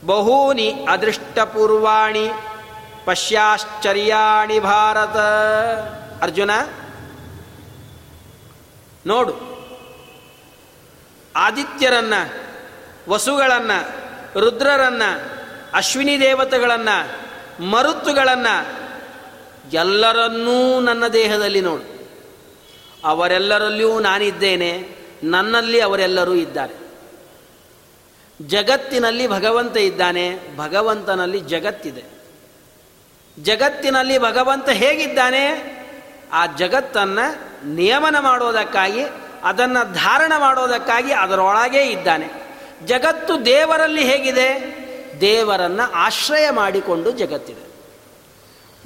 [0.07, 2.31] ಬಹೂನಿ ಅದೃಷ್ಟಪೂರ್ವಾಣಿ,
[3.05, 5.17] ಪಶ್ಯಾಶ್ಚರ್ಯಾಣಿ ಭಾರತ.
[6.23, 6.51] ಅರ್ಜುನ,
[9.07, 9.54] ನೋಡು.
[11.37, 12.15] ಆದಿತ್ಯರನ್ನ,
[13.09, 14.05] ವಸುಗಳನ್ನು,
[14.41, 15.31] ರುದ್ರರನ್ನು,
[15.75, 17.25] ಅಶ್ವಿನಿ ದೇವತೆಗಳನ್ನು,
[17.65, 18.85] ಮರುತ್ತುಗಳನ್ನು,
[19.73, 21.95] ಎಲ್ಲರನ್ನೂ ನನ್ನ ದೇಹದಲ್ಲಿ ನೋಡು.
[23.05, 24.89] ಅವರೆಲ್ಲರಲ್ಲಿಯೂ ನಾನಿದ್ದೇನೆ,
[25.23, 26.75] ನನ್ನಲ್ಲಿ ಅವರೆಲ್ಲರೂ ಇದ್ದಾರೆ.
[28.43, 32.05] ಜಗತ್ತಿನಲ್ಲಿ ಭಗವಂತ ಇದ್ದಾನೆ, ಭಗವಂತನಲ್ಲಿ ಜಗತ್ತಿದೆ.
[33.43, 35.75] ಜಗತ್ತಿನಲ್ಲಿ ಭಗವಂತ ಹೇಗಿದ್ದಾನೆ,
[36.33, 39.05] ಆ ಜಗತ್ತನ್ನು ನಿಯಮನ ಮಾಡೋದಕ್ಕಾಗಿ
[39.45, 42.45] ಅದನ್ನು ಧಾರಣ ಮಾಡೋದಕ್ಕಾಗಿ ಅದರೊಳಗೆ ಇದ್ದಾನೆ.
[42.87, 44.75] ಜಗತ್ತು ದೇವರಲ್ಲಿ ಹೇಗಿದೆ?
[45.21, 47.75] ದೇವರನ್ನು ಆಶ್ರಯ ಮಾಡಿಕೊಂಡು ಜಗತ್ತಿದೆ.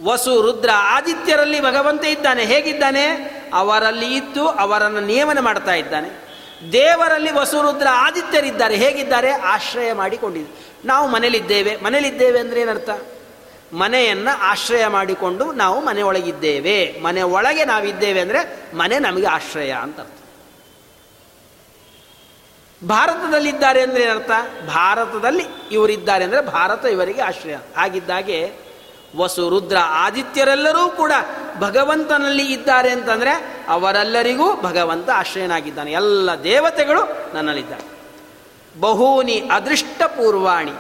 [0.05, 2.45] ವಸು, ರುದ್ರ, ಆದಿತ್ಯರಲ್ಲಿ ಭಗವಂತ ಇದ್ದಾನೆ.
[2.45, 3.07] ಹೇಗಿದ್ದಾನೆ?
[3.55, 6.29] ಅವರಲ್ಲಿ ಇದ್ದು ಅವರನ್ನು ನಿಯಮನ ಮಾಡ್ತಾ ಇದ್ದಾನೆ.
[6.73, 8.77] ದೇವರಲ್ಲಿ ವಸು, ರುದ್ರ, ಆದಿತ್ಯರಿದ್ದಾರೆ.
[8.77, 9.31] ಹೇಗಿದ್ದಾರೆ?
[9.31, 10.69] ಆಶ್ರಯ ಮಾಡಿಕೊಂಡಿದೆ.
[10.85, 11.77] ನಾವು ಮನೇಲಿದ್ದೇವೆ.
[11.77, 12.91] ಮನೇಲಿದ್ದೇವೆ ಅಂದರೆ ಏನರ್ಥ?
[13.73, 17.01] ಮನೆಯನ್ನು ಆಶ್ರಯ ಮಾಡಿಕೊಂಡು ನಾವು ಮನೆಯೊಳಗಿದ್ದೇವೆ.
[17.03, 20.13] ಮನೆ ಒಳಗೆ ನಾವಿದ್ದೇವೆ ಅಂದರೆ ಮನೆ ನಮಗೆ ಆಶ್ರಯ ಅಂತ ಅರ್ಥ.
[22.87, 24.31] ಭಾರತದಲ್ಲಿದ್ದಾರೆ ಅಂದರೆ ಏನರ್ಥ?
[24.67, 27.57] ಭಾರತದಲ್ಲಿ ಇವರಿದ್ದಾರೆ ಅಂದರೆ ಭಾರತ ಇವರಿಗೆ ಆಶ್ರಯ.
[27.77, 28.53] ಆಗಿದ್ದಾಗೆ
[29.17, 31.13] ವಸು ರುದ್ರ ಆದಿತ್ಯರೆಲ್ಲರೂ ಕೂಡ
[31.59, 35.93] ಭಗವಂತನಲ್ಲಿ ಇದ್ದಾರೆ ಅಂತಂದರೆ ಅವರೆಲ್ಲರಿಗೂ ಭಗವಂತ ಆಶ್ರಯನಾಗಿದ್ದಾನೆ.
[35.93, 37.99] ಎಲ್ಲ ದೇವತೆಗಳು ನನ್ನಲ್ಲಿದ್ದಾರೆ.
[38.81, 40.73] ಬಹೂನಿ ಅದೃಷ್ಟ ಪೂರ್ವಾಣಿ.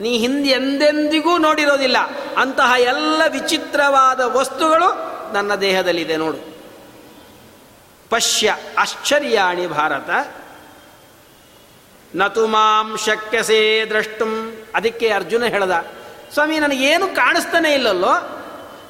[0.00, 1.96] ನೀ ಹಿಂದೆ ಎಂದೆಂದಿಗೂ ನೋಡಿರೋದಿಲ್ಲ.
[2.36, 6.56] ಅಂತಹ ಎಲ್ಲ ವಿಚಿತ್ರವಾದ ವಸ್ತುಗಳು ನನ್ನ ದೇಹದಲ್ಲಿದೆ ನೋಡು.
[8.10, 10.10] ಪಶ್ಯ ಆಶ್ಚರ್ಯಾಣಿ ಭಾರತ.
[12.14, 14.32] ನತು ಮಾಂ ಶಕ್ಯಸೇ ದ್ರಷ್ಟುಂ.
[14.74, 15.74] ಅದಕ್ಕೆ ಅರ್ಜುನ ಹೇಳ್ದ,
[16.34, 18.14] ಸ್ವಾಮಿ, ನನಗೇನು ಕಾಣಿಸ್ತಾನೆ ಇಲ್ಲಲ್ಲೋ?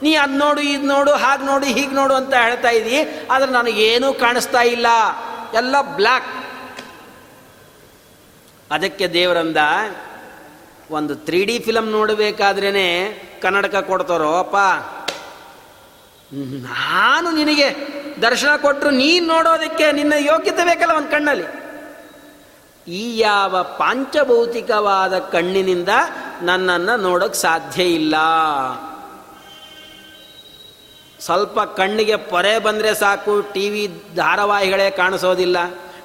[0.03, 2.99] ನೀ ಅದು ನೋಡು ಇದು ನೋಡು, ಹಾಗೆ ನೋಡು, ಹೀಗೆ ನೋಡು ಅಂತ ಹೇಳ್ತಾ ಇದ್ದೀ,
[3.31, 4.87] ಆದರೆ ನನಗೇನೂ ಕಾಣಿಸ್ತಾ ಇಲ್ಲ.
[5.55, 6.31] ಎಲ್ಲ ಬ್ಲ್ಯಾಕ್
[8.71, 9.61] ಅದಕ್ಕೆ ದೇವರಂದ,
[10.91, 12.89] ಒಂದು ತ್ರೀ ಡಿ ಫಿಲಮ್ ನೋಡಬೇಕಾದ್ರೇ
[13.43, 14.57] ಕನ್ನಡಕ ಕೊಡ್ತಾರೋ, ಅಪ್ಪ?
[16.65, 17.69] ನಾನು ನಿನಗೆ
[18.23, 21.47] ದರ್ಶನ ಕೊಟ್ಟರು ನೀನು ನೋಡೋದಕ್ಕೆ ನಿನ್ನ ಯೋಗ್ಯತೆ ಬೇಕಲ್ಲ ಒಂದು ಕಣ್ಣಲ್ಲಿ.
[22.99, 25.89] ಈ ಯಾವ ಪಾಂಚಭೌತಿಕವಾದ ಕಣ್ಣಿನಿಂದ
[26.43, 28.15] ನನ್ನನ್ನು ನೋಡೋಕ್ಕೆ ಸಾಧ್ಯ ಇಲ್ಲ.
[31.21, 33.83] ಸ್ವಲ್ಪ ಕಣ್ಣಿಗೆ ಪೊರೆ ಬಂದರೆ ಸಾಕು ಟಿ ವಿ
[34.17, 35.59] ಧಾರಾವಾಹಿಗಳೇ ಕಾಣಿಸೋದಿಲ್ಲ.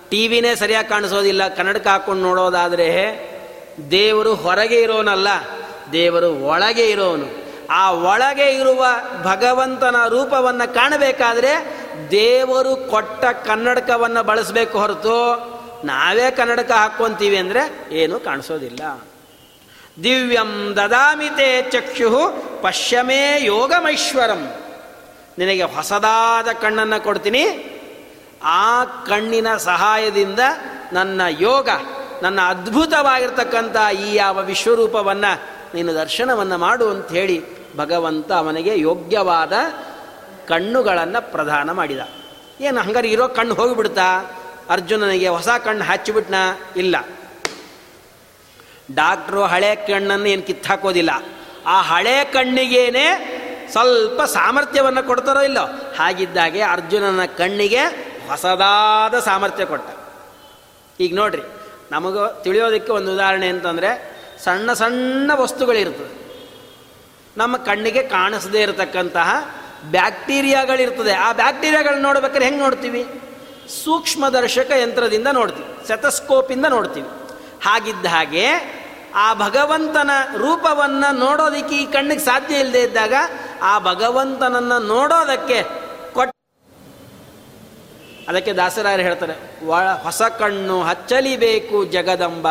[0.09, 2.89] ಟಿ ವಿನೇ ಸರಿಯಾಗಿ ಕಾಣಿಸೋದಿಲ್ಲ, ಕನ್ನಡಕ್ಕೆ ಹಾಕ್ಕೊಂಡು ನೋಡೋದಾದರೆ
[3.91, 5.29] ದೇವರು ಹೊರಗೆ ಇರೋನಲ್ಲ,
[5.93, 7.27] ದೇವರು ಒಳಗೆ ಇರೋನು.
[7.71, 8.85] ಆ ಒಳಗೆ ಇರುವ
[9.23, 11.53] ಭಗವಂತನ ರೂಪವನ್ನು ಕಾಣಬೇಕಾದ್ರೆ
[12.11, 15.17] ದೇವರು ಕೊಟ್ಟ ಕನ್ನಡಕವನ್ನು ಬಳಸಬೇಕು ಹೊರತು
[15.85, 18.81] ನಾವೇ ಕನ್ನಡಕ ಹಾಕ್ಕೊಂತೀವಿ ಅಂದರೆ ಏನೂ ಕಾಣಿಸೋದಿಲ್ಲ.
[20.03, 22.09] ದಿವ್ಯಂ ದದಾಮಿತೆ ಚಕ್ಷು
[22.61, 24.43] ಪಶ್ಯಮೇ ಯೋಗಮೈಶ್ವರಂ.
[25.37, 27.43] ನಿನಗೆ ಹೊಸದಾದ ಕಣ್ಣನ್ನು ಕೊಡ್ತೀನಿ.
[28.43, 30.39] ಆ ಕಣ್ಣಿನ ಸಹಾಯದಿಂದ
[30.93, 31.69] ನನ್ನ ಯೋಗ,
[32.21, 35.31] ನನ್ನ ಅದ್ಭುತವಾಗಿರ್ತಕ್ಕಂಥ ಈ ಯಾವ ವಿಶ್ವರೂಪವನ್ನು
[35.75, 37.37] ನೀನು ದರ್ಶನವನ್ನು ಮಾಡು ಅಂತ ಹೇಳಿ
[37.77, 39.53] ಭಗವಂತ ಅವನಿಗೆ ಯೋಗ್ಯವಾದ
[40.47, 41.99] ಕಣ್ಣುಗಳನ್ನು ಪ್ರದಾನ ಮಾಡಿದ.
[42.61, 44.07] ಏನು ಹಂಗಾರೆ ಇರೋ ಕಣ್ಣು ಹೋಗಿಬಿಡ್ತಾ?
[44.69, 46.35] ಅರ್ಜುನನಿಗೆ ಹೊಸ ಕಣ್ಣು ಹಚ್ಚಿಬಿಟ್ನ?
[46.75, 46.95] ಇಲ್ಲ.
[48.95, 51.11] ಡಾಕ್ಟ್ರು ಹಳೆ ಕಣ್ಣನ್ನು ಏನು ಕಿತ್ತಾಕೋದಿಲ್ಲ.
[51.65, 53.05] ಆ ಹಳೆ ಕಣ್ಣಿಗೇನೆ
[53.71, 55.65] ಸ್ವಲ್ಪ ಸಾಮರ್ಥ್ಯವನ್ನು ಕೊಡ್ತಾರೋ ಇಲ್ಲೋ?
[55.97, 57.83] ಹಾಗಿದ್ದಾಗೆ ಅರ್ಜುನನ ಕಣ್ಣಿಗೆ
[58.29, 59.89] ಹೊಸದಾದ ಸಾಮರ್ಥ್ಯ ಕೊಟ್ಟ.
[60.99, 61.41] ಈಗ ನೋಡ್ರಿ,
[61.91, 63.89] ನಮಗೂ ತಿಳಿಯೋದಕ್ಕೆ ಒಂದು ಉದಾಹರಣೆ ಅಂತಂದರೆ
[64.43, 66.13] ಸಣ್ಣ ಸಣ್ಣ ವಸ್ತುಗಳಿರ್ತದೆ.
[67.37, 69.29] ನಮ್ಮ ಕಣ್ಣಿಗೆ ಕಾಣಿಸದೇ ಇರತಕ್ಕಂತಹ
[69.83, 71.13] ಬ್ಯಾಕ್ಟೀರಿಯಾಗಳಿರ್ತದೆ.
[71.13, 73.03] ಆ ಬ್ಯಾಕ್ಟೀರಿಯಾಗಳನ್ನ ನೋಡ್ಬೇಕಾದ್ರೆ ಹೆಂಗೆ ನೋಡ್ತೀವಿ?
[73.69, 77.09] ಸೂಕ್ಷ್ಮದರ್ಶಕ ಯಂತ್ರದಿಂದ ನೋಡ್ತೀವಿ, ಸೆತಸ್ಕೋಪಿಂದ ನೋಡ್ತೀವಿ.
[77.65, 78.45] ಹಾಗಿದ್ದ ಹಾಗೆ
[79.15, 83.13] ಆ ಭಗವಂತನ ರೂಪವನ್ನು ನೋಡೋದಕ್ಕೆ ಈ ಕಣ್ಣಿಗೆ ಸಾಧ್ಯ ಇಲ್ಲದೆ ಇದ್ದಾಗ
[83.61, 85.59] ಆ ಭಗವಂತನನ್ನು ನೋಡೋದಕ್ಕೆ
[86.13, 86.31] ಕೊಟ್ಟ
[88.29, 89.35] ಅದಕ್ಕೆ ದಾಸರಾಯರು ಹೇಳ್ತಾರೆ
[90.03, 92.47] ಹೊಸ ಕಣ್ಣು ಹಚ್ಚಲಿಬೇಕು ಜಗದಂಬ,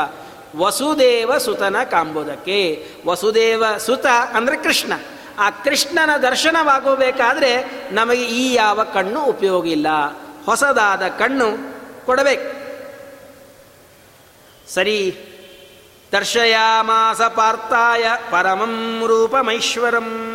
[0.57, 2.59] ವಸುದೇವ ಸುತನ ಕಾಂಬುದಕ್ಕೆ.
[3.07, 4.93] ವಸುದೇವ ಸುತ ಅಂದರೆ ಕೃಷ್ಣ.
[5.39, 7.53] ಆ ಕೃಷ್ಣನ ದರ್ಶನವಾಗಬೇಕಾದ್ರೆ
[7.93, 9.89] ನಮಗೆ ಈ ಯಾವ ಕಣ್ಣು ಉಪಯೋಗ ಇಲ್ಲ.
[10.47, 11.47] ಹೊಸದಾದ ಕಣ್ಣು
[12.07, 12.65] ಕೊಡಬೇಕು.
[14.75, 15.17] ಸರಿ,
[16.13, 20.31] ದರ್ಶಯಾಮಾಸ ಪಾರ್ಥಾಯ ಪರಮಂ ರೂಪಮೈಶ್ವರಂ.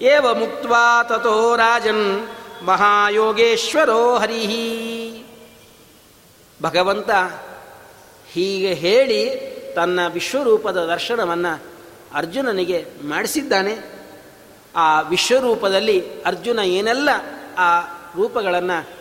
[0.00, 0.66] ಏವ ಮುಕ್ತ
[1.12, 2.28] ತಥೋ ರಾಜನ್
[2.64, 5.24] ಮಹಾಯೋಗೇಶ್ವರೋ ಹರಿ.
[6.62, 7.10] ಭಗವಂತ
[8.32, 11.62] ಹೀಗೆ ಹೇಳಿ ತನ್ನ ವಿಶ್ವರೂಪದ ದರ್ಶನವನ್ನು
[12.14, 13.98] ಅರ್ಜುನನಿಗೆ ಮಾಡಿಸಿದ್ದಾನೆ.
[14.76, 17.10] ಆ ವಿಶ್ವರೂಪದಲ್ಲಿ ಅರ್ಜುನ ಏನೆಲ್ಲ
[17.58, 17.80] ಆ
[18.16, 18.97] ರೂಪಗಳನ್ನು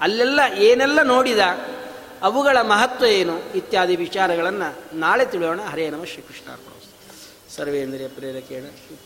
[0.00, 1.38] ಅಲ್ಲೆಲ್ಲ ಏನೆಲ್ಲ ನೋಡಿದ,
[2.22, 5.60] ಅವುಗಳ ಮಹತ್ವ ಏನು ಇತ್ಯಾದಿ ವಿಚಾರಗಳನ್ನು ನಾಳೆ ತಿಳಿಯೋಣ.
[5.60, 6.48] ಹರೇ ನಮ ಶ್ರೀಕೃಷ್ಣ
[7.56, 8.96] ಸರ್ವೇಂದ್ರಿಯ ಪ್ರೇರಕೇಣ ಶ್ರೀ